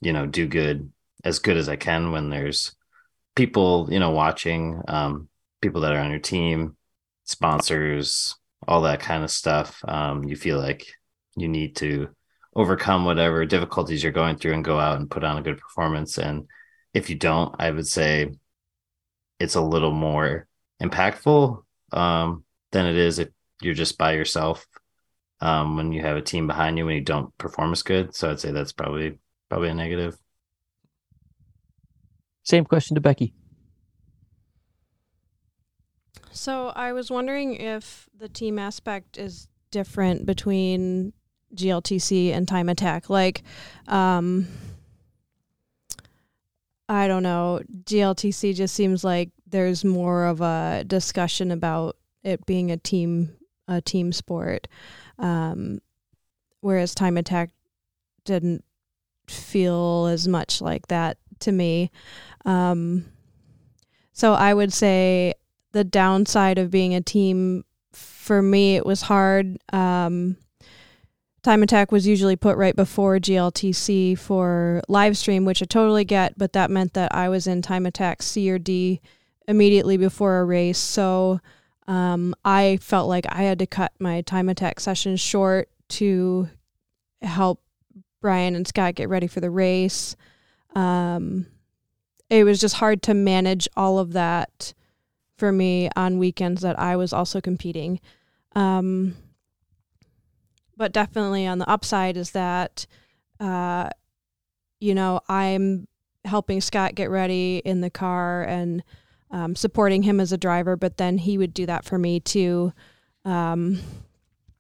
you 0.02 0.14
know, 0.14 0.28
do 0.28 0.46
good 0.46 0.92
as 1.24 1.40
good 1.40 1.58
as 1.58 1.68
I 1.68 1.78
can 1.78 2.12
when 2.12 2.30
there's 2.30 2.76
people, 3.36 3.88
you 3.90 3.98
know, 3.98 4.12
watching, 4.12 4.80
um, 4.88 5.28
people 5.64 5.82
that 5.82 5.94
are 5.94 6.00
on 6.00 6.12
your 6.12 6.20
team, 6.20 6.78
sponsors, 7.24 8.36
all 8.68 8.84
that 8.84 9.00
kind 9.00 9.24
of 9.24 9.32
stuff. 9.32 9.82
Um, 9.88 10.26
you 10.26 10.36
feel 10.36 10.60
like 10.60 10.86
you 11.36 11.48
need 11.48 11.76
to 11.78 12.10
overcome 12.56 13.04
whatever 13.04 13.48
difficulties 13.48 14.04
you're 14.04 14.12
going 14.12 14.38
through 14.38 14.54
and 14.54 14.64
go 14.64 14.80
out 14.80 15.00
and 15.00 15.10
put 15.10 15.24
on 15.24 15.40
a 15.40 15.42
good 15.42 15.58
performance. 15.58 16.20
And 16.20 16.46
if 16.94 17.10
you 17.10 17.16
don't, 17.16 17.56
I 17.58 17.72
would 17.72 17.88
say 17.88 18.30
it's 19.40 19.56
a 19.56 19.62
little 19.62 19.92
more 19.92 20.48
impactful 20.82 21.64
um, 21.92 22.44
than 22.72 22.86
it 22.86 22.96
is 22.96 23.20
if 23.20 23.30
you're 23.62 23.74
just 23.74 23.98
by 23.98 24.14
yourself. 24.14 24.66
Um, 25.42 25.76
when 25.76 25.92
you 25.92 26.02
have 26.02 26.16
a 26.16 26.22
team 26.22 26.48
behind 26.48 26.78
you 26.78 26.86
when 26.86 26.96
you 26.96 27.02
don't 27.02 27.38
perform 27.38 27.74
as 27.74 27.84
good. 27.84 28.16
So 28.16 28.32
I'd 28.32 28.40
say 28.40 28.52
that's 28.52 28.72
probably 28.72 29.20
probably 29.50 29.70
a 29.70 29.74
negative. 29.74 30.18
Same 32.44 32.64
question 32.64 32.96
to 32.96 33.02
Becky. 33.02 33.34
So 36.32 36.68
I 36.70 36.94
was 36.94 37.10
wondering 37.10 37.56
if 37.56 38.08
the 38.18 38.30
team 38.30 38.60
aspect 38.60 39.18
is 39.18 39.48
different 39.72 40.26
between 40.26 41.14
GLTC 41.56 42.32
and 42.34 42.48
Time 42.48 42.70
Attack. 42.70 43.10
Like, 43.10 43.44
um, 43.88 44.48
I 46.88 47.08
don't 47.08 47.24
know. 47.24 47.62
GLTC 47.84 48.54
just 48.54 48.76
seems 48.76 49.04
like 49.04 49.32
there's 49.48 49.86
more 49.86 50.26
of 50.26 50.42
a 50.42 50.84
discussion 50.86 51.52
about 51.52 51.98
it 52.24 52.46
being 52.46 52.72
a 52.72 52.78
team 52.78 53.36
a 53.68 53.82
team 53.82 54.12
sport, 54.12 54.68
um, 55.18 55.80
whereas 56.62 56.94
Time 56.94 57.18
Attack 57.18 57.50
didn't 58.26 58.64
feel 59.28 60.06
as 60.08 60.28
much 60.28 60.62
like 60.62 60.88
that 60.88 61.18
to 61.40 61.52
me. 61.52 61.92
Um, 62.46 63.06
so 64.14 64.34
I 64.34 64.54
would 64.54 64.72
say 64.72 65.34
the 65.72 65.84
downside 65.84 66.58
of 66.58 66.72
being 66.72 66.96
a 66.96 67.02
team 67.02 67.66
for 67.92 68.42
me 68.42 68.76
it 68.76 68.86
was 68.86 69.04
hard 69.04 69.58
um, 69.74 70.38
time 71.44 71.62
attack 71.62 71.92
was 71.92 72.08
usually 72.08 72.36
put 72.36 72.58
right 72.58 72.76
before 72.76 73.20
gltc 73.20 74.18
for 74.18 74.82
live 74.88 75.18
stream 75.18 75.46
which 75.46 75.62
i 75.62 75.66
totally 75.66 76.06
get 76.06 76.38
but 76.38 76.54
that 76.54 76.72
meant 76.72 76.94
that 76.94 77.14
i 77.14 77.30
was 77.30 77.46
in 77.46 77.62
time 77.62 77.86
attack 77.86 78.24
c 78.24 78.50
or 78.50 78.58
d 78.58 79.02
immediately 79.48 79.98
before 79.98 80.40
a 80.40 80.46
race 80.46 80.78
so 80.78 81.40
um, 81.88 82.34
i 82.44 82.78
felt 82.82 83.08
like 83.08 83.26
i 83.30 83.44
had 83.44 83.60
to 83.60 83.68
cut 83.68 83.92
my 84.00 84.22
time 84.22 84.50
attack 84.50 84.80
session 84.80 85.16
short 85.16 85.70
to 85.88 86.50
help 87.22 87.62
brian 88.22 88.56
and 88.56 88.68
scott 88.68 88.96
get 88.96 89.10
ready 89.10 89.28
for 89.28 89.40
the 89.40 89.50
race 89.50 90.16
um, 90.76 91.48
it 92.30 92.44
was 92.44 92.60
just 92.60 92.76
hard 92.76 93.02
to 93.04 93.14
manage 93.14 93.68
all 93.78 94.00
of 94.00 94.14
that 94.14 94.74
for 95.38 95.52
me 95.52 95.90
on 95.96 96.18
weekends 96.18 96.62
that 96.62 96.80
I 96.80 96.96
was 96.96 97.14
also 97.14 97.42
competing. 97.42 98.00
Um, 98.56 99.16
but 100.78 100.92
definitely 100.92 101.46
on 101.46 101.60
the 101.60 101.70
upside 101.70 102.18
is 102.18 102.32
that, 102.32 102.86
uh, 103.40 103.90
you 104.80 104.96
know, 104.96 105.22
I'm 105.28 105.88
helping 106.24 106.62
Scott 106.62 106.96
get 106.96 107.10
ready 107.10 107.62
in 107.64 107.82
the 107.82 107.90
car 107.90 108.44
and 108.44 108.84
um, 109.36 109.54
supporting 109.54 110.04
him 110.04 110.22
as 110.22 110.32
a 110.32 110.38
driver, 110.38 110.78
but 110.78 110.96
then 110.96 111.18
he 111.18 111.38
would 111.38 111.54
do 111.54 111.66
that 111.66 111.84
for 111.84 112.00
me 112.00 112.22
to 112.22 112.72
um, 113.26 113.82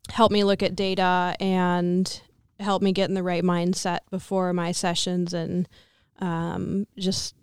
help 0.10 0.34
me 0.34 0.44
look 0.44 0.62
at 0.62 0.76
data 0.76 1.34
and 1.40 2.22
help 2.60 2.82
me 2.82 2.92
get 2.92 3.08
in 3.08 3.16
the 3.16 3.24
right 3.24 3.44
mindset 3.44 4.00
before 4.12 4.52
my 4.52 4.74
sessions 4.74 5.34
and 5.34 5.70
um, 6.20 6.86
just 6.98 7.36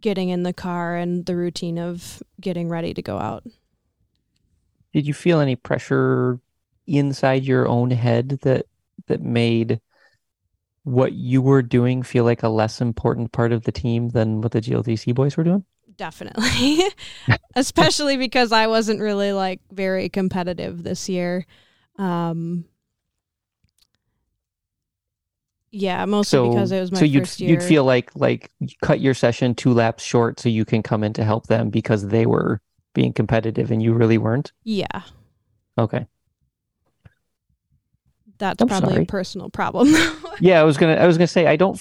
getting 0.00 0.30
in 0.30 0.42
the 0.42 0.52
car 0.52 0.96
and 0.96 1.24
the 1.26 1.36
routine 1.36 1.78
of 1.78 2.20
getting 2.40 2.68
ready 2.68 2.92
to 2.94 3.02
go 3.02 3.16
out. 3.16 3.44
Did 4.92 5.06
you 5.06 5.14
feel 5.14 5.38
any 5.38 5.54
pressure 5.54 6.40
inside 6.88 7.44
your 7.44 7.68
own 7.68 7.92
head 7.92 8.40
that 8.42 8.66
that 9.06 9.22
made 9.22 9.80
what 10.82 11.12
you 11.12 11.42
were 11.42 11.62
doing 11.62 12.02
feel 12.02 12.24
like 12.24 12.42
a 12.42 12.48
less 12.48 12.80
important 12.80 13.30
part 13.30 13.52
of 13.52 13.62
the 13.62 13.72
team 13.72 14.08
than 14.08 14.40
what 14.40 14.50
the 14.50 14.60
GLTC 14.60 15.14
boys 15.14 15.36
were 15.36 15.44
doing? 15.44 15.64
Definitely. 16.00 16.80
Especially 17.54 18.16
because 18.16 18.52
I 18.52 18.68
wasn't 18.68 19.00
really 19.00 19.32
like 19.34 19.60
very 19.70 20.08
competitive 20.08 20.82
this 20.82 21.10
year. 21.10 21.44
Um 21.98 22.64
yeah, 25.70 26.06
mostly 26.06 26.38
so, 26.38 26.48
because 26.48 26.72
it 26.72 26.80
was 26.80 26.90
my 26.90 26.98
so 27.00 27.04
you'd, 27.04 27.24
first 27.24 27.38
year. 27.40 27.50
you'd 27.50 27.62
feel 27.62 27.84
like 27.84 28.10
like 28.16 28.50
you 28.60 28.68
cut 28.82 28.98
your 29.00 29.12
session 29.12 29.54
two 29.54 29.74
laps 29.74 30.02
short 30.02 30.40
so 30.40 30.48
you 30.48 30.64
can 30.64 30.82
come 30.82 31.04
in 31.04 31.12
to 31.12 31.22
help 31.22 31.48
them 31.48 31.68
because 31.68 32.08
they 32.08 32.24
were 32.24 32.62
being 32.94 33.12
competitive 33.12 33.70
and 33.70 33.82
you 33.82 33.92
really 33.92 34.16
weren't. 34.16 34.52
yeah, 34.64 35.02
Okay. 35.76 36.06
that's 38.38 38.62
I'm 38.62 38.68
probably 38.68 38.92
sorry. 38.94 39.02
a 39.02 39.06
personal 39.06 39.50
problem. 39.50 39.94
Yeah, 40.40 40.60
I 40.62 40.64
was 40.64 40.78
gonna 40.78 40.94
I 40.94 41.06
was 41.06 41.18
gonna 41.18 41.26
say 41.26 41.46
I 41.46 41.56
don't 41.56 41.78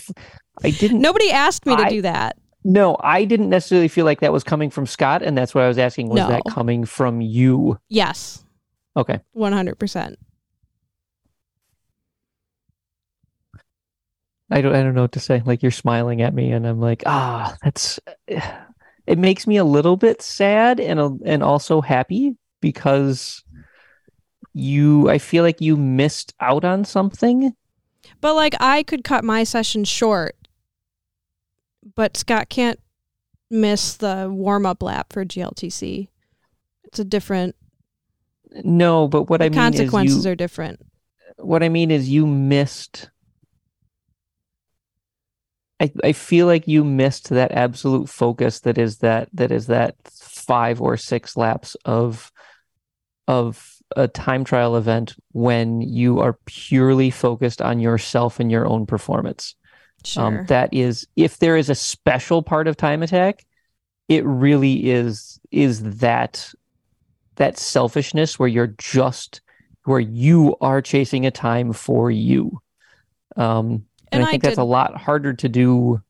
I 0.62 0.72
didn't 0.72 1.00
Nobody 1.00 1.32
asked 1.32 1.66
me 1.66 1.74
to 1.78 1.84
I- 1.84 1.90
do 1.90 2.02
that. 2.02 2.38
No 2.64 2.98
I 3.00 3.26
didn't 3.26 3.50
necessarily 3.50 3.88
feel 3.88 4.06
like 4.06 4.20
that 4.22 4.34
was 4.34 4.44
coming 4.44 4.70
from 4.70 4.86
Scott 4.86 5.22
and 5.24 5.38
that's 5.38 5.56
what 5.56 5.64
I 5.64 5.68
was 5.68 5.78
asking 5.78 6.10
was 6.10 6.22
No. 6.22 6.28
that 6.30 6.44
coming 6.50 6.86
from 6.86 7.22
you? 7.22 7.80
Yes, 7.90 8.44
Okay. 8.98 9.20
one 9.34 9.54
hundred 9.54 9.80
percent. 9.80 10.20
I 14.52 14.62
don't 14.62 14.74
I 14.76 14.82
don't 14.82 14.96
know 14.96 15.04
what 15.04 15.12
to 15.14 15.20
say. 15.20 15.42
Like 15.46 15.62
you're 15.62 15.72
smiling 15.72 16.22
at 16.22 16.34
me 16.34 16.52
and 16.52 16.66
I'm 16.66 16.80
like, 16.80 17.04
ah, 17.06 17.56
that's 17.64 18.00
it 18.28 19.18
makes 19.18 19.46
me 19.48 19.58
a 19.58 19.64
little 19.64 19.96
bit 19.98 20.22
sad 20.22 20.80
and 20.80 21.00
a, 21.00 21.16
and 21.26 21.44
also 21.44 21.82
happy 21.82 22.36
because 22.62 23.44
you 24.54 25.10
I 25.10 25.20
feel 25.20 25.44
like 25.44 25.62
you 25.62 25.78
missed 25.78 26.34
out 26.40 26.66
on 26.66 26.84
something. 26.84 27.54
But 28.22 28.36
like, 28.36 28.56
I 28.60 28.84
could 28.84 29.04
cut 29.04 29.24
my 29.24 29.44
session 29.44 29.84
short, 29.84 30.36
but 31.96 32.18
Scott 32.18 32.50
can't 32.50 32.80
miss 33.50 33.96
the 33.96 34.30
warm 34.30 34.66
up 34.66 34.84
lap 34.84 35.12
for 35.12 35.26
GLTC. 35.26 36.10
It's 36.86 37.00
a 37.00 37.04
different. 37.04 37.56
No, 38.64 39.08
but 39.08 39.24
what 39.24 39.42
I 39.42 39.50
mean 39.50 39.60
consequences 39.60 40.18
is 40.18 40.26
you, 40.26 40.32
are 40.32 40.36
different. 40.36 40.82
what 41.38 41.64
I 41.64 41.70
mean 41.70 41.92
is 41.92 42.10
you 42.10 42.26
missed 42.26 43.10
I, 45.80 45.92
I 46.04 46.12
feel 46.12 46.46
like 46.46 46.68
you 46.68 46.84
missed 46.84 47.30
that 47.30 47.52
absolute 47.52 48.10
focus 48.10 48.60
that 48.62 48.78
is 48.78 48.98
that 48.98 49.30
that 49.34 49.52
is 49.52 49.68
that 49.68 49.96
five 50.12 50.82
or 50.82 50.98
six 50.98 51.38
laps 51.38 51.76
of 51.86 52.32
of 53.28 53.78
a 53.96 54.08
time 54.08 54.44
trial 54.44 54.76
event 54.76 55.16
when 55.32 55.82
you 55.82 56.20
are 56.20 56.38
purely 56.46 57.10
focused 57.10 57.62
on 57.62 57.80
yourself 57.80 58.40
and 58.40 58.52
your 58.52 58.68
own 58.68 58.86
performance. 58.86 59.56
Sure. 60.06 60.24
Um, 60.24 60.46
that 60.48 60.74
is, 60.74 61.08
if 61.16 61.40
there 61.40 61.58
is 61.58 61.70
a 61.70 61.76
special 61.76 62.42
part 62.42 62.68
of 62.68 62.78
time 62.78 63.04
attack, 63.04 63.46
it 64.08 64.26
really 64.26 64.90
is 64.90 65.40
is 65.52 65.82
that 66.00 66.52
that 67.36 67.58
selfishness 67.58 68.38
where 68.40 68.48
you're 68.50 68.76
just 68.78 69.42
where 69.86 70.00
you 70.00 70.56
are 70.62 70.82
chasing 70.82 71.26
a 71.26 71.32
time 71.32 71.74
for 71.74 72.12
you. 72.12 72.60
Um, 73.36 73.86
and, 74.12 74.22
And 74.22 74.24
I 74.24 74.28
I 74.28 74.32
think 74.32 74.44
that's 74.44 74.58
a 74.58 74.64
lot 74.64 74.96
harder 74.98 75.34
to 75.34 75.50
do 75.50 76.02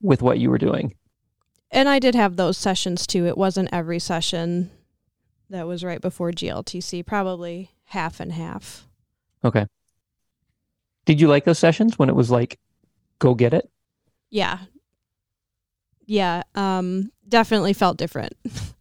with 0.00 0.22
what 0.22 0.38
you 0.38 0.50
were 0.50 0.58
doing. 0.58 0.94
and 1.70 1.88
I 1.88 1.98
did 1.98 2.14
have 2.14 2.36
those 2.36 2.58
sessions 2.58 3.06
too. 3.06 3.26
It 3.26 3.38
wasn't 3.38 3.68
every 3.72 3.98
session 3.98 4.70
that 5.48 5.66
was 5.66 5.84
right 5.84 6.00
before 6.00 6.30
GLTC, 6.32 7.04
probably 7.06 7.70
half 7.86 8.20
and 8.20 8.32
half. 8.32 8.86
Okay. 9.44 9.66
Did 11.04 11.20
you 11.20 11.28
like 11.28 11.44
those 11.44 11.58
sessions 11.58 11.98
when 11.98 12.08
it 12.08 12.14
was 12.14 12.30
like, 12.30 12.58
go 13.18 13.34
get 13.34 13.54
it? 13.54 13.70
Yeah. 14.30 14.58
Yeah, 16.06 16.42
um 16.54 17.10
definitely 17.28 17.72
felt 17.72 17.96
different. 17.96 18.34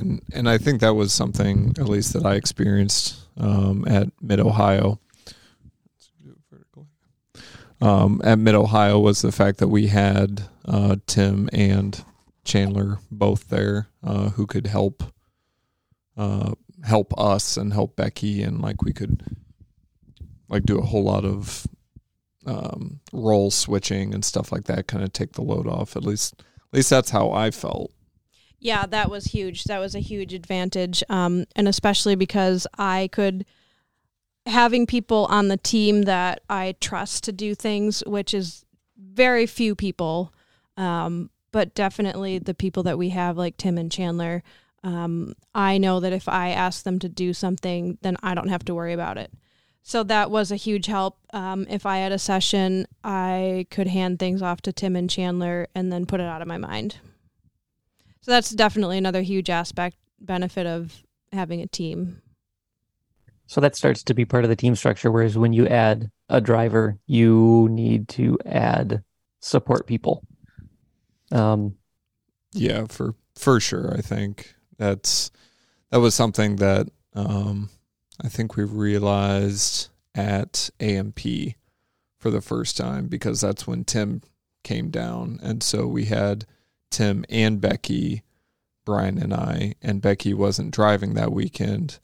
and 0.00 0.22
and 0.32 0.48
I 0.48 0.58
think 0.58 0.80
that 0.80 0.94
was 0.94 1.12
something 1.12 1.74
at 1.78 1.88
least 1.88 2.12
that 2.12 2.24
I 2.24 2.34
experienced 2.34 3.16
um, 3.36 3.84
at 3.86 4.08
Mid 4.20 4.40
Ohio. 4.40 5.00
Um, 7.82 8.20
at 8.22 8.38
Mid 8.38 8.54
Ohio 8.54 8.98
was 8.98 9.22
the 9.22 9.32
fact 9.32 9.58
that 9.58 9.68
we 9.68 9.86
had 9.86 10.42
uh, 10.66 10.96
Tim 11.06 11.48
and 11.52 12.04
Chandler 12.44 12.98
both 13.10 13.48
there 13.48 13.88
uh, 14.04 14.30
who 14.30 14.46
could 14.46 14.66
help 14.66 15.02
uh, 16.16 16.52
help 16.84 17.18
us 17.18 17.56
and 17.56 17.72
help 17.72 17.96
Becky 17.96 18.42
and 18.42 18.60
like 18.60 18.82
we 18.82 18.92
could 18.92 19.24
like 20.50 20.64
do 20.64 20.78
a 20.78 20.84
whole 20.84 21.04
lot 21.04 21.24
of 21.24 21.66
um, 22.46 23.00
role 23.12 23.50
switching 23.50 24.14
and 24.14 24.24
stuff 24.24 24.50
like 24.50 24.64
that 24.64 24.86
kind 24.86 25.04
of 25.04 25.12
take 25.12 25.32
the 25.32 25.42
load 25.42 25.66
off 25.66 25.96
at 25.96 26.04
least 26.04 26.42
at 26.42 26.76
least 26.76 26.90
that's 26.90 27.10
how 27.10 27.30
I 27.30 27.50
felt 27.50 27.92
Yeah, 28.60 28.84
that 28.86 29.10
was 29.10 29.24
huge. 29.24 29.64
That 29.64 29.78
was 29.78 29.94
a 29.94 30.00
huge 30.00 30.34
advantage. 30.34 31.02
Um, 31.08 31.46
and 31.56 31.66
especially 31.66 32.14
because 32.14 32.66
I 32.78 33.08
could 33.10 33.46
having 34.46 34.86
people 34.86 35.26
on 35.30 35.48
the 35.48 35.56
team 35.56 36.02
that 36.02 36.42
I 36.48 36.74
trust 36.80 37.24
to 37.24 37.32
do 37.32 37.54
things, 37.54 38.02
which 38.06 38.34
is 38.34 38.64
very 38.96 39.46
few 39.46 39.74
people. 39.74 40.32
Um, 40.76 41.30
but 41.52 41.74
definitely 41.74 42.38
the 42.38 42.54
people 42.54 42.82
that 42.84 42.98
we 42.98 43.08
have, 43.10 43.36
like 43.36 43.56
Tim 43.56 43.78
and 43.78 43.90
Chandler, 43.90 44.42
um, 44.84 45.34
I 45.54 45.78
know 45.78 46.00
that 46.00 46.12
if 46.12 46.28
I 46.28 46.50
ask 46.50 46.84
them 46.84 46.98
to 47.00 47.08
do 47.08 47.32
something, 47.32 47.98
then 48.02 48.16
I 48.22 48.34
don't 48.34 48.48
have 48.48 48.64
to 48.66 48.74
worry 48.74 48.92
about 48.92 49.18
it. 49.18 49.32
So 49.82 50.02
that 50.04 50.30
was 50.30 50.52
a 50.52 50.56
huge 50.56 50.86
help. 50.86 51.18
Um, 51.32 51.66
if 51.68 51.86
I 51.86 51.98
had 51.98 52.12
a 52.12 52.18
session, 52.18 52.86
I 53.02 53.66
could 53.70 53.88
hand 53.88 54.18
things 54.18 54.42
off 54.42 54.60
to 54.62 54.72
Tim 54.72 54.94
and 54.94 55.10
Chandler 55.10 55.66
and 55.74 55.92
then 55.92 56.06
put 56.06 56.20
it 56.20 56.26
out 56.26 56.42
of 56.42 56.48
my 56.48 56.58
mind. 56.58 56.96
So 58.20 58.30
that's 58.30 58.50
definitely 58.50 58.98
another 58.98 59.22
huge 59.22 59.50
aspect 59.50 59.96
benefit 60.20 60.66
of 60.66 61.02
having 61.32 61.60
a 61.60 61.66
team. 61.66 62.20
So 63.46 63.60
that 63.60 63.74
starts 63.74 64.04
to 64.04 64.14
be 64.14 64.24
part 64.24 64.44
of 64.44 64.50
the 64.50 64.56
team 64.56 64.76
structure. 64.76 65.10
Whereas 65.10 65.36
when 65.36 65.52
you 65.52 65.66
add 65.66 66.10
a 66.28 66.40
driver, 66.40 66.98
you 67.06 67.66
need 67.70 68.08
to 68.10 68.38
add 68.46 69.02
support 69.40 69.86
people. 69.86 70.22
Um, 71.32 71.76
Yeah, 72.52 72.84
for 72.88 73.14
for 73.34 73.58
sure. 73.58 73.94
I 73.96 74.02
think 74.02 74.54
that's 74.76 75.30
that 75.90 75.98
was 75.98 76.14
something 76.14 76.56
that 76.56 76.88
um, 77.14 77.70
I 78.22 78.28
think 78.28 78.56
we 78.56 78.64
realized 78.64 79.88
at 80.14 80.70
AMP 80.80 81.20
for 82.18 82.30
the 82.30 82.40
first 82.40 82.76
time 82.76 83.06
because 83.06 83.40
that's 83.40 83.66
when 83.66 83.84
Tim 83.84 84.22
came 84.62 84.90
down, 84.90 85.40
and 85.42 85.62
so 85.62 85.86
we 85.86 86.06
had 86.06 86.44
Tim 86.90 87.24
and 87.28 87.60
Becky, 87.60 88.22
Brian 88.84 89.18
and 89.18 89.32
I, 89.32 89.74
and 89.80 90.02
Becky 90.02 90.34
wasn't 90.34 90.74
driving 90.74 91.14
that 91.14 91.32
weekend, 91.32 91.98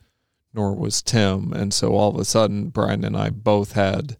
nor 0.54 0.74
was 0.74 1.02
Tim, 1.02 1.52
and 1.52 1.74
so 1.74 1.94
all 1.94 2.14
of 2.14 2.20
a 2.20 2.24
sudden 2.24 2.68
Brian 2.68 3.04
and 3.04 3.16
I 3.16 3.30
both 3.30 3.72
had 3.72 4.16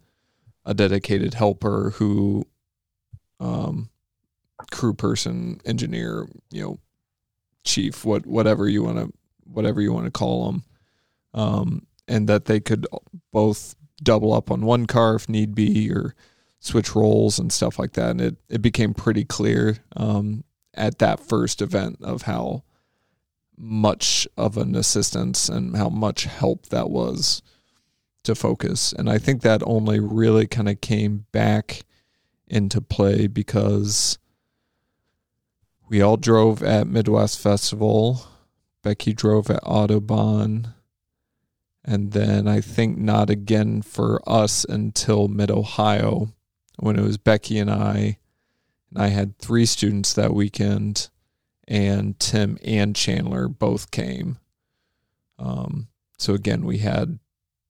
a 0.64 0.74
dedicated 0.74 1.34
helper 1.34 1.90
who 1.96 2.46
um 3.40 3.88
crew 4.70 4.94
person, 4.94 5.60
engineer, 5.64 6.26
you 6.50 6.62
know, 6.62 6.78
chief, 7.64 8.04
what 8.04 8.26
whatever 8.26 8.68
you 8.68 8.82
want 8.82 8.98
to 8.98 9.12
whatever 9.44 9.80
you 9.80 9.92
want 9.92 10.06
to 10.06 10.10
call 10.10 10.46
them, 10.46 10.64
um, 11.36 11.86
and 12.08 12.28
that 12.28 12.46
they 12.46 12.58
could 12.58 12.86
both 13.32 13.76
double 14.02 14.32
up 14.32 14.50
on 14.50 14.62
one 14.62 14.86
car 14.86 15.14
if 15.14 15.28
need 15.28 15.54
be, 15.54 15.90
or 15.90 16.14
switch 16.58 16.96
roles 16.96 17.38
and 17.38 17.52
stuff 17.52 17.78
like 17.78 17.92
that. 17.92 18.10
And 18.10 18.20
it 18.20 18.36
it 18.48 18.62
became 18.62 18.94
pretty 18.94 19.24
clear 19.24 19.78
um, 19.94 20.42
at 20.74 20.98
that 20.98 21.20
first 21.20 21.62
event 21.62 21.98
of 22.02 22.22
how 22.22 22.64
much 23.56 24.28
of 24.36 24.56
an 24.56 24.74
assistance 24.74 25.48
and 25.48 25.76
how 25.76 25.88
much 25.88 26.24
help 26.24 26.66
that 26.66 26.90
was 26.90 27.42
to 28.24 28.34
focus. 28.34 28.92
And 28.92 29.08
I 29.08 29.18
think 29.18 29.42
that 29.42 29.62
only 29.64 30.00
really 30.00 30.46
kind 30.46 30.68
of 30.68 30.80
came 30.80 31.26
back 31.32 31.84
into 32.48 32.80
play 32.80 33.26
because 33.26 34.18
we 35.88 36.02
all 36.02 36.16
drove 36.16 36.62
at 36.62 36.86
Midwest 36.86 37.38
Festival. 37.38 38.26
Becky 38.82 39.12
drove 39.12 39.50
at 39.50 39.62
Autobahn. 39.62 40.74
And 41.86 42.10
then 42.12 42.48
I 42.48 42.60
think 42.60 42.98
not 42.98 43.30
again 43.30 43.80
for 43.80 44.20
us 44.28 44.64
until 44.64 45.28
Mid 45.28 45.50
Ohio 45.52 46.32
when 46.78 46.98
it 46.98 47.02
was 47.02 47.16
Becky 47.16 47.58
and 47.58 47.70
I. 47.70 48.18
And 48.90 49.02
I 49.02 49.08
had 49.08 49.38
three 49.38 49.66
students 49.66 50.12
that 50.14 50.34
weekend, 50.34 51.08
and 51.68 52.18
Tim 52.18 52.58
and 52.64 52.94
Chandler 52.96 53.46
both 53.48 53.92
came. 53.92 54.38
Um, 55.38 55.86
so 56.18 56.34
again, 56.34 56.64
we 56.64 56.78
had 56.78 57.20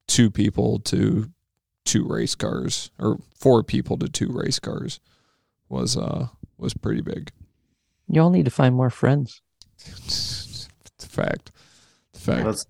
two 0.07 0.31
people 0.31 0.79
to 0.81 1.31
two 1.85 2.05
race 2.07 2.35
cars, 2.35 2.91
or 2.99 3.19
four 3.35 3.62
people 3.62 3.99
to 3.99 4.09
two 4.09 4.29
race 4.29 4.59
cars, 4.59 4.99
was 5.69 5.97
uh 5.97 6.29
was 6.59 6.73
pretty 6.75 7.03
big. 7.03 7.33
you 8.09 8.21
all 8.23 8.31
need 8.31 8.47
to 8.47 8.51
find 8.51 8.75
more 8.75 8.91
friends. 8.91 9.43
It's 10.99 11.05
a 11.05 11.09
fact. 11.09 11.53
It's 12.14 12.23
a 12.23 12.25
fact. 12.33 12.47
Let's, 12.47 12.67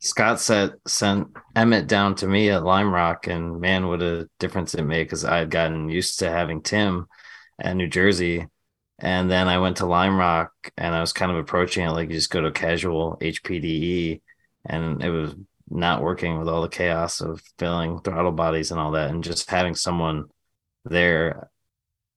Scott 0.00 0.40
said 0.40 0.72
sent 0.86 1.28
Emmett 1.54 1.86
down 1.86 2.14
to 2.16 2.26
me 2.26 2.48
at 2.50 2.64
Lime 2.64 2.92
Rock, 2.92 3.26
and 3.26 3.60
man, 3.60 3.86
what 3.86 4.02
a 4.02 4.28
difference 4.38 4.74
it 4.74 4.82
made 4.82 5.04
because 5.04 5.26
I 5.26 5.38
had 5.38 5.50
gotten 5.50 5.90
used 5.90 6.18
to 6.20 6.30
having 6.30 6.62
Tim 6.62 7.06
at 7.60 7.76
New 7.76 7.86
Jersey, 7.86 8.46
and 8.98 9.30
then 9.30 9.46
I 9.46 9.58
went 9.58 9.76
to 9.78 9.86
Lime 9.86 10.16
Rock, 10.16 10.52
and 10.78 10.94
I 10.94 11.00
was 11.00 11.12
kind 11.12 11.30
of 11.30 11.36
approaching 11.36 11.86
it 11.86 11.90
like 11.90 12.08
you 12.08 12.14
just 12.14 12.30
go 12.30 12.40
to 12.40 12.50
casual 12.50 13.18
HPDE, 13.20 14.22
and 14.64 15.04
it 15.04 15.10
was 15.10 15.34
not 15.68 16.02
working 16.02 16.38
with 16.38 16.48
all 16.48 16.62
the 16.62 16.68
chaos 16.68 17.20
of 17.20 17.42
filling 17.58 18.00
throttle 18.00 18.32
bodies 18.32 18.70
and 18.70 18.80
all 18.80 18.92
that, 18.92 19.10
and 19.10 19.22
just 19.22 19.50
having 19.50 19.74
someone 19.74 20.24
there, 20.86 21.50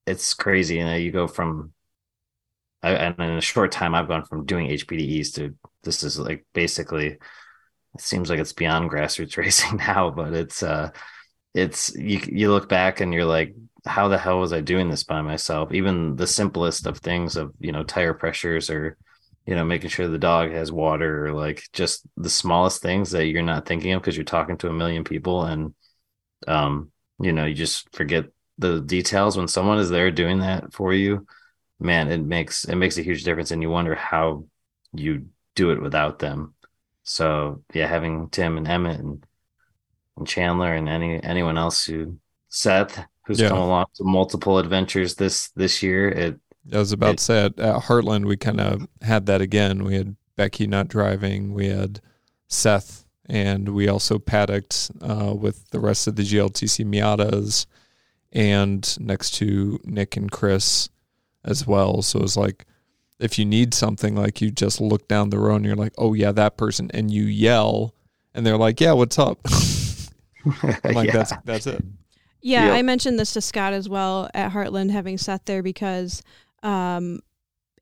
it's 0.07 0.33
crazy. 0.33 0.75
You 0.77 0.85
know, 0.85 0.95
you 0.95 1.11
go 1.11 1.27
from 1.27 1.73
I, 2.81 2.91
and 2.91 3.19
in 3.19 3.31
a 3.31 3.41
short 3.41 3.73
time, 3.73 3.93
I've 3.93 4.07
gone 4.07 4.25
from 4.25 4.45
doing 4.45 4.69
HPDEs 4.69 5.35
to 5.35 5.55
this 5.83 6.03
is 6.03 6.17
like 6.17 6.45
basically 6.53 7.17
it 7.95 8.01
seems 8.01 8.29
like 8.29 8.39
it's 8.39 8.53
beyond 8.53 8.89
grassroots 8.91 9.37
racing 9.37 9.77
now, 9.77 10.09
but 10.09 10.33
it's 10.33 10.63
uh 10.63 10.91
it's 11.53 11.95
you 11.95 12.19
you 12.27 12.51
look 12.51 12.69
back 12.69 13.01
and 13.01 13.13
you're 13.13 13.25
like, 13.25 13.55
how 13.85 14.07
the 14.07 14.17
hell 14.17 14.39
was 14.39 14.53
I 14.53 14.61
doing 14.61 14.89
this 14.89 15.03
by 15.03 15.21
myself? 15.21 15.73
Even 15.73 16.15
the 16.15 16.27
simplest 16.27 16.87
of 16.87 16.99
things 16.99 17.35
of 17.37 17.53
you 17.59 17.71
know 17.71 17.83
tire 17.83 18.13
pressures 18.13 18.69
or 18.69 18.97
you 19.45 19.55
know 19.55 19.65
making 19.65 19.89
sure 19.89 20.07
the 20.07 20.17
dog 20.17 20.51
has 20.51 20.71
water 20.71 21.27
or 21.27 21.33
like 21.33 21.63
just 21.73 22.05
the 22.17 22.29
smallest 22.29 22.81
things 22.81 23.11
that 23.11 23.27
you're 23.27 23.41
not 23.43 23.65
thinking 23.65 23.93
of 23.93 24.01
because 24.01 24.15
you're 24.15 24.23
talking 24.23 24.57
to 24.57 24.69
a 24.69 24.73
million 24.73 25.03
people 25.03 25.43
and 25.45 25.73
um 26.47 26.91
you 27.19 27.33
know 27.33 27.45
you 27.45 27.53
just 27.53 27.93
forget 27.95 28.25
the 28.57 28.81
details 28.81 29.37
when 29.37 29.47
someone 29.47 29.79
is 29.79 29.89
there 29.89 30.11
doing 30.11 30.39
that 30.39 30.73
for 30.73 30.93
you 30.93 31.25
man 31.79 32.11
it 32.11 32.19
makes 32.21 32.65
it 32.65 32.75
makes 32.75 32.97
a 32.97 33.01
huge 33.03 33.23
difference 33.23 33.51
and 33.51 33.61
you 33.61 33.69
wonder 33.69 33.95
how 33.95 34.45
you 34.93 35.25
do 35.55 35.71
it 35.71 35.81
without 35.81 36.19
them 36.19 36.52
so 37.03 37.61
yeah 37.73 37.87
having 37.87 38.29
tim 38.29 38.57
and 38.57 38.67
emmett 38.67 38.99
and, 38.99 39.25
and 40.17 40.27
chandler 40.27 40.73
and 40.73 40.87
any 40.89 41.21
anyone 41.23 41.57
else 41.57 41.85
who 41.85 42.17
seth 42.49 43.03
who's 43.25 43.39
Yeah. 43.39 43.49
come 43.49 43.59
along 43.59 43.85
to 43.95 44.03
multiple 44.03 44.57
adventures 44.57 45.15
this 45.15 45.49
this 45.49 45.83
year 45.83 46.09
it 46.09 46.39
I 46.73 46.77
was 46.77 46.93
about 46.93 47.13
It- 47.13 47.17
to 47.17 47.23
say 47.23 47.45
at, 47.45 47.59
at 47.59 47.83
Heartland 47.83 48.25
we 48.25 48.37
kind 48.37 48.61
of 48.61 48.87
had 49.01 49.25
that 49.25 49.41
again. 49.41 49.83
We 49.83 49.95
had 49.95 50.15
Becky 50.37 50.65
not 50.65 50.87
driving. 50.87 51.53
We 51.53 51.67
had 51.67 51.99
Seth, 52.47 53.05
and 53.27 53.69
we 53.75 53.89
also 53.89 54.17
paddocked 54.17 54.89
uh, 55.01 55.33
with 55.37 55.69
the 55.71 55.81
rest 55.81 56.07
of 56.07 56.15
the 56.15 56.23
GLTC 56.23 56.85
Miatas, 56.85 57.65
and 58.31 58.97
next 58.97 59.31
to 59.35 59.77
Nick 59.83 60.15
and 60.15 60.31
Chris 60.31 60.87
as 61.43 61.67
well. 61.67 62.01
So 62.01 62.19
it 62.19 62.21
was 62.21 62.37
like 62.37 62.65
if 63.23 63.39
you 63.39 63.45
need 63.45 63.73
something, 63.73 64.15
like 64.15 64.41
you 64.41 64.51
just 64.51 64.81
look 64.81 65.07
down 65.07 65.29
the 65.29 65.39
road 65.39 65.57
and 65.57 65.65
you're 65.65 65.75
like, 65.75 65.93
oh 65.97 66.13
yeah, 66.13 66.31
that 66.33 66.57
person, 66.57 66.91
and 66.93 67.09
you 67.09 67.23
yell, 67.23 67.95
and 68.33 68.45
they're 68.45 68.57
like, 68.57 68.81
yeah, 68.81 68.91
what's 68.93 69.17
up? 69.17 69.39
I'm 70.83 70.93
like 70.93 71.07
Yeah. 71.07 71.13
that's 71.13 71.33
that's 71.45 71.67
it. 71.67 71.83
Yeah, 72.41 72.65
Yep. 72.65 72.73
I 72.75 72.81
mentioned 72.81 73.17
this 73.17 73.33
to 73.33 73.41
Scott 73.41 73.71
as 73.71 73.87
well 73.87 74.29
at 74.33 74.51
Heartland, 74.51 74.91
having 74.91 75.17
sat 75.17 75.45
there 75.45 75.63
because 75.63 76.21
um, 76.61 77.21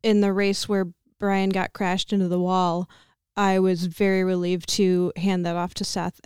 in 0.04 0.22
the 0.22 0.32
race 0.32 0.70
where 0.70 0.86
Brian 1.20 1.50
got 1.50 1.74
crashed 1.74 2.14
into 2.14 2.28
the 2.28 2.40
wall, 2.40 2.88
I 3.36 3.58
was 3.60 3.86
very 3.86 4.24
relieved 4.24 4.70
to 4.76 5.12
hand 5.16 5.46
that 5.48 5.56
off 5.56 5.74
to 5.76 5.84
Seth 5.84 6.20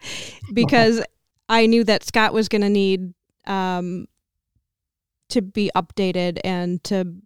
because 0.52 1.02
I 1.48 1.66
knew 1.66 1.82
that 1.84 2.04
Scott 2.04 2.32
was 2.32 2.48
going 2.48 2.62
to 2.62 2.68
need 2.68 3.14
um, 3.46 4.06
to 5.30 5.42
be 5.42 5.70
updated 5.74 6.38
and 6.44 6.82
to 6.84 7.16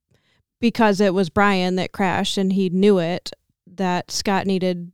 because 0.60 1.00
it 1.00 1.14
was 1.14 1.30
Brian 1.30 1.76
that 1.76 1.92
crashed 1.92 2.38
and 2.38 2.52
he 2.52 2.70
knew 2.70 2.98
it 2.98 3.30
that 3.66 4.10
Scott 4.10 4.46
needed 4.46 4.92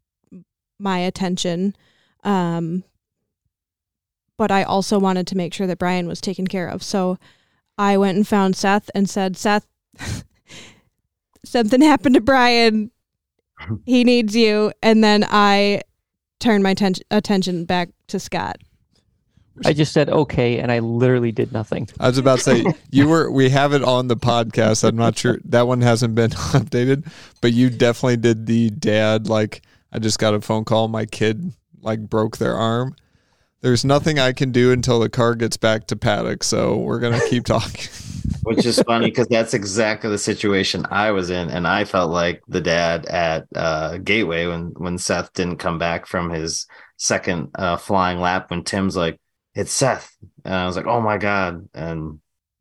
my 0.78 0.98
attention. 0.98 1.76
Um, 2.24 2.84
but 4.36 4.50
I 4.50 4.64
also 4.64 4.98
wanted 4.98 5.26
to 5.28 5.36
make 5.36 5.54
sure 5.54 5.66
that 5.66 5.78
Brian 5.78 6.08
was 6.08 6.20
taken 6.20 6.46
care 6.46 6.68
of. 6.68 6.82
So 6.82 7.18
I 7.78 7.96
went 7.96 8.16
and 8.16 8.26
found 8.26 8.56
Seth 8.56 8.90
and 8.94 9.08
said, 9.08 9.36
Seth, 9.36 9.66
something 11.44 11.80
happened 11.80 12.16
to 12.16 12.20
Brian. 12.20 12.90
He 13.84 14.02
needs 14.02 14.34
you. 14.34 14.72
And 14.82 15.04
then 15.04 15.24
I 15.28 15.82
turned 16.40 16.64
my 16.64 16.74
ten- 16.74 16.94
attention 17.10 17.64
back 17.64 17.90
to 18.08 18.18
Scott. 18.18 18.56
I 19.64 19.72
just 19.72 19.92
said 19.92 20.08
okay, 20.08 20.58
and 20.58 20.72
I 20.72 20.78
literally 20.78 21.32
did 21.32 21.52
nothing. 21.52 21.88
I 22.00 22.08
was 22.08 22.18
about 22.18 22.38
to 22.38 22.44
say 22.44 22.64
you 22.90 23.08
were. 23.08 23.30
We 23.30 23.50
have 23.50 23.72
it 23.72 23.82
on 23.82 24.08
the 24.08 24.16
podcast. 24.16 24.86
I'm 24.86 24.96
not 24.96 25.16
sure 25.18 25.38
that 25.46 25.66
one 25.66 25.80
hasn't 25.80 26.14
been 26.14 26.30
updated, 26.30 27.10
but 27.40 27.52
you 27.52 27.70
definitely 27.70 28.16
did 28.16 28.46
the 28.46 28.70
dad. 28.70 29.28
Like 29.28 29.62
I 29.92 29.98
just 29.98 30.18
got 30.18 30.34
a 30.34 30.40
phone 30.40 30.64
call. 30.64 30.88
My 30.88 31.06
kid 31.06 31.52
like 31.80 32.00
broke 32.00 32.38
their 32.38 32.56
arm. 32.56 32.96
There's 33.60 33.84
nothing 33.84 34.18
I 34.18 34.32
can 34.32 34.50
do 34.50 34.72
until 34.72 34.98
the 34.98 35.08
car 35.08 35.34
gets 35.34 35.56
back 35.56 35.86
to 35.88 35.96
paddock. 35.96 36.42
So 36.42 36.78
we're 36.78 37.00
gonna 37.00 37.20
keep 37.28 37.44
talking. 37.44 37.88
which 38.42 38.66
is 38.66 38.82
funny 38.82 39.06
because 39.06 39.28
that's 39.28 39.54
exactly 39.54 40.10
the 40.10 40.18
situation 40.18 40.84
I 40.90 41.12
was 41.12 41.30
in, 41.30 41.48
and 41.48 41.66
I 41.66 41.84
felt 41.84 42.10
like 42.10 42.42
the 42.48 42.60
dad 42.60 43.06
at 43.06 43.46
uh, 43.54 43.98
Gateway 43.98 44.46
when 44.46 44.72
when 44.76 44.98
Seth 44.98 45.32
didn't 45.32 45.58
come 45.58 45.78
back 45.78 46.06
from 46.06 46.30
his 46.30 46.66
second 46.96 47.50
uh, 47.54 47.76
flying 47.76 48.18
lap. 48.18 48.50
When 48.50 48.64
Tim's 48.64 48.96
like, 48.96 49.18
"It's 49.54 49.72
Seth," 49.72 50.16
and 50.44 50.54
I 50.54 50.66
was 50.66 50.76
like, 50.76 50.86
"Oh 50.86 51.00
my 51.00 51.18
god!" 51.18 51.68
and 51.74 52.20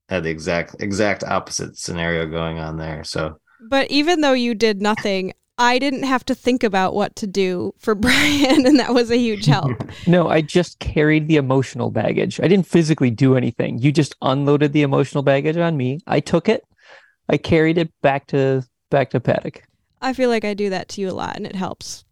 had 0.10 0.24
the 0.24 0.30
exact 0.30 0.76
exact 0.80 1.24
opposite 1.24 1.78
scenario 1.78 2.26
going 2.26 2.60
on 2.60 2.78
there. 2.78 3.04
So 3.04 3.40
But 3.70 3.90
even 3.90 4.22
though 4.22 4.34
you 4.34 4.54
did 4.54 4.82
nothing, 4.82 5.34
I 5.58 5.80
didn't 5.80 6.04
have 6.04 6.26
to 6.26 6.36
think 6.36 6.64
about 6.64 6.94
what 6.96 7.16
to 7.18 7.28
do 7.28 7.74
for 7.78 7.96
Brian. 8.06 8.66
And 8.66 8.80
that 8.80 8.94
was 8.94 9.12
a 9.12 9.18
huge 9.18 9.46
help. 9.46 9.72
No, 10.08 10.28
I 10.28 10.42
just 10.42 10.80
carried 10.80 11.28
the 11.28 11.36
emotional 11.38 11.92
baggage. 11.92 12.40
I 12.42 12.48
didn't 12.48 12.66
physically 12.66 13.12
do 13.12 13.38
anything. 13.38 13.78
You 13.78 13.92
just 13.92 14.16
unloaded 14.22 14.74
the 14.74 14.82
emotional 14.82 15.24
baggage 15.24 15.58
on 15.58 15.78
me. 15.78 16.00
I 16.08 16.20
took 16.20 16.50
it. 16.50 16.64
I 17.30 17.38
carried 17.38 17.78
it 17.78 17.90
back 18.02 18.28
to 18.28 18.64
back 18.90 19.12
to 19.12 19.20
paddock. 19.20 19.64
I 20.02 20.14
feel 20.14 20.30
like 20.30 20.44
I 20.44 20.56
do 20.56 20.72
that 20.72 20.90
to 20.90 21.02
you 21.02 21.10
a 21.10 21.14
lot 21.14 21.38
and 21.38 21.46
it 21.46 21.56
helps. 21.56 22.04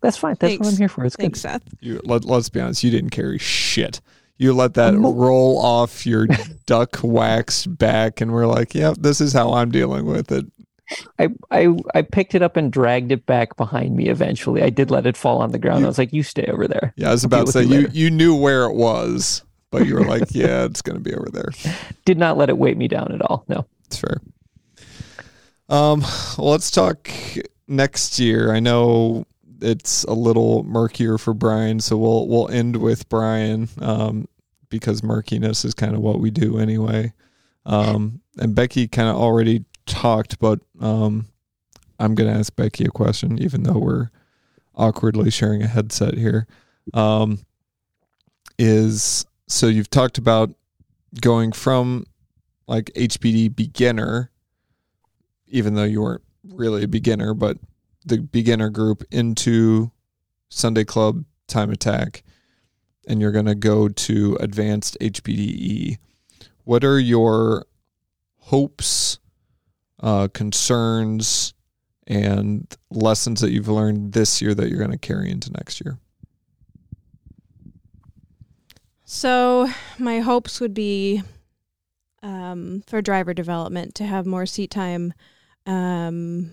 That's 0.00 0.16
fine. 0.16 0.36
That's 0.38 0.58
what 0.58 0.68
I'm 0.68 0.76
here 0.76 0.88
for. 0.88 1.04
It's 1.04 1.16
good. 1.16 1.36
Seth. 1.36 1.62
You 1.80 2.00
let, 2.04 2.24
let's 2.24 2.48
be 2.48 2.60
honest. 2.60 2.82
You 2.84 2.90
didn't 2.90 3.10
carry 3.10 3.38
shit. 3.38 4.00
You 4.38 4.52
let 4.54 4.74
that 4.74 4.94
roll 4.94 5.58
off 5.58 6.06
your 6.06 6.26
duck 6.66 6.98
wax 7.02 7.66
back, 7.66 8.20
and 8.20 8.32
we're 8.32 8.46
like, 8.46 8.74
"Yep, 8.74 8.96
this 9.00 9.20
is 9.20 9.32
how 9.32 9.52
I'm 9.52 9.70
dealing 9.70 10.04
with 10.04 10.32
it." 10.32 10.46
I, 11.18 11.28
I 11.50 11.74
I 11.94 12.02
picked 12.02 12.34
it 12.34 12.42
up 12.42 12.56
and 12.56 12.72
dragged 12.72 13.12
it 13.12 13.24
back 13.26 13.56
behind 13.56 13.96
me 13.96 14.08
eventually. 14.08 14.62
I 14.62 14.70
did 14.70 14.90
let 14.90 15.06
it 15.06 15.16
fall 15.16 15.40
on 15.40 15.52
the 15.52 15.58
ground. 15.58 15.84
I 15.84 15.88
was 15.88 15.98
like, 15.98 16.12
you 16.12 16.22
stay 16.22 16.46
over 16.46 16.66
there. 16.66 16.92
Yeah, 16.96 17.08
I 17.08 17.12
was 17.12 17.24
about 17.24 17.46
to 17.46 17.52
say 17.52 17.62
you 17.62 17.80
you 17.80 17.88
you 17.92 18.10
knew 18.10 18.34
where 18.34 18.64
it 18.64 18.74
was, 18.74 19.42
but 19.70 19.86
you 19.86 19.94
were 19.94 20.04
like, 20.04 20.24
"Yeah, 20.30 20.64
it's 20.64 20.82
gonna 20.82 21.00
be 21.00 21.14
over 21.14 21.28
there." 21.30 21.50
Did 22.04 22.18
not 22.18 22.36
let 22.36 22.48
it 22.48 22.58
weight 22.58 22.76
me 22.76 22.88
down 22.88 23.12
at 23.12 23.22
all. 23.22 23.44
No. 23.48 23.66
It's 23.86 23.98
fair. 23.98 24.20
Um, 25.68 26.00
well, 26.36 26.50
let's 26.50 26.70
talk 26.70 27.08
next 27.66 28.18
year. 28.18 28.52
I 28.52 28.60
know 28.60 29.26
it's 29.62 30.04
a 30.04 30.12
little 30.12 30.64
murkier 30.64 31.18
for 31.18 31.34
Brian, 31.34 31.80
so 31.80 31.96
we'll 31.96 32.28
we'll 32.28 32.48
end 32.48 32.76
with 32.76 33.08
Brian 33.08 33.68
um, 33.80 34.28
because 34.68 35.02
murkiness 35.02 35.64
is 35.64 35.74
kind 35.74 35.94
of 35.94 36.00
what 36.00 36.20
we 36.20 36.30
do 36.30 36.58
anyway. 36.58 37.12
Um, 37.64 38.20
and 38.38 38.54
Becky 38.54 38.88
kind 38.88 39.08
of 39.08 39.16
already 39.16 39.64
talked, 39.86 40.38
but 40.38 40.60
um, 40.80 41.26
I'm 41.98 42.14
gonna 42.14 42.32
ask 42.32 42.54
Becky 42.56 42.84
a 42.84 42.90
question, 42.90 43.40
even 43.40 43.62
though 43.62 43.78
we're 43.78 44.10
awkwardly 44.74 45.30
sharing 45.30 45.62
a 45.62 45.68
headset 45.68 46.14
here. 46.14 46.46
Um, 46.94 47.38
is 48.58 49.24
so 49.48 49.66
you've 49.66 49.90
talked 49.90 50.18
about 50.18 50.50
going 51.20 51.52
from 51.52 52.06
like 52.66 52.86
HPD 52.96 53.54
beginner, 53.54 54.30
even 55.48 55.74
though 55.74 55.84
you 55.84 56.02
weren't 56.02 56.22
really 56.44 56.84
a 56.84 56.88
beginner, 56.88 57.34
but 57.34 57.58
the 58.04 58.18
beginner 58.18 58.70
group 58.70 59.04
into 59.10 59.90
Sunday 60.48 60.84
Club 60.84 61.24
Time 61.46 61.70
Attack, 61.70 62.22
and 63.06 63.20
you're 63.20 63.32
going 63.32 63.46
to 63.46 63.54
go 63.54 63.88
to 63.88 64.36
advanced 64.40 64.96
HPDE. 65.00 65.98
What 66.64 66.84
are 66.84 66.98
your 66.98 67.66
hopes, 68.38 69.18
uh, 70.00 70.28
concerns, 70.28 71.54
and 72.06 72.76
lessons 72.90 73.40
that 73.40 73.52
you've 73.52 73.68
learned 73.68 74.12
this 74.12 74.42
year 74.42 74.54
that 74.54 74.68
you're 74.68 74.78
going 74.78 74.90
to 74.90 74.98
carry 74.98 75.30
into 75.30 75.50
next 75.52 75.80
year? 75.84 75.98
So 79.04 79.68
my 79.98 80.20
hopes 80.20 80.60
would 80.60 80.74
be 80.74 81.22
um, 82.22 82.82
for 82.86 83.02
driver 83.02 83.34
development 83.34 83.94
to 83.96 84.04
have 84.04 84.26
more 84.26 84.46
seat 84.46 84.70
time, 84.70 85.12
um, 85.66 86.52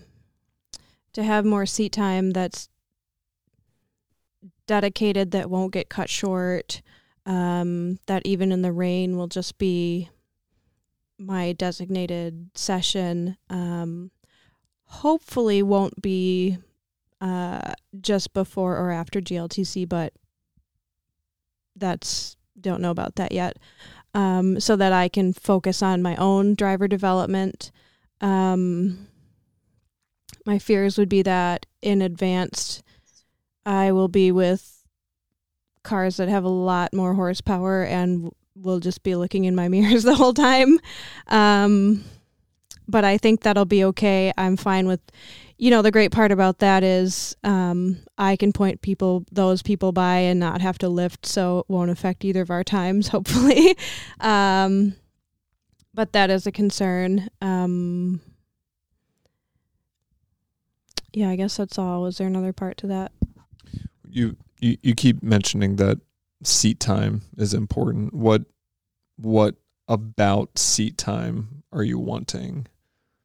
to 1.12 1.22
have 1.22 1.44
more 1.44 1.66
seat 1.66 1.92
time 1.92 2.30
that's 2.30 2.68
dedicated 4.66 5.32
that 5.32 5.50
won't 5.50 5.72
get 5.72 5.88
cut 5.88 6.08
short. 6.08 6.82
Um, 7.26 7.98
that 8.06 8.22
even 8.24 8.50
in 8.50 8.62
the 8.62 8.72
rain 8.72 9.16
will 9.16 9.26
just 9.26 9.58
be 9.58 10.08
my 11.18 11.52
designated 11.52 12.50
session. 12.54 13.36
Um, 13.50 14.10
hopefully, 14.84 15.62
won't 15.62 16.00
be 16.00 16.58
uh, 17.20 17.74
just 18.00 18.32
before 18.32 18.76
or 18.76 18.90
after 18.90 19.20
GLTC, 19.20 19.88
but 19.88 20.12
that's 21.76 22.36
don't 22.60 22.80
know 22.80 22.90
about 22.90 23.16
that 23.16 23.32
yet. 23.32 23.58
Um, 24.14 24.58
so 24.58 24.76
that 24.76 24.92
I 24.92 25.08
can 25.08 25.32
focus 25.32 25.82
on 25.82 26.02
my 26.02 26.16
own 26.16 26.54
driver 26.54 26.88
development. 26.88 27.70
Um, 28.20 29.08
my 30.50 30.58
fears 30.58 30.98
would 30.98 31.08
be 31.08 31.22
that 31.22 31.64
in 31.80 32.02
advanced, 32.02 32.82
I 33.64 33.92
will 33.92 34.08
be 34.08 34.32
with 34.32 34.82
cars 35.84 36.16
that 36.16 36.28
have 36.28 36.42
a 36.42 36.48
lot 36.48 36.92
more 36.92 37.14
horsepower 37.14 37.84
and 37.84 38.32
will 38.56 38.80
just 38.80 39.04
be 39.04 39.14
looking 39.14 39.44
in 39.44 39.54
my 39.54 39.68
mirrors 39.74 40.02
the 40.02 40.16
whole 40.16 40.34
time. 40.34 40.80
Um, 41.28 42.02
but 42.88 43.04
I 43.04 43.16
think 43.16 43.42
that'll 43.42 43.64
be 43.64 43.84
okay. 43.84 44.32
I'm 44.36 44.56
fine 44.56 44.88
with, 44.88 44.98
you 45.56 45.70
know, 45.70 45.82
the 45.82 45.92
great 45.92 46.10
part 46.10 46.32
about 46.32 46.58
that 46.58 46.82
is 46.82 47.36
um, 47.44 47.98
I 48.18 48.34
can 48.34 48.52
point 48.52 48.82
people, 48.82 49.24
those 49.30 49.62
people 49.62 49.92
by 49.92 50.16
and 50.16 50.40
not 50.40 50.60
have 50.62 50.78
to 50.78 50.88
lift, 50.88 51.26
so 51.26 51.60
it 51.60 51.66
won't 51.68 51.92
affect 51.92 52.24
either 52.24 52.42
of 52.42 52.50
our 52.50 52.64
times, 52.64 53.06
hopefully. 53.14 53.76
um, 54.18 54.96
but 55.94 56.12
that 56.12 56.28
is 56.28 56.44
a 56.48 56.50
concern. 56.50 57.28
Um, 57.40 58.20
yeah, 61.12 61.30
I 61.30 61.36
guess 61.36 61.56
that's 61.56 61.78
all. 61.78 62.02
Was 62.02 62.18
there 62.18 62.26
another 62.26 62.52
part 62.52 62.76
to 62.78 62.86
that? 62.88 63.12
you 64.12 64.36
you, 64.60 64.76
you 64.82 64.94
keep 64.94 65.22
mentioning 65.22 65.76
that 65.76 66.00
seat 66.42 66.80
time 66.80 67.22
is 67.36 67.54
important. 67.54 68.12
What 68.12 68.42
what 69.16 69.56
about 69.88 70.58
seat 70.58 70.98
time 70.98 71.62
are 71.72 71.82
you 71.82 71.98
wanting? 71.98 72.66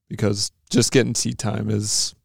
Because 0.08 0.52
just 0.70 0.92
getting 0.92 1.16
seat 1.16 1.38
time 1.38 1.70
is 1.70 2.16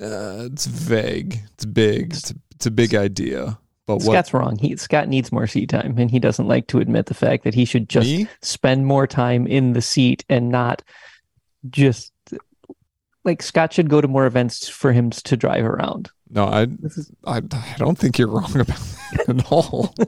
uh, 0.00 0.48
it's 0.50 0.66
vague. 0.66 1.40
It's 1.54 1.66
big. 1.66 2.12
It's 2.12 2.30
a, 2.30 2.34
it's 2.52 2.66
a 2.66 2.70
big 2.70 2.94
idea. 2.94 3.58
But 3.86 3.96
what 3.96 4.12
Scott's 4.12 4.32
wrong. 4.32 4.56
He 4.56 4.76
Scott 4.76 5.08
needs 5.08 5.32
more 5.32 5.46
seat 5.46 5.68
time, 5.68 5.98
and 5.98 6.10
he 6.10 6.18
doesn't 6.18 6.48
like 6.48 6.68
to 6.68 6.78
admit 6.78 7.06
the 7.06 7.14
fact 7.14 7.44
that 7.44 7.54
he 7.54 7.64
should 7.64 7.88
just 7.88 8.08
me? 8.08 8.28
spend 8.40 8.86
more 8.86 9.06
time 9.06 9.46
in 9.46 9.72
the 9.72 9.82
seat 9.82 10.24
and 10.28 10.48
not 10.48 10.82
just 11.68 12.12
like 13.30 13.42
Scott 13.42 13.72
should 13.72 13.88
go 13.88 14.00
to 14.00 14.08
more 14.08 14.26
events 14.26 14.68
for 14.68 14.92
him 14.92 15.10
to 15.10 15.36
drive 15.36 15.64
around. 15.64 16.10
No, 16.28 16.46
I, 16.46 16.66
is 16.82 17.10
I 17.24 17.38
I 17.38 17.74
don't 17.78 17.96
think 17.96 18.18
you're 18.18 18.28
wrong 18.28 18.58
about 18.58 18.76
that 18.76 19.28
at 19.28 19.52
all. 19.52 19.94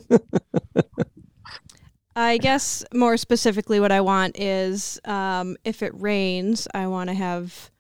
I 2.16 2.38
guess 2.38 2.84
more 2.92 3.16
specifically, 3.16 3.78
what 3.80 3.92
I 3.92 4.00
want 4.00 4.38
is 4.38 5.00
um, 5.04 5.56
if 5.64 5.82
it 5.82 5.92
rains, 5.94 6.66
I 6.74 6.88
want 6.88 7.10
to 7.10 7.14
have 7.14 7.70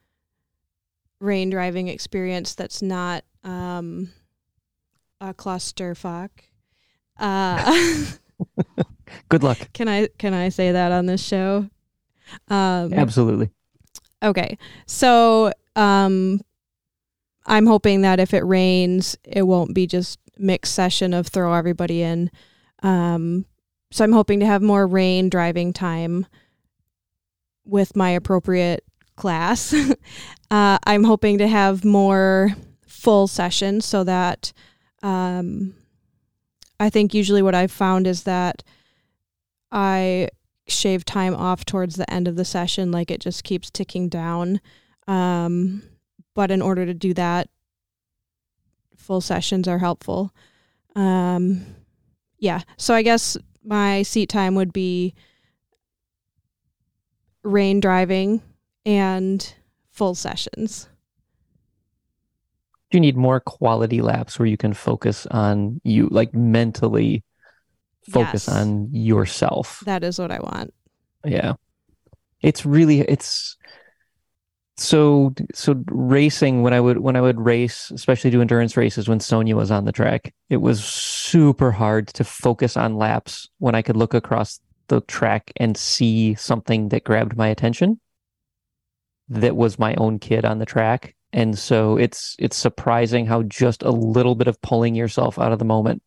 rain 1.20 1.50
driving 1.50 1.88
experience 1.88 2.54
that's 2.54 2.82
not 2.82 3.24
um, 3.44 4.10
a 5.20 5.34
clusterfuck. 5.34 6.30
Uh, 7.18 8.04
Good 9.28 9.42
luck. 9.42 9.72
can 9.72 9.88
I 9.88 10.08
can 10.18 10.34
I 10.34 10.50
say 10.50 10.72
that 10.72 10.92
on 10.92 11.06
this 11.06 11.22
show? 11.22 11.68
Um, 12.48 12.94
Absolutely. 12.94 13.50
Okay. 14.22 14.58
So 14.86 15.52
um 15.76 16.40
I'm 17.44 17.66
hoping 17.66 18.02
that 18.02 18.20
if 18.20 18.32
it 18.34 18.44
rains, 18.44 19.16
it 19.24 19.42
won't 19.42 19.74
be 19.74 19.86
just 19.86 20.20
mixed 20.38 20.74
session 20.74 21.12
of 21.12 21.26
throw 21.26 21.52
everybody 21.54 22.02
in. 22.02 22.30
Um 22.82 23.46
so 23.90 24.04
I'm 24.04 24.12
hoping 24.12 24.40
to 24.40 24.46
have 24.46 24.62
more 24.62 24.86
rain 24.86 25.28
driving 25.28 25.72
time 25.72 26.26
with 27.64 27.94
my 27.94 28.10
appropriate 28.10 28.84
class. 29.16 29.74
uh, 30.50 30.78
I'm 30.84 31.04
hoping 31.04 31.38
to 31.38 31.46
have 31.46 31.84
more 31.84 32.54
full 32.86 33.26
sessions 33.26 33.84
so 33.84 34.04
that 34.04 34.52
um, 35.02 35.74
I 36.80 36.90
think 36.90 37.14
usually 37.14 37.42
what 37.42 37.54
I've 37.54 37.72
found 37.72 38.06
is 38.06 38.22
that 38.24 38.62
I 39.70 40.28
shave 40.66 41.04
time 41.04 41.34
off 41.34 41.64
towards 41.64 41.96
the 41.96 42.10
end 42.12 42.28
of 42.28 42.36
the 42.36 42.44
session, 42.44 42.92
like 42.92 43.10
it 43.10 43.20
just 43.20 43.44
keeps 43.44 43.70
ticking 43.70 44.08
down. 44.08 44.60
Um, 45.06 45.82
but 46.34 46.50
in 46.50 46.62
order 46.62 46.86
to 46.86 46.94
do 46.94 47.14
that, 47.14 47.48
full 48.96 49.20
sessions 49.20 49.66
are 49.68 49.78
helpful. 49.78 50.32
Um, 50.94 51.66
yeah, 52.38 52.62
so 52.76 52.94
I 52.94 53.02
guess 53.02 53.36
my 53.64 54.02
seat 54.02 54.28
time 54.28 54.54
would 54.54 54.72
be 54.72 55.14
rain 57.42 57.80
driving 57.80 58.42
and 58.86 59.54
full 59.90 60.14
sessions. 60.14 60.88
You 62.90 63.00
need 63.00 63.16
more 63.16 63.40
quality 63.40 64.02
laps 64.02 64.38
where 64.38 64.46
you 64.46 64.56
can 64.56 64.74
focus 64.74 65.26
on 65.26 65.80
you, 65.82 66.08
like 66.10 66.34
mentally 66.34 67.24
focus 68.10 68.48
Yes. 68.48 68.56
on 68.56 68.88
yourself. 68.92 69.82
That 69.86 70.02
is 70.04 70.18
what 70.18 70.30
I 70.30 70.38
want. 70.38 70.72
Yeah. 71.24 71.54
It's 72.40 72.66
really 72.66 73.00
it's 73.00 73.56
so 74.76 75.32
so 75.54 75.80
racing 75.86 76.62
when 76.62 76.72
I 76.72 76.80
would 76.80 76.98
when 76.98 77.14
I 77.14 77.20
would 77.20 77.38
race, 77.40 77.90
especially 77.90 78.30
do 78.30 78.40
endurance 78.40 78.76
races 78.76 79.08
when 79.08 79.20
Sonia 79.20 79.54
was 79.54 79.70
on 79.70 79.84
the 79.84 79.92
track, 79.92 80.34
it 80.48 80.56
was 80.56 80.82
super 80.84 81.70
hard 81.70 82.08
to 82.08 82.24
focus 82.24 82.76
on 82.76 82.96
laps 82.96 83.48
when 83.58 83.74
I 83.74 83.82
could 83.82 83.96
look 83.96 84.14
across 84.14 84.60
the 84.88 85.00
track 85.02 85.52
and 85.56 85.76
see 85.76 86.34
something 86.34 86.88
that 86.88 87.04
grabbed 87.04 87.36
my 87.36 87.48
attention 87.48 88.00
that 89.28 89.56
was 89.56 89.78
my 89.78 89.94
own 89.94 90.18
kid 90.18 90.44
on 90.44 90.58
the 90.58 90.66
track. 90.66 91.14
And 91.32 91.56
so 91.58 91.96
it's 91.96 92.34
it's 92.38 92.56
surprising 92.56 93.24
how 93.26 93.42
just 93.44 93.82
a 93.82 93.90
little 93.90 94.34
bit 94.34 94.48
of 94.48 94.60
pulling 94.62 94.94
yourself 94.94 95.38
out 95.38 95.52
of 95.52 95.58
the 95.58 95.64
moment 95.64 96.02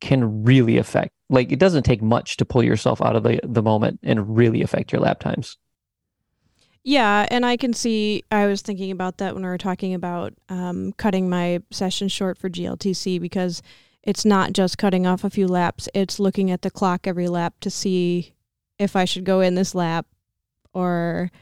can 0.00 0.44
really 0.44 0.76
affect 0.76 1.12
like 1.28 1.50
it 1.52 1.58
doesn't 1.58 1.82
take 1.82 2.02
much 2.02 2.36
to 2.36 2.44
pull 2.44 2.62
yourself 2.62 3.02
out 3.02 3.16
of 3.16 3.22
the 3.22 3.40
the 3.42 3.62
moment 3.62 3.98
and 4.02 4.36
really 4.36 4.62
affect 4.62 4.92
your 4.92 5.00
lap 5.00 5.20
times 5.20 5.56
Yeah, 6.88 7.26
and 7.32 7.44
I 7.44 7.56
can 7.56 7.72
see. 7.72 8.22
I 8.30 8.46
was 8.46 8.62
thinking 8.62 8.92
about 8.92 9.18
that 9.18 9.34
when 9.34 9.42
we 9.42 9.48
were 9.48 9.58
talking 9.58 9.92
about 9.92 10.34
um, 10.48 10.92
cutting 10.92 11.28
my 11.28 11.60
session 11.72 12.06
short 12.06 12.38
for 12.38 12.48
GLTC 12.48 13.20
because 13.20 13.60
it's 14.04 14.24
not 14.24 14.52
just 14.52 14.78
cutting 14.78 15.04
off 15.04 15.24
a 15.24 15.30
few 15.30 15.48
laps; 15.48 15.88
it's 15.94 16.20
looking 16.20 16.48
at 16.52 16.62
the 16.62 16.70
clock 16.70 17.08
every 17.08 17.26
lap 17.26 17.54
to 17.62 17.70
see 17.70 18.34
if 18.78 18.94
I 18.94 19.04
should 19.04 19.24
go 19.24 19.40
in 19.40 19.56
this 19.56 19.74
lap, 19.74 20.06
or 20.74 21.32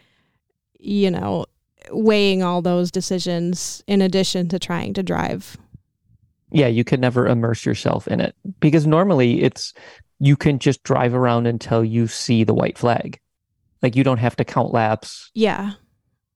you 0.79 1.11
know, 1.11 1.45
weighing 1.91 2.43
all 2.43 2.63
those 2.63 2.91
decisions 2.91 3.85
in 3.87 4.01
addition 4.01 4.49
to 4.49 4.59
trying 4.59 4.95
to 4.95 5.03
drive. 5.03 5.59
Yeah 6.51 6.67
you 6.67 6.85
can 6.85 7.01
never 7.01 7.27
immerse 7.27 7.65
yourself 7.65 8.09
in 8.09 8.21
it. 8.21 8.35
Because 8.61 8.87
normally 8.87 9.43
it's 9.43 9.73
you 10.21 10.37
can 10.37 10.59
just 10.59 10.83
drive 10.83 11.15
around 11.15 11.47
until 11.47 11.85
you 11.85 12.07
see 12.07 12.45
the 12.45 12.55
white 12.55 12.79
flag. 12.79 13.21
Like 13.83 13.97
you 13.97 14.05
don't 14.05 14.19
have 14.19 14.37
to 14.37 14.45
count 14.45 14.73
laps. 14.73 15.31
Yeah, 15.35 15.73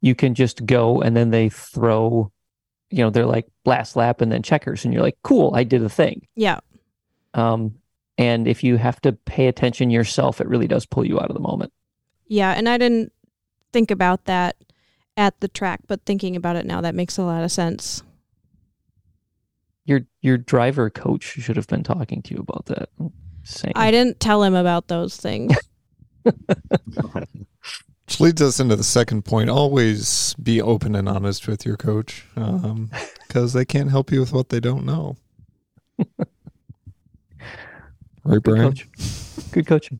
you 0.01 0.15
can 0.15 0.35
just 0.35 0.67
go 0.67 1.01
and 1.01 1.17
then 1.17 1.31
they 1.31 1.49
throw 1.49 2.31
you 2.91 2.99
know 2.99 3.11
they're 3.11 3.27
like 3.27 3.47
last 3.65 3.97
lap 3.97 4.21
and 4.21 4.33
then 4.33 4.43
checkers 4.43 4.85
and 4.85 4.95
you're 4.95 5.03
like 5.03 5.19
cool 5.23 5.55
i 5.55 5.65
did 5.65 5.83
a 5.83 5.89
thing. 5.89 6.27
Yeah, 6.35 6.61
um 7.35 7.75
and 8.17 8.49
if 8.49 8.65
you 8.65 8.77
have 8.77 9.01
to 9.03 9.13
pay 9.13 9.47
attention 9.47 9.91
yourself 9.91 10.41
it 10.41 10.49
really 10.49 10.67
does 10.67 10.87
pull 10.87 11.07
you 11.07 11.21
out 11.21 11.31
of 11.31 11.35
the 11.35 11.41
moment. 11.41 11.73
Yeah. 12.29 12.53
And 12.53 12.69
I 12.69 12.79
didn't 12.79 13.13
think 13.73 13.91
about 13.91 14.27
that 14.27 14.57
at 15.17 15.41
the 15.41 15.49
track, 15.49 15.81
but 15.89 16.05
thinking 16.05 16.37
about 16.37 16.57
it 16.57 16.67
now, 16.67 16.81
that 16.83 16.95
makes 16.95 17.19
a 17.19 17.23
lot 17.23 17.43
of 17.43 17.51
sense. 17.51 18.03
Your 19.89 20.03
your 20.21 20.37
driver 20.39 20.91
coach 20.91 21.25
should 21.25 21.57
have 21.57 21.67
been 21.67 21.83
talking 21.83 22.21
to 22.23 22.35
you 22.35 22.41
about 22.41 22.67
that 22.67 22.91
Saying. 23.45 23.73
I 23.77 23.91
didn't 23.91 24.21
tell 24.21 24.43
him 24.43 24.55
about 24.55 24.89
those 24.89 25.17
things. 25.17 25.57
Which 26.23 28.21
leads 28.21 28.43
us 28.43 28.61
into 28.61 28.77
the 28.77 28.85
second 28.85 29.25
point. 29.25 29.49
Always 29.51 30.35
be 30.35 30.61
open 30.61 30.95
and 30.95 31.09
honest 31.09 31.47
with 31.49 31.65
your 31.65 31.77
coach 31.79 32.27
because 33.27 33.55
they 33.55 33.65
can't 33.65 33.91
help 33.91 34.13
you 34.13 34.21
with 34.21 34.33
what 34.33 34.51
they 34.51 34.61
don't 34.61 34.85
know. 34.85 35.17
right, 35.99 36.07
good 38.25 38.43
Brian? 38.43 38.63
coach 38.73 38.87
good 39.53 39.67
coaching 39.67 39.99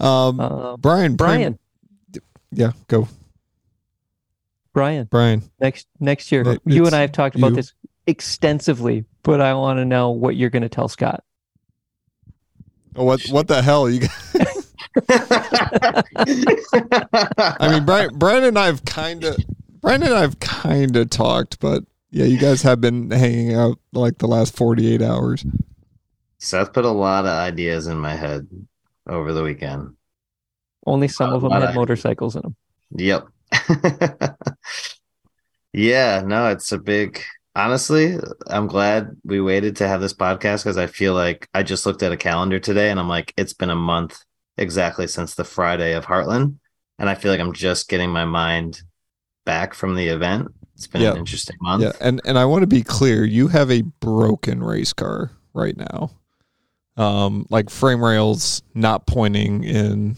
Um, 0.00 0.38
uh, 0.40 0.76
Brian, 0.76 1.16
brian 1.16 1.58
Yeah, 2.52 2.72
go. 2.88 3.08
brian 4.74 5.06
Brian. 5.10 5.42
next 5.60 5.86
next 5.98 6.30
year. 6.30 6.42
No, 6.44 6.58
you 6.66 6.84
and 6.86 6.94
I 6.94 7.00
have 7.00 7.12
talked 7.12 7.36
about 7.36 7.50
you. 7.50 7.56
this 7.56 7.72
extensively, 8.08 9.04
but 9.22 9.40
I 9.40 9.54
want 9.54 9.76
to 9.78 9.84
know 9.84 10.10
what 10.10 10.34
you're 10.34 10.50
going 10.50 10.62
to 10.62 10.68
tell 10.68 10.88
Scott. 10.88 11.22
Oh, 12.96 13.04
What 13.04 13.20
what 13.30 13.46
the 13.46 13.62
hell? 13.62 13.88
You 13.88 14.00
guys? 14.00 14.74
I 17.60 17.68
mean 17.70 17.84
Brian 17.84 18.16
Brian 18.18 18.42
and 18.44 18.58
I 18.58 18.66
have 18.66 18.84
kinda 18.84 19.36
Brian 19.80 20.02
and 20.02 20.12
I 20.14 20.20
have 20.22 20.40
kinda 20.40 21.06
talked, 21.06 21.60
but 21.60 21.84
yeah, 22.10 22.24
you 22.24 22.38
guys 22.38 22.62
have 22.62 22.80
been 22.80 23.10
hanging 23.10 23.54
out 23.54 23.78
like 23.92 24.18
the 24.18 24.26
last 24.26 24.56
forty 24.56 24.92
eight 24.92 25.02
hours. 25.02 25.44
Seth 26.38 26.72
put 26.72 26.84
a 26.84 26.90
lot 26.90 27.24
of 27.26 27.30
ideas 27.30 27.86
in 27.86 27.98
my 27.98 28.14
head 28.16 28.48
over 29.06 29.32
the 29.32 29.42
weekend. 29.44 29.94
Only 30.86 31.06
some 31.08 31.30
Uh, 31.30 31.36
of 31.36 31.42
them 31.42 31.50
what 31.50 31.60
had 31.60 31.70
I- 31.70 31.74
motorcycles 31.74 32.34
in 32.36 32.42
them. 32.42 32.56
Yep. 32.96 33.28
yeah, 35.72 36.22
no, 36.24 36.48
it's 36.48 36.72
a 36.72 36.78
big. 36.78 37.20
Honestly, 37.58 38.16
I'm 38.46 38.68
glad 38.68 39.16
we 39.24 39.40
waited 39.40 39.74
to 39.76 39.88
have 39.88 40.00
this 40.00 40.14
podcast 40.14 40.62
because 40.62 40.78
I 40.78 40.86
feel 40.86 41.12
like 41.12 41.48
I 41.52 41.64
just 41.64 41.86
looked 41.86 42.04
at 42.04 42.12
a 42.12 42.16
calendar 42.16 42.60
today 42.60 42.88
and 42.88 43.00
I'm 43.00 43.08
like, 43.08 43.34
it's 43.36 43.52
been 43.52 43.68
a 43.70 43.74
month 43.74 44.22
exactly 44.56 45.08
since 45.08 45.34
the 45.34 45.42
Friday 45.42 45.94
of 45.94 46.06
Heartland. 46.06 46.54
And 47.00 47.10
I 47.10 47.16
feel 47.16 47.32
like 47.32 47.40
I'm 47.40 47.52
just 47.52 47.88
getting 47.88 48.10
my 48.10 48.24
mind 48.24 48.82
back 49.44 49.74
from 49.74 49.96
the 49.96 50.06
event. 50.06 50.54
It's 50.76 50.86
been 50.86 51.02
Yeah. 51.02 51.10
an 51.10 51.16
interesting 51.16 51.56
month. 51.60 51.82
Yeah, 51.82 51.92
and 52.00 52.20
and 52.24 52.38
I 52.38 52.44
want 52.44 52.62
to 52.62 52.68
be 52.68 52.84
clear, 52.84 53.24
you 53.24 53.48
have 53.48 53.72
a 53.72 53.82
broken 53.82 54.62
race 54.62 54.92
car 54.92 55.32
right 55.52 55.76
now. 55.76 56.12
Um 56.96 57.44
like 57.50 57.70
frame 57.70 58.04
rails 58.04 58.62
not 58.72 59.08
pointing 59.08 59.64
in 59.64 60.14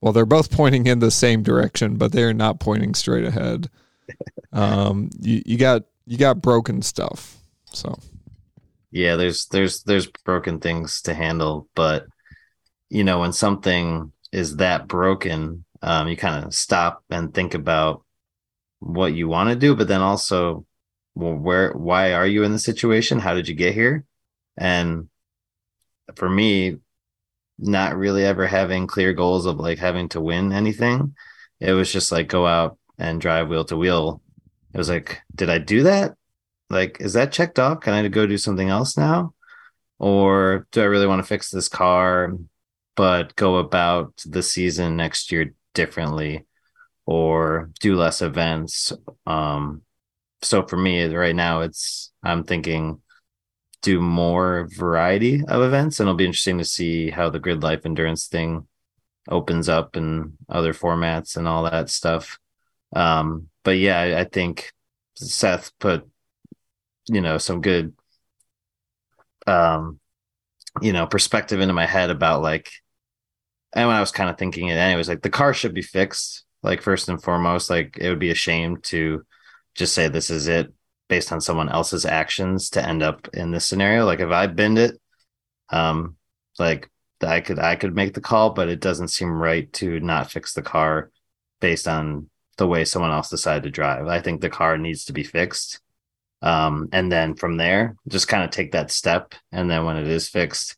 well, 0.00 0.12
they're 0.12 0.24
both 0.24 0.52
pointing 0.52 0.86
in 0.86 1.00
the 1.00 1.10
same 1.10 1.42
direction, 1.42 1.96
but 1.96 2.12
they're 2.12 2.32
not 2.32 2.60
pointing 2.60 2.94
straight 2.94 3.24
ahead. 3.24 3.70
Um 4.52 5.10
you, 5.20 5.42
you 5.44 5.58
got 5.58 5.82
you 6.06 6.18
got 6.18 6.42
broken 6.42 6.82
stuff. 6.82 7.38
So 7.72 7.98
yeah 8.94 9.16
there's 9.16 9.46
there's 9.46 9.82
there's 9.82 10.06
broken 10.24 10.60
things 10.60 11.02
to 11.02 11.12
handle 11.12 11.68
but 11.74 12.06
you 12.88 13.02
know 13.02 13.18
when 13.18 13.32
something 13.32 14.12
is 14.30 14.56
that 14.56 14.86
broken 14.86 15.64
um 15.82 16.06
you 16.06 16.16
kind 16.16 16.44
of 16.44 16.54
stop 16.54 17.02
and 17.10 17.34
think 17.34 17.54
about 17.54 18.04
what 18.78 19.12
you 19.12 19.26
want 19.26 19.50
to 19.50 19.56
do 19.56 19.74
but 19.74 19.88
then 19.88 20.00
also 20.00 20.64
well 21.16 21.34
where 21.34 21.72
why 21.72 22.12
are 22.12 22.26
you 22.26 22.44
in 22.44 22.52
the 22.52 22.58
situation 22.58 23.18
how 23.18 23.34
did 23.34 23.48
you 23.48 23.54
get 23.54 23.74
here 23.74 24.04
and 24.56 25.08
for 26.14 26.30
me 26.30 26.76
not 27.58 27.96
really 27.96 28.24
ever 28.24 28.46
having 28.46 28.86
clear 28.86 29.12
goals 29.12 29.44
of 29.44 29.56
like 29.58 29.78
having 29.78 30.08
to 30.08 30.20
win 30.20 30.52
anything 30.52 31.14
it 31.58 31.72
was 31.72 31.92
just 31.92 32.12
like 32.12 32.28
go 32.28 32.46
out 32.46 32.78
and 32.96 33.20
drive 33.20 33.48
wheel 33.48 33.64
to 33.64 33.76
wheel 33.76 34.22
it 34.74 34.78
was 34.78 34.88
like 34.88 35.20
did 35.34 35.48
i 35.50 35.58
do 35.58 35.84
that? 35.84 36.14
Like 36.70 37.00
is 37.00 37.14
that 37.14 37.32
checked 37.32 37.58
off? 37.58 37.80
Can 37.80 37.94
i 37.94 38.06
go 38.08 38.26
do 38.26 38.38
something 38.38 38.68
else 38.68 38.96
now? 38.96 39.34
Or 39.98 40.66
do 40.72 40.82
i 40.82 40.84
really 40.84 41.06
want 41.06 41.22
to 41.22 41.28
fix 41.28 41.50
this 41.50 41.68
car 41.68 42.32
but 42.96 43.34
go 43.36 43.56
about 43.56 44.12
the 44.26 44.42
season 44.42 44.96
next 44.96 45.32
year 45.32 45.54
differently 45.74 46.44
or 47.06 47.70
do 47.80 47.96
less 47.96 48.22
events? 48.22 48.92
Um 49.26 49.82
so 50.42 50.66
for 50.66 50.76
me 50.76 51.06
right 51.06 51.34
now 51.34 51.62
it's 51.62 52.12
i'm 52.22 52.44
thinking 52.44 53.00
do 53.84 54.00
more 54.00 54.66
variety 54.74 55.44
of 55.46 55.62
events, 55.62 56.00
and 56.00 56.08
it'll 56.08 56.16
be 56.16 56.24
interesting 56.24 56.56
to 56.58 56.64
see 56.64 57.10
how 57.10 57.28
the 57.28 57.38
GridLife 57.38 57.84
endurance 57.84 58.26
thing 58.26 58.66
opens 59.28 59.68
up 59.68 59.94
and 59.94 60.32
other 60.48 60.72
formats 60.72 61.36
and 61.36 61.46
all 61.46 61.64
that 61.64 61.90
stuff. 61.90 62.38
Um, 62.96 63.48
but 63.64 63.78
yeah, 63.78 64.18
I, 64.18 64.24
think 64.24 64.72
Seth 65.16 65.72
put 65.78 66.08
you 67.08 67.20
know 67.20 67.38
some 67.38 67.60
good 67.60 67.94
um 69.46 70.00
you 70.80 70.92
know 70.92 71.06
perspective 71.06 71.60
into 71.60 71.74
my 71.74 71.86
head 71.86 72.10
about 72.10 72.40
like 72.40 72.70
and 73.74 73.88
when 73.88 73.96
I 73.96 74.00
was 74.00 74.12
kind 74.12 74.30
of 74.30 74.38
thinking 74.38 74.68
it 74.68 74.74
anyways, 74.74 75.08
like 75.08 75.22
the 75.22 75.30
car 75.30 75.52
should 75.52 75.74
be 75.74 75.82
fixed. 75.82 76.44
Like 76.62 76.80
first 76.80 77.08
and 77.08 77.22
foremost, 77.22 77.68
like 77.68 77.98
it 78.00 78.08
would 78.08 78.20
be 78.20 78.30
a 78.30 78.34
shame 78.34 78.78
to 78.84 79.26
just 79.74 79.94
say 79.94 80.08
this 80.08 80.30
is 80.30 80.48
it 80.48 80.72
based 81.08 81.32
on 81.32 81.40
someone 81.40 81.68
else's 81.68 82.06
actions 82.06 82.70
to 82.70 82.86
end 82.86 83.02
up 83.02 83.28
in 83.34 83.50
this 83.50 83.66
scenario. 83.66 84.06
Like 84.06 84.20
if 84.20 84.30
I 84.30 84.46
bend 84.46 84.78
it, 84.78 84.98
um, 85.70 86.16
like 86.58 86.90
I 87.20 87.40
could 87.40 87.58
I 87.58 87.76
could 87.76 87.94
make 87.94 88.14
the 88.14 88.20
call, 88.20 88.50
but 88.50 88.68
it 88.68 88.80
doesn't 88.80 89.08
seem 89.08 89.30
right 89.30 89.70
to 89.74 90.00
not 90.00 90.30
fix 90.30 90.54
the 90.54 90.62
car 90.62 91.10
based 91.60 91.88
on 91.88 92.30
the 92.56 92.66
way 92.66 92.84
someone 92.84 93.10
else 93.10 93.30
decided 93.30 93.64
to 93.64 93.70
drive. 93.70 94.06
I 94.06 94.20
think 94.20 94.40
the 94.40 94.50
car 94.50 94.78
needs 94.78 95.06
to 95.06 95.12
be 95.12 95.24
fixed. 95.24 95.80
Um, 96.42 96.88
and 96.92 97.10
then 97.10 97.34
from 97.34 97.56
there, 97.56 97.96
just 98.08 98.28
kind 98.28 98.44
of 98.44 98.50
take 98.50 98.72
that 98.72 98.90
step. 98.90 99.34
And 99.50 99.70
then 99.70 99.84
when 99.84 99.96
it 99.96 100.06
is 100.06 100.28
fixed, 100.28 100.76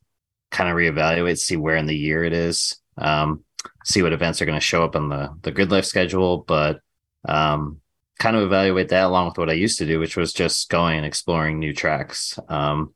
kind 0.51 0.71
of 0.71 0.77
reevaluate, 0.77 1.39
see 1.39 1.57
where 1.57 1.77
in 1.77 1.87
the 1.87 1.97
year 1.97 2.23
it 2.23 2.33
is, 2.33 2.77
um, 2.97 3.45
see 3.85 4.03
what 4.03 4.13
events 4.13 4.41
are 4.41 4.47
going 4.47 4.59
to 4.59 4.65
show 4.65 4.85
up 4.85 4.97
on 4.97 5.09
the 5.09 5.31
the 5.43 5.53
GridLife 5.53 5.85
schedule, 5.85 6.39
but 6.39 6.81
um, 7.29 7.81
kind 8.19 8.37
of 8.37 8.43
evaluate 8.43 8.89
that 8.89 9.05
along 9.05 9.27
with 9.27 9.39
what 9.39 9.51
I 9.51 9.55
used 9.55 9.79
to 9.79 9.87
do, 9.87 9.99
which 9.99 10.17
was 10.17 10.33
just 10.33 10.71
going 10.71 10.97
and 10.99 11.07
exploring 11.07 11.59
new 11.59 11.75
tracks. 11.75 12.39
Um, 12.49 12.95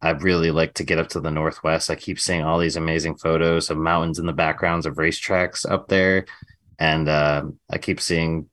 I 0.00 0.10
really 0.10 0.50
like 0.50 0.74
to 0.74 0.84
get 0.84 0.98
up 0.98 1.08
to 1.08 1.20
the 1.20 1.30
northwest. 1.30 1.90
I 1.90 1.96
keep 1.96 2.20
seeing 2.20 2.42
all 2.42 2.58
these 2.58 2.76
amazing 2.76 3.16
photos 3.16 3.70
of 3.70 3.78
mountains 3.78 4.18
in 4.18 4.26
the 4.26 4.32
backgrounds 4.32 4.86
of 4.86 4.96
racetracks 4.96 5.68
up 5.68 5.88
there, 5.88 6.26
and 6.78 7.08
uh, 7.08 7.44
I 7.70 7.78
keep 7.78 8.00
seeing 8.00 8.48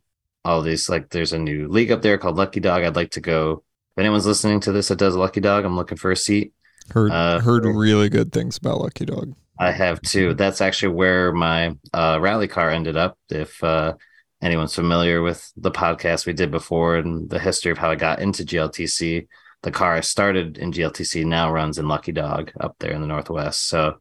all 0.45 0.61
these 0.61 0.89
like 0.89 1.09
there's 1.09 1.33
a 1.33 1.39
new 1.39 1.67
league 1.67 1.91
up 1.91 2.01
there 2.01 2.17
called 2.17 2.37
Lucky 2.37 2.59
Dog. 2.59 2.83
I'd 2.83 2.95
like 2.95 3.11
to 3.11 3.21
go. 3.21 3.63
If 3.95 4.01
anyone's 4.01 4.25
listening 4.25 4.59
to 4.61 4.71
this 4.71 4.87
that 4.87 4.97
does 4.97 5.15
Lucky 5.15 5.41
Dog, 5.41 5.65
I'm 5.65 5.75
looking 5.75 5.97
for 5.97 6.11
a 6.11 6.17
seat. 6.17 6.53
Heard 6.89 7.11
uh, 7.11 7.39
heard 7.39 7.65
really 7.65 8.09
good 8.09 8.31
things 8.31 8.57
about 8.57 8.81
Lucky 8.81 9.05
Dog. 9.05 9.35
I 9.59 9.71
have 9.71 10.01
too. 10.01 10.33
That's 10.33 10.61
actually 10.61 10.93
where 10.93 11.31
my 11.31 11.75
uh, 11.93 12.17
rally 12.19 12.47
car 12.47 12.69
ended 12.69 12.97
up. 12.97 13.17
If 13.29 13.63
uh, 13.63 13.93
anyone's 14.41 14.75
familiar 14.75 15.21
with 15.21 15.51
the 15.55 15.71
podcast 15.71 16.25
we 16.25 16.33
did 16.33 16.51
before 16.51 16.97
and 16.97 17.29
the 17.29 17.39
history 17.39 17.71
of 17.71 17.77
how 17.77 17.91
I 17.91 17.95
got 17.95 18.19
into 18.19 18.43
GLTC, 18.43 19.27
the 19.61 19.71
car 19.71 19.93
I 19.93 20.01
started 20.01 20.57
in 20.57 20.71
GLTC 20.71 21.25
now 21.25 21.51
runs 21.51 21.77
in 21.77 21.87
Lucky 21.87 22.11
Dog 22.11 22.51
up 22.59 22.75
there 22.79 22.91
in 22.91 23.01
the 23.01 23.07
Northwest. 23.07 23.67
So 23.69 23.99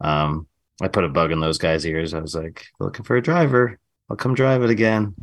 um, 0.00 0.48
I 0.82 0.88
put 0.88 1.04
a 1.04 1.08
bug 1.08 1.32
in 1.32 1.40
those 1.40 1.58
guys' 1.58 1.86
ears. 1.86 2.14
I 2.14 2.20
was 2.20 2.34
like, 2.34 2.66
looking 2.80 3.04
for 3.04 3.16
a 3.16 3.22
driver. 3.22 3.78
I'll 4.10 4.16
come 4.16 4.34
drive 4.34 4.62
it 4.62 4.70
again. 4.70 5.14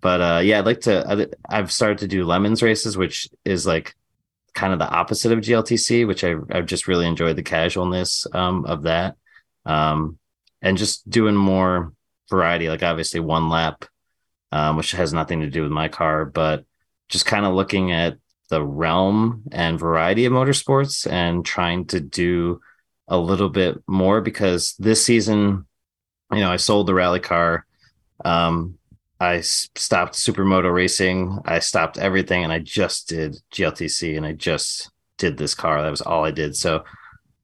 But 0.00 0.20
uh, 0.20 0.40
yeah, 0.44 0.58
I'd 0.58 0.66
like 0.66 0.82
to. 0.82 1.28
I've 1.48 1.72
started 1.72 1.98
to 1.98 2.08
do 2.08 2.24
lemons 2.24 2.62
races, 2.62 2.96
which 2.96 3.28
is 3.44 3.66
like 3.66 3.94
kind 4.54 4.72
of 4.72 4.78
the 4.78 4.88
opposite 4.88 5.32
of 5.32 5.40
GLTC, 5.40 6.06
which 6.06 6.24
I, 6.24 6.34
I've 6.50 6.66
just 6.66 6.88
really 6.88 7.06
enjoyed 7.06 7.36
the 7.36 7.42
casualness 7.42 8.26
um, 8.32 8.64
of 8.64 8.82
that 8.82 9.16
um, 9.64 10.18
and 10.62 10.78
just 10.78 11.08
doing 11.08 11.36
more 11.36 11.92
variety. 12.30 12.68
Like 12.68 12.82
obviously 12.82 13.20
one 13.20 13.48
lap, 13.48 13.84
um, 14.52 14.76
which 14.76 14.92
has 14.92 15.12
nothing 15.12 15.40
to 15.40 15.50
do 15.50 15.62
with 15.62 15.72
my 15.72 15.88
car, 15.88 16.24
but 16.24 16.64
just 17.08 17.26
kind 17.26 17.46
of 17.46 17.54
looking 17.54 17.92
at 17.92 18.18
the 18.50 18.64
realm 18.64 19.42
and 19.52 19.78
variety 19.78 20.24
of 20.24 20.32
motorsports 20.32 21.10
and 21.10 21.44
trying 21.44 21.86
to 21.86 22.00
do 22.00 22.60
a 23.08 23.18
little 23.18 23.48
bit 23.48 23.82
more 23.86 24.20
because 24.20 24.74
this 24.78 25.04
season, 25.04 25.66
you 26.32 26.40
know, 26.40 26.50
I 26.50 26.56
sold 26.56 26.86
the 26.86 26.94
rally 26.94 27.20
car. 27.20 27.66
Um, 28.24 28.78
I 29.20 29.40
stopped 29.40 30.14
supermoto 30.14 30.72
racing. 30.72 31.38
I 31.44 31.58
stopped 31.58 31.98
everything 31.98 32.44
and 32.44 32.52
I 32.52 32.60
just 32.60 33.08
did 33.08 33.36
GLTC 33.52 34.16
and 34.16 34.24
I 34.24 34.32
just 34.32 34.90
did 35.16 35.36
this 35.36 35.54
car. 35.54 35.82
That 35.82 35.90
was 35.90 36.02
all 36.02 36.24
I 36.24 36.30
did. 36.30 36.54
So 36.54 36.84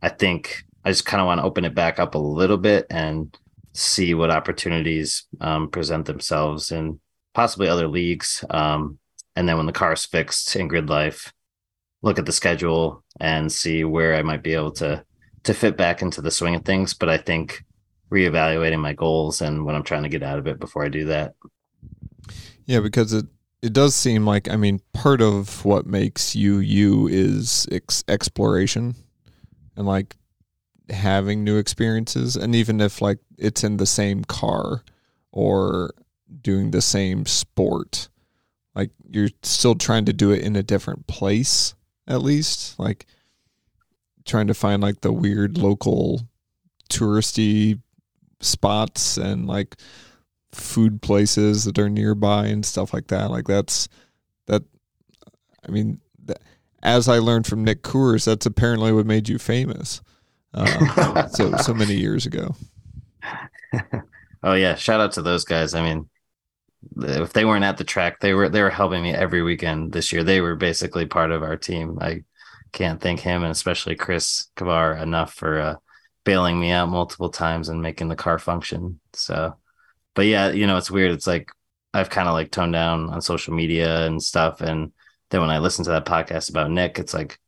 I 0.03 0.09
think 0.11 0.63
I 0.85 0.91
just 0.91 1.07
kind 1.07 1.21
of 1.21 1.27
want 1.27 1.41
to 1.41 1.45
open 1.45 1.65
it 1.65 1.75
back 1.75 1.99
up 1.99 2.15
a 2.15 2.19
little 2.19 2.59
bit 2.59 2.87
and 2.91 3.37
see 3.73 4.15
what 4.15 4.31
opportunities 4.31 5.25
um, 5.41 5.69
present 5.69 6.07
themselves 6.07 6.71
in 6.71 7.01
possibly 7.33 7.69
other 7.69 7.89
leagues. 7.89 8.45
Um, 8.51 8.99
and 9.35 9.49
then 9.49 9.57
when 9.57 9.67
the 9.67 9.73
car 9.73 9.93
is 9.93 10.05
fixed 10.05 10.55
in 10.55 10.69
GridLife, 10.69 11.33
look 12.03 12.19
at 12.19 12.27
the 12.27 12.33
schedule 12.33 13.03
and 13.19 13.51
see 13.51 13.83
where 13.83 14.15
I 14.15 14.23
might 14.23 14.43
be 14.43 14.55
able 14.55 14.73
to 14.73 15.05
to 15.45 15.55
fit 15.55 15.77
back 15.77 16.03
into 16.03 16.21
the 16.21 16.31
swing 16.31 16.55
of 16.55 16.65
things. 16.65 16.95
But 16.95 17.09
I 17.09 17.19
think 17.19 17.65
reevaluating 18.11 18.81
my 18.81 18.93
goals 18.93 19.41
and 19.41 19.65
what 19.65 19.75
I'm 19.75 19.83
trying 19.83 20.03
to 20.05 20.09
get 20.09 20.23
out 20.23 20.39
of 20.39 20.47
it 20.47 20.59
before 20.59 20.85
I 20.85 20.89
do 20.89 21.07
that. 21.07 21.35
Yeah, 22.67 22.81
because 22.81 23.13
it 23.13 23.27
it 23.65 23.73
does 23.73 23.95
seem 23.95 24.27
like 24.27 24.51
I 24.51 24.57
mean 24.57 24.81
part 24.93 25.23
of 25.23 25.65
what 25.65 25.87
makes 25.87 26.37
you 26.37 26.59
you 26.59 27.09
is 27.09 27.67
ex- 27.73 28.05
exploration 28.07 28.95
and 29.75 29.87
like 29.87 30.17
having 30.91 31.43
new 31.43 31.57
experiences 31.57 32.37
and 32.37 32.55
even 32.55 32.79
if 32.79 33.01
like 33.01 33.21
it's 33.39 33.65
in 33.65 33.79
the 33.79 33.87
same 33.87 34.23
car 34.23 34.83
or 35.33 35.95
doing 36.43 36.73
the 36.73 36.83
same 36.83 37.25
sport 37.25 38.11
like 38.75 38.91
you're 39.09 39.31
still 39.43 39.75
trying 39.75 40.05
to 40.05 40.13
do 40.13 40.31
it 40.31 40.43
in 40.43 40.57
a 40.57 40.63
different 40.63 41.07
place 41.07 41.75
at 42.07 42.21
least 42.21 42.79
like 42.79 43.07
trying 44.25 44.47
to 44.47 44.55
find 44.55 44.83
like 44.83 45.01
the 45.01 45.13
weird 45.13 45.59
local 45.59 46.23
touristy 46.91 47.81
spots 48.41 49.17
and 49.17 49.47
like 49.47 49.77
food 50.53 51.03
places 51.03 51.65
that 51.65 51.79
are 51.79 51.89
nearby 51.89 52.47
and 52.47 52.65
stuff 52.65 52.93
like 52.95 53.09
that 53.09 53.31
like 53.31 53.47
that's 53.47 53.89
that 54.47 54.63
i 55.67 55.71
mean 55.71 56.01
that, 56.25 56.41
as 56.83 57.09
i 57.09 57.19
learned 57.19 57.47
from 57.47 57.65
nick 57.65 57.83
coors 57.83 58.25
that's 58.25 58.47
apparently 58.47 58.93
what 58.93 59.07
made 59.07 59.29
you 59.29 59.39
famous 59.39 60.01
uh, 60.55 61.27
so 61.29 61.57
so 61.57 61.75
many 61.75 61.95
years 62.01 62.27
ago. 62.27 62.55
oh 64.43 64.55
yeah, 64.55 64.75
shout 64.75 65.01
out 65.01 65.13
to 65.13 65.23
those 65.23 65.45
guys. 65.45 65.75
I 65.75 65.83
mean, 65.83 66.09
if 66.99 67.33
they 67.33 67.45
weren't 67.45 67.65
at 67.65 67.77
the 67.77 67.85
track, 67.85 68.21
they 68.21 68.35
were 68.35 68.49
they 68.49 68.63
were 68.63 68.71
helping 68.71 69.03
me 69.03 69.13
every 69.13 69.43
weekend 69.43 69.93
this 69.93 70.13
year. 70.13 70.23
They 70.23 70.41
were 70.41 70.55
basically 70.55 71.07
part 71.07 71.33
of 71.33 71.43
our 71.43 71.57
team. 71.57 71.99
I 72.01 72.23
can't 72.75 73.01
thank 73.01 73.21
him 73.21 73.43
and 73.43 73.53
especially 73.53 73.95
Chris 73.95 74.49
Kavar 74.57 75.01
enough 75.01 75.33
for 75.33 75.61
uh, 75.61 75.77
bailing 76.25 76.59
me 76.59 76.71
out 76.71 76.89
multiple 76.89 77.31
times 77.31 77.69
and 77.69 77.81
making 77.81 78.09
the 78.09 78.17
car 78.17 78.39
function. 78.39 79.01
So, 79.13 79.57
but 80.15 80.27
yeah, 80.27 80.51
you 80.51 80.67
know, 80.67 80.77
it's 80.77 80.91
weird. 80.91 81.13
It's 81.13 81.27
like 81.27 81.51
I've 81.95 82.11
kind 82.11 82.29
of 82.29 82.35
like 82.35 82.51
toned 82.51 82.73
down 82.73 83.09
on 83.09 83.23
social 83.23 83.55
media 83.55 84.05
and 84.07 84.23
stuff, 84.23 84.61
and 84.61 84.93
then 85.31 85.41
when 85.41 85.51
I 85.51 85.59
listen 85.59 85.85
to 85.85 85.93
that 85.93 86.05
podcast 86.05 86.51
about 86.51 86.71
Nick, 86.71 86.99
it's 86.99 87.15
like 87.15 87.39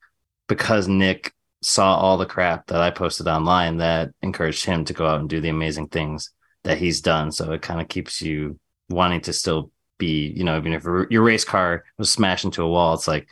because 0.46 0.86
Nick 0.88 1.34
saw 1.62 1.96
all 1.96 2.16
the 2.16 2.26
crap 2.26 2.68
that 2.68 2.80
I 2.80 2.90
posted 2.90 3.26
online 3.26 3.78
that 3.78 4.10
encouraged 4.22 4.64
him 4.64 4.84
to 4.84 4.92
go 4.92 5.06
out 5.06 5.20
and 5.20 5.28
do 5.28 5.40
the 5.40 5.48
amazing 5.48 5.88
things 5.88 6.30
that 6.62 6.78
he's 6.78 7.00
done. 7.00 7.32
So 7.32 7.52
it 7.52 7.62
kind 7.62 7.80
of 7.80 7.88
keeps 7.88 8.22
you 8.22 8.58
wanting 8.88 9.22
to 9.22 9.32
still 9.32 9.72
be, 9.98 10.28
you 10.28 10.44
know, 10.44 10.56
even 10.56 10.74
if 10.74 10.84
your 11.10 11.22
race 11.22 11.44
car 11.44 11.84
was 11.98 12.10
smashed 12.10 12.44
into 12.44 12.62
a 12.62 12.68
wall, 12.68 12.94
it's 12.94 13.08
like, 13.08 13.26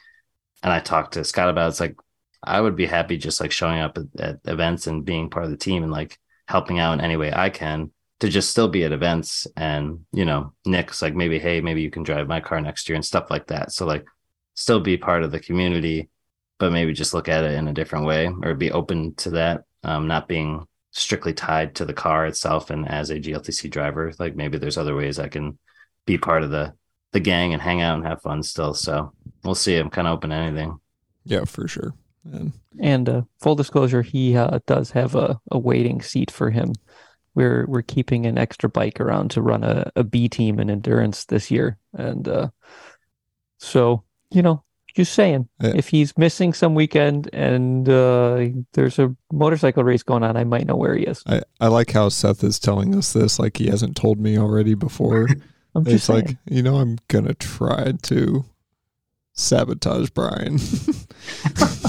and 0.65 0.73
I 0.73 0.81
talked 0.81 1.15
to 1.15 1.25
Scott 1.25 1.49
about 1.49 1.67
it, 1.67 1.69
it's 1.69 1.81
like, 1.81 1.97
I 2.43 2.61
would 2.61 2.75
be 2.75 2.87
happy 2.87 3.17
just 3.17 3.41
like 3.41 3.53
showing 3.53 3.79
up 3.79 3.97
at, 3.97 4.21
at 4.21 4.41
events 4.47 4.89
and 4.89 5.05
being 5.05 5.31
part 5.31 5.45
of 5.45 5.53
the 5.53 5.57
team 5.57 5.85
and 5.85 5.93
like 5.93 6.19
helping 6.49 6.81
out 6.81 6.95
in 6.95 7.01
any 7.01 7.17
way 7.17 7.33
I 7.33 7.51
can 7.51 7.93
to 8.21 8.29
just 8.29 8.51
still 8.51 8.69
be 8.69 8.85
at 8.85 8.93
events. 8.93 9.47
And, 9.57 10.01
you 10.13 10.25
know, 10.25 10.53
Nick's 10.67 11.01
like, 11.01 11.15
maybe, 11.15 11.39
hey, 11.39 11.61
maybe 11.61 11.83
you 11.83 11.91
can 11.91 12.03
drive 12.03 12.27
my 12.27 12.41
car 12.41 12.61
next 12.61 12.89
year 12.89 12.97
and 12.97 13.05
stuff 13.05 13.31
like 13.31 13.47
that. 13.47 13.71
So, 13.71 13.87
like, 13.87 14.05
still 14.55 14.81
be 14.81 14.97
part 14.97 15.23
of 15.23 15.31
the 15.31 15.41
community 15.41 16.11
but 16.59 16.73
maybe 16.73 16.93
just 16.93 17.15
look 17.15 17.29
at 17.29 17.45
it 17.45 17.53
in 17.53 17.69
a 17.69 17.73
different 17.73 18.07
way 18.07 18.31
or 18.43 18.55
be 18.55 18.71
open 18.71 19.15
to 19.17 19.31
that, 19.31 19.65
um, 19.83 20.07
not 20.07 20.29
being 20.29 20.67
strictly 20.93 21.35
tied 21.35 21.75
to 21.75 21.85
the 21.85 21.93
car 21.93 22.27
itself. 22.27 22.71
And 22.71 22.89
as 22.89 23.11
a 23.11 23.19
GLTC 23.19 23.71
driver, 23.71 24.13
like 24.19 24.37
maybe 24.37 24.59
there's 24.59 24.79
other 24.79 24.95
ways 24.95 25.19
I 25.19 25.29
can 25.29 25.59
be 26.07 26.19
part 26.19 26.43
of 26.43 26.51
the 26.51 26.75
the 27.13 27.21
gang 27.21 27.53
and 27.53 27.63
hang 27.63 27.81
out 27.81 27.97
and 27.97 28.07
have 28.07 28.23
fun 28.23 28.43
still. 28.43 28.75
So 28.75 29.14
we'll 29.45 29.55
see. 29.55 29.77
I'm 29.77 29.91
kind 29.91 30.07
of 30.07 30.15
open 30.15 30.31
to 30.31 30.37
anything. 30.37 30.79
Yeah, 31.25 31.45
for 31.45 31.69
sure. 31.69 31.95
And, 32.25 32.53
and 32.81 33.09
uh, 33.09 33.23
full 33.41 33.55
disclosure, 33.55 34.03
he 34.03 34.37
uh, 34.37 34.61
does 34.67 34.91
have 34.93 35.15
a, 35.15 35.41
a 35.51 35.59
waiting 35.59 36.01
seat 36.03 36.31
for 36.31 36.51
him. 36.51 36.73
We're 37.35 37.67
we're 37.67 37.83
keeping 37.83 38.27
an 38.27 38.39
extra 38.39 38.69
bike 38.69 39.01
around 39.01 39.33
to 39.33 39.43
run 39.43 39.65
a, 39.65 39.91
a 39.97 40.05
B 40.05 40.29
team 40.29 40.61
in 40.61 40.71
endurance 40.71 41.25
this 41.25 41.51
year, 41.51 41.79
and 41.93 42.29
uh, 42.29 42.49
so 43.59 44.05
you 44.31 44.41
know 44.41 44.63
just 44.95 45.13
saying, 45.13 45.49
yeah. 45.61 45.73
if 45.75 45.89
he's 45.89 46.17
missing 46.17 46.53
some 46.53 46.75
weekend 46.75 47.29
and 47.33 47.89
uh, 47.89 48.47
there's 48.75 48.99
a 48.99 49.15
motorcycle 49.33 49.83
race 49.83 50.05
going 50.05 50.23
on, 50.23 50.37
I 50.37 50.45
might 50.45 50.67
know 50.67 50.77
where 50.77 50.95
he 50.95 51.05
is. 51.05 51.23
I, 51.27 51.43
I 51.61 51.67
like 51.67 51.91
how 51.91 52.09
Seth 52.09 52.45
is 52.45 52.61
telling 52.61 52.95
us 52.95 53.13
this 53.13 53.39
like 53.39 53.57
he 53.57 53.67
hasn't 53.67 53.97
told 53.97 54.21
me 54.21 54.39
already 54.39 54.75
before. 54.75 55.27
I'm 55.75 55.85
just 55.85 55.97
it's 55.97 56.05
saying. 56.05 56.27
like, 56.27 56.37
you 56.49 56.63
know, 56.63 56.77
I'm 56.77 56.99
going 57.09 57.25
to 57.25 57.35
try 57.35 57.93
to 58.03 58.45
sabotage 59.35 60.11
Brian. 60.11 60.59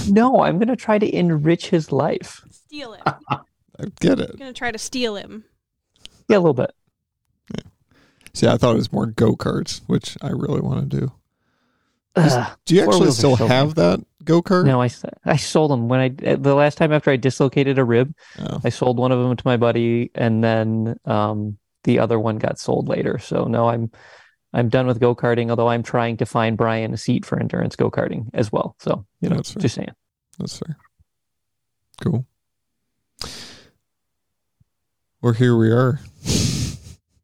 No, 0.07 0.43
I'm 0.43 0.59
gonna 0.59 0.75
try 0.75 0.99
to 0.99 1.15
enrich 1.15 1.69
his 1.69 1.91
life. 1.91 2.41
Steal 2.51 2.93
it. 2.93 3.01
I 3.05 3.85
get 3.99 4.19
it. 4.19 4.31
I'm 4.31 4.39
gonna 4.39 4.53
try 4.53 4.71
to 4.71 4.77
steal 4.77 5.15
him. 5.15 5.43
Yeah, 6.27 6.37
a 6.37 6.39
little 6.39 6.53
bit. 6.53 6.73
Yeah. 7.53 7.63
See, 8.33 8.47
I 8.47 8.57
thought 8.57 8.73
it 8.73 8.77
was 8.77 8.91
more 8.91 9.07
go 9.07 9.35
karts, 9.35 9.81
which 9.87 10.17
I 10.21 10.29
really 10.29 10.61
want 10.61 10.89
to 10.89 10.99
do. 10.99 11.11
Ugh. 12.15 12.57
Do 12.65 12.75
you 12.75 12.81
actually 12.81 13.11
still 13.11 13.35
so 13.35 13.45
have 13.45 13.75
that 13.75 13.99
go 14.23 14.41
kart? 14.41 14.65
No, 14.65 14.81
I, 14.81 14.89
I 15.25 15.35
sold 15.35 15.71
them 15.71 15.89
when 15.89 15.99
I 15.99 16.35
the 16.35 16.55
last 16.55 16.77
time 16.77 16.93
after 16.93 17.11
I 17.11 17.17
dislocated 17.17 17.77
a 17.77 17.83
rib. 17.83 18.13
Oh. 18.39 18.61
I 18.63 18.69
sold 18.69 18.97
one 18.97 19.11
of 19.11 19.19
them 19.19 19.35
to 19.35 19.43
my 19.45 19.57
buddy, 19.57 20.11
and 20.15 20.43
then 20.43 20.97
um, 21.05 21.57
the 21.83 21.99
other 21.99 22.19
one 22.19 22.37
got 22.37 22.59
sold 22.59 22.87
later. 22.87 23.19
So 23.19 23.45
no, 23.45 23.67
I'm 23.67 23.91
I'm 24.55 24.69
done 24.69 24.87
with 24.87 24.99
go 24.99 25.13
karting. 25.13 25.49
Although 25.49 25.67
I'm 25.67 25.83
trying 25.83 26.17
to 26.17 26.25
find 26.25 26.57
Brian 26.57 26.93
a 26.93 26.97
seat 26.97 27.25
for 27.25 27.39
endurance 27.39 27.75
go 27.75 27.91
karting 27.91 28.29
as 28.33 28.51
well. 28.51 28.75
So 28.79 29.05
you 29.21 29.29
know, 29.29 29.41
just 29.41 29.75
saying. 29.75 29.91
That's 30.39 30.57
fair. 30.57 30.77
Cool. 32.01 32.25
Well, 35.21 35.33
here 35.33 35.55
we 35.57 35.71
are. 35.71 35.99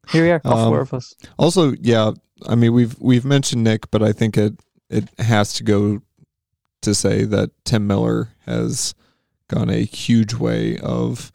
Here 0.09 0.23
we 0.23 0.31
are, 0.31 0.41
all 0.43 0.57
Um, 0.57 0.69
four 0.71 0.81
of 0.81 0.93
us. 0.93 1.15
Also, 1.39 1.71
yeah, 1.79 2.11
I 2.45 2.55
mean 2.55 2.73
we've 2.73 2.99
we've 2.99 3.23
mentioned 3.23 3.63
Nick, 3.63 3.89
but 3.91 4.03
I 4.03 4.11
think 4.11 4.37
it 4.37 4.59
it 4.89 5.07
has 5.19 5.53
to 5.53 5.63
go 5.63 6.01
to 6.81 6.93
say 6.93 7.23
that 7.23 7.51
Tim 7.63 7.87
Miller 7.87 8.29
has 8.45 8.93
gone 9.47 9.69
a 9.69 9.85
huge 9.85 10.33
way 10.33 10.77
of 10.79 11.31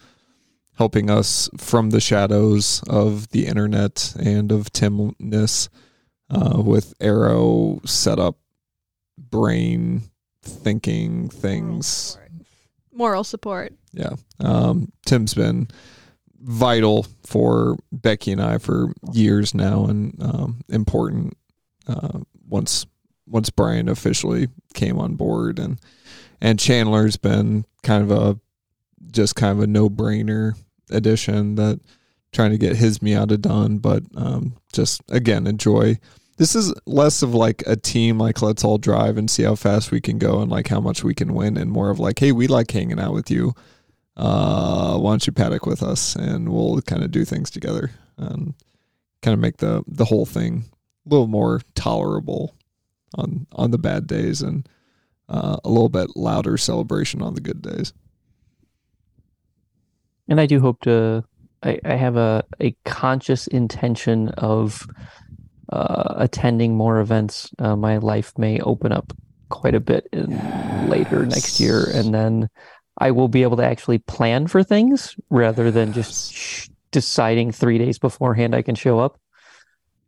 helping 0.76 1.08
us 1.08 1.48
from 1.56 1.88
the 1.88 2.00
shadows 2.00 2.82
of 2.86 3.28
the 3.30 3.46
internet 3.46 4.14
and 4.18 4.52
of 4.52 4.70
Timness 4.72 5.70
uh, 6.30 6.60
with 6.60 6.94
aero 7.00 7.80
setup, 7.84 8.36
brain 9.18 10.02
thinking 10.42 11.28
things. 11.28 12.18
Moral 12.92 13.24
support. 13.24 13.72
Yeah. 13.92 14.14
Um, 14.40 14.92
Tim's 15.04 15.34
been 15.34 15.68
vital 16.40 17.06
for 17.24 17.76
Becky 17.92 18.32
and 18.32 18.42
I 18.42 18.58
for 18.58 18.92
years 19.12 19.54
now 19.54 19.86
and 19.86 20.22
um, 20.22 20.60
important 20.68 21.36
uh, 21.86 22.20
once 22.48 22.86
once 23.26 23.50
Brian 23.50 23.88
officially 23.88 24.48
came 24.74 24.98
on 24.98 25.16
board 25.16 25.58
and 25.58 25.80
and 26.40 26.58
Chandler's 26.58 27.16
been 27.16 27.64
kind 27.82 28.02
of 28.02 28.10
a 28.10 28.38
just 29.10 29.34
kind 29.34 29.52
of 29.52 29.64
a 29.64 29.66
no 29.66 29.88
brainer 29.88 30.54
addition 30.90 31.56
that 31.56 31.80
trying 32.36 32.50
to 32.50 32.58
get 32.58 32.76
his 32.76 32.98
Miata 32.98 33.40
done, 33.40 33.78
but 33.78 34.02
um, 34.14 34.54
just 34.72 35.00
again 35.08 35.46
enjoy. 35.46 35.98
This 36.36 36.54
is 36.54 36.74
less 36.84 37.22
of 37.22 37.34
like 37.34 37.62
a 37.66 37.76
team 37.76 38.18
like 38.18 38.42
let's 38.42 38.62
all 38.62 38.76
drive 38.76 39.16
and 39.16 39.30
see 39.30 39.42
how 39.42 39.54
fast 39.54 39.90
we 39.90 40.02
can 40.02 40.18
go 40.18 40.40
and 40.40 40.50
like 40.50 40.68
how 40.68 40.80
much 40.80 41.02
we 41.02 41.14
can 41.14 41.32
win, 41.32 41.56
and 41.56 41.72
more 41.72 41.88
of 41.88 41.98
like 41.98 42.18
hey 42.18 42.32
we 42.32 42.46
like 42.46 42.70
hanging 42.70 43.00
out 43.00 43.14
with 43.14 43.30
you. 43.30 43.54
Uh, 44.16 44.98
why 44.98 45.12
don't 45.12 45.26
you 45.26 45.32
paddock 45.32 45.66
with 45.66 45.82
us 45.82 46.14
and 46.14 46.50
we'll 46.50 46.80
kind 46.82 47.02
of 47.02 47.10
do 47.10 47.24
things 47.24 47.50
together 47.50 47.90
and 48.16 48.54
kind 49.22 49.34
of 49.34 49.40
make 49.40 49.56
the 49.58 49.82
the 49.86 50.04
whole 50.04 50.26
thing 50.26 50.64
a 51.06 51.08
little 51.08 51.26
more 51.26 51.62
tolerable 51.74 52.54
on 53.14 53.46
on 53.52 53.70
the 53.70 53.78
bad 53.78 54.06
days 54.06 54.42
and 54.42 54.68
uh, 55.28 55.56
a 55.64 55.68
little 55.70 55.88
bit 55.88 56.16
louder 56.16 56.58
celebration 56.58 57.22
on 57.22 57.34
the 57.34 57.40
good 57.40 57.62
days. 57.62 57.94
And 60.28 60.38
I 60.38 60.44
do 60.44 60.60
hope 60.60 60.82
to. 60.82 61.24
I, 61.66 61.80
I 61.84 61.94
have 61.96 62.16
a, 62.16 62.44
a 62.60 62.76
conscious 62.84 63.48
intention 63.48 64.28
of 64.30 64.86
uh, 65.72 66.14
attending 66.16 66.76
more 66.76 67.00
events. 67.00 67.50
Uh, 67.58 67.74
my 67.74 67.96
life 67.98 68.32
may 68.38 68.60
open 68.60 68.92
up 68.92 69.12
quite 69.48 69.74
a 69.74 69.80
bit 69.80 70.08
in 70.12 70.30
later 70.88 71.26
next 71.26 71.58
year, 71.58 71.90
and 71.92 72.14
then 72.14 72.48
I 72.98 73.10
will 73.10 73.28
be 73.28 73.42
able 73.42 73.56
to 73.56 73.64
actually 73.64 73.98
plan 73.98 74.46
for 74.46 74.62
things 74.62 75.16
rather 75.28 75.70
than 75.72 75.92
just 75.92 76.32
sh- 76.32 76.68
deciding 76.92 77.50
three 77.50 77.78
days 77.78 77.98
beforehand 77.98 78.54
I 78.54 78.62
can 78.62 78.76
show 78.76 79.00
up. 79.00 79.18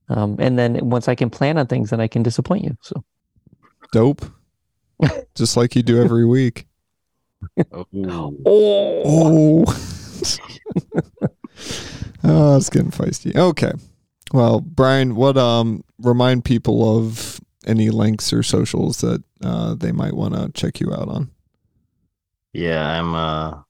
Um, 0.08 0.36
and 0.38 0.58
then 0.58 0.88
once 0.88 1.08
I 1.08 1.14
can 1.14 1.28
plan 1.28 1.58
on 1.58 1.66
things, 1.66 1.90
then 1.90 2.00
I 2.00 2.06
can 2.06 2.22
disappoint 2.22 2.64
you. 2.64 2.76
So 2.82 3.04
Dope. 3.92 4.24
Just 5.34 5.56
like 5.56 5.76
you 5.76 5.82
do 5.82 6.00
every 6.02 6.24
week. 6.24 6.66
Oh. 7.72 7.86
oh, 8.44 9.64
Oh. 9.64 9.64
oh, 12.24 12.56
it's 12.56 12.70
getting 12.70 12.90
feisty. 12.90 13.34
Okay. 13.36 13.72
Well, 14.32 14.60
Brian, 14.60 15.14
what 15.14 15.36
um 15.36 15.84
remind 15.98 16.44
people 16.44 16.98
of 16.98 17.40
any 17.66 17.90
links 17.90 18.32
or 18.32 18.42
socials 18.42 18.98
that 18.98 19.22
uh, 19.42 19.74
they 19.74 19.92
might 19.92 20.14
want 20.14 20.34
to 20.34 20.50
check 20.52 20.80
you 20.80 20.92
out 20.92 21.08
on? 21.08 21.30
Yeah, 22.52 22.86
I'm 22.86 23.14
uh 23.14 23.62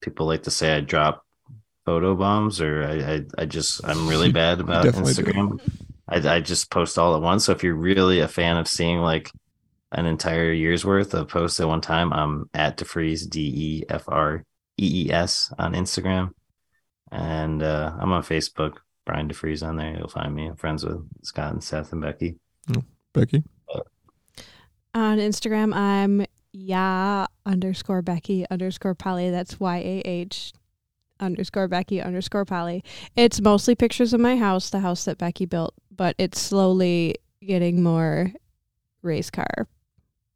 people 0.00 0.26
like 0.26 0.44
to 0.44 0.50
say 0.50 0.76
I 0.76 0.80
drop 0.80 1.24
photo 1.84 2.14
bombs 2.14 2.60
or 2.60 2.84
I 2.84 3.14
I, 3.14 3.20
I 3.38 3.44
just 3.46 3.86
I'm 3.86 4.08
really 4.08 4.32
bad 4.42 4.60
about 4.60 4.84
do. 4.84 4.92
Instagram. 4.92 5.60
I 6.08 6.36
I 6.36 6.40
just 6.40 6.70
post 6.70 6.98
all 6.98 7.14
at 7.14 7.22
once. 7.22 7.44
So 7.44 7.52
if 7.52 7.62
you're 7.62 7.74
really 7.74 8.20
a 8.20 8.28
fan 8.28 8.56
of 8.56 8.68
seeing 8.68 8.98
like 9.00 9.30
an 9.92 10.06
entire 10.06 10.52
year's 10.52 10.84
worth 10.84 11.14
of 11.14 11.28
posts 11.28 11.60
at 11.60 11.68
one 11.68 11.80
time, 11.80 12.12
I'm 12.12 12.48
at 12.54 12.78
DeFrees 12.78 13.28
D 13.28 13.40
E 13.40 13.84
F 13.88 14.04
R 14.08 14.44
E 14.78 15.06
E 15.06 15.12
S 15.12 15.52
on 15.58 15.74
Instagram. 15.74 16.32
And 17.12 17.62
uh 17.62 17.92
I'm 18.00 18.10
on 18.10 18.22
Facebook, 18.22 18.78
Brian 19.04 19.28
DeFrees 19.28 19.64
on 19.66 19.76
there. 19.76 19.96
You'll 19.96 20.08
find 20.08 20.34
me. 20.34 20.46
I'm 20.48 20.56
friends 20.56 20.84
with 20.84 21.06
Scott 21.22 21.52
and 21.52 21.62
Seth 21.62 21.92
and 21.92 22.00
Becky. 22.00 22.38
Becky? 23.12 23.44
On 24.94 25.18
Instagram, 25.18 25.74
I'm 25.74 26.26
yeah 26.52 27.26
underscore 27.46 28.02
Becky 28.02 28.46
underscore 28.50 28.94
Polly. 28.94 29.30
That's 29.30 29.60
Y 29.60 29.76
A 29.78 30.00
H 30.04 30.52
underscore 31.20 31.68
Becky 31.68 32.00
underscore 32.00 32.44
Polly. 32.44 32.82
It's 33.14 33.40
mostly 33.40 33.74
pictures 33.74 34.12
of 34.12 34.20
my 34.20 34.36
house, 34.36 34.70
the 34.70 34.80
house 34.80 35.04
that 35.04 35.18
Becky 35.18 35.46
built, 35.46 35.74
but 35.94 36.16
it's 36.18 36.40
slowly 36.40 37.16
getting 37.40 37.82
more 37.82 38.32
race 39.02 39.30
car 39.30 39.68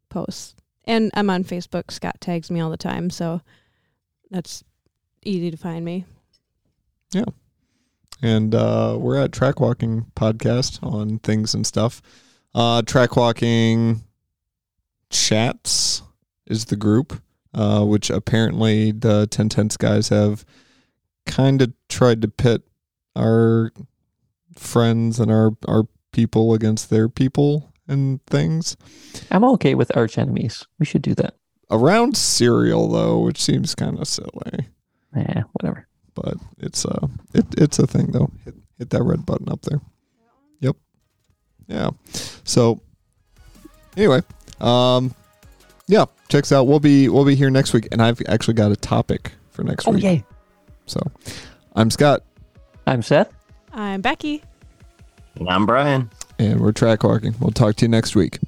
posts. 0.08 0.54
And 0.84 1.10
I'm 1.14 1.30
on 1.30 1.44
Facebook. 1.44 1.90
Scott 1.90 2.20
tags 2.20 2.50
me 2.50 2.60
all 2.60 2.70
the 2.70 2.76
time, 2.76 3.10
so 3.10 3.40
that's 4.30 4.62
easy 5.24 5.50
to 5.50 5.56
find 5.56 5.84
me. 5.84 6.04
And 8.22 8.54
uh, 8.54 8.96
we're 8.98 9.16
at 9.16 9.32
Track 9.32 9.60
Walking 9.60 10.06
Podcast 10.14 10.82
on 10.82 11.18
things 11.20 11.54
and 11.54 11.66
stuff. 11.66 12.00
Uh, 12.54 12.82
Track 12.82 13.16
Walking 13.16 14.02
Chats 15.10 16.02
is 16.46 16.66
the 16.66 16.76
group, 16.76 17.20
uh, 17.54 17.84
which 17.84 18.10
apparently 18.10 18.92
the 18.92 19.26
Ten 19.26 19.48
Tenths 19.48 19.76
guys 19.76 20.08
have 20.08 20.44
kind 21.26 21.60
of 21.62 21.72
tried 21.88 22.22
to 22.22 22.28
pit 22.28 22.62
our 23.14 23.72
friends 24.54 25.20
and 25.20 25.30
our 25.30 25.52
our 25.68 25.84
people 26.12 26.54
against 26.54 26.88
their 26.88 27.08
people 27.10 27.72
and 27.88 28.24
things 28.26 28.74
I'm 29.30 29.44
okay 29.44 29.74
with 29.74 29.94
arch 29.94 30.16
enemies. 30.16 30.64
We 30.78 30.86
should 30.86 31.02
do 31.02 31.14
that. 31.16 31.34
around 31.70 32.16
cereal 32.16 32.88
though, 32.88 33.18
which 33.18 33.42
seems 33.42 33.74
kind 33.74 33.98
of 33.98 34.08
silly. 34.08 34.68
Yeah, 35.14 35.42
whatever. 35.52 35.86
But 36.16 36.34
it's 36.58 36.84
uh 36.84 37.06
it, 37.34 37.44
it's 37.56 37.78
a 37.78 37.86
thing 37.86 38.06
though. 38.12 38.30
Hit 38.44 38.54
hit 38.78 38.90
that 38.90 39.02
red 39.04 39.24
button 39.24 39.48
up 39.48 39.62
there. 39.62 39.80
Yep. 40.60 40.76
Yeah. 41.68 41.90
So 42.44 42.80
anyway, 43.96 44.22
um 44.60 45.14
yeah, 45.86 46.06
checks 46.28 46.50
out. 46.50 46.66
We'll 46.66 46.80
be 46.80 47.08
we'll 47.08 47.24
be 47.24 47.36
here 47.36 47.50
next 47.50 47.72
week 47.72 47.86
and 47.92 48.02
I've 48.02 48.20
actually 48.28 48.54
got 48.54 48.72
a 48.72 48.76
topic 48.76 49.32
for 49.50 49.62
next 49.62 49.86
Oh 49.86 49.92
week. 49.92 50.02
yay! 50.02 50.24
So 50.86 51.00
I'm 51.76 51.90
Scott 51.90 52.22
I'm 52.86 53.02
Seth. 53.02 53.32
I'm 53.72 54.00
Becky. 54.00 54.42
And 55.36 55.48
I'm 55.48 55.66
Brian. 55.66 56.10
and 56.38 56.60
we're 56.60 56.72
track 56.72 57.04
walking. 57.04 57.34
We'll 57.40 57.50
talk 57.50 57.76
to 57.76 57.84
you 57.84 57.88
next 57.88 58.16
week. 58.16 58.38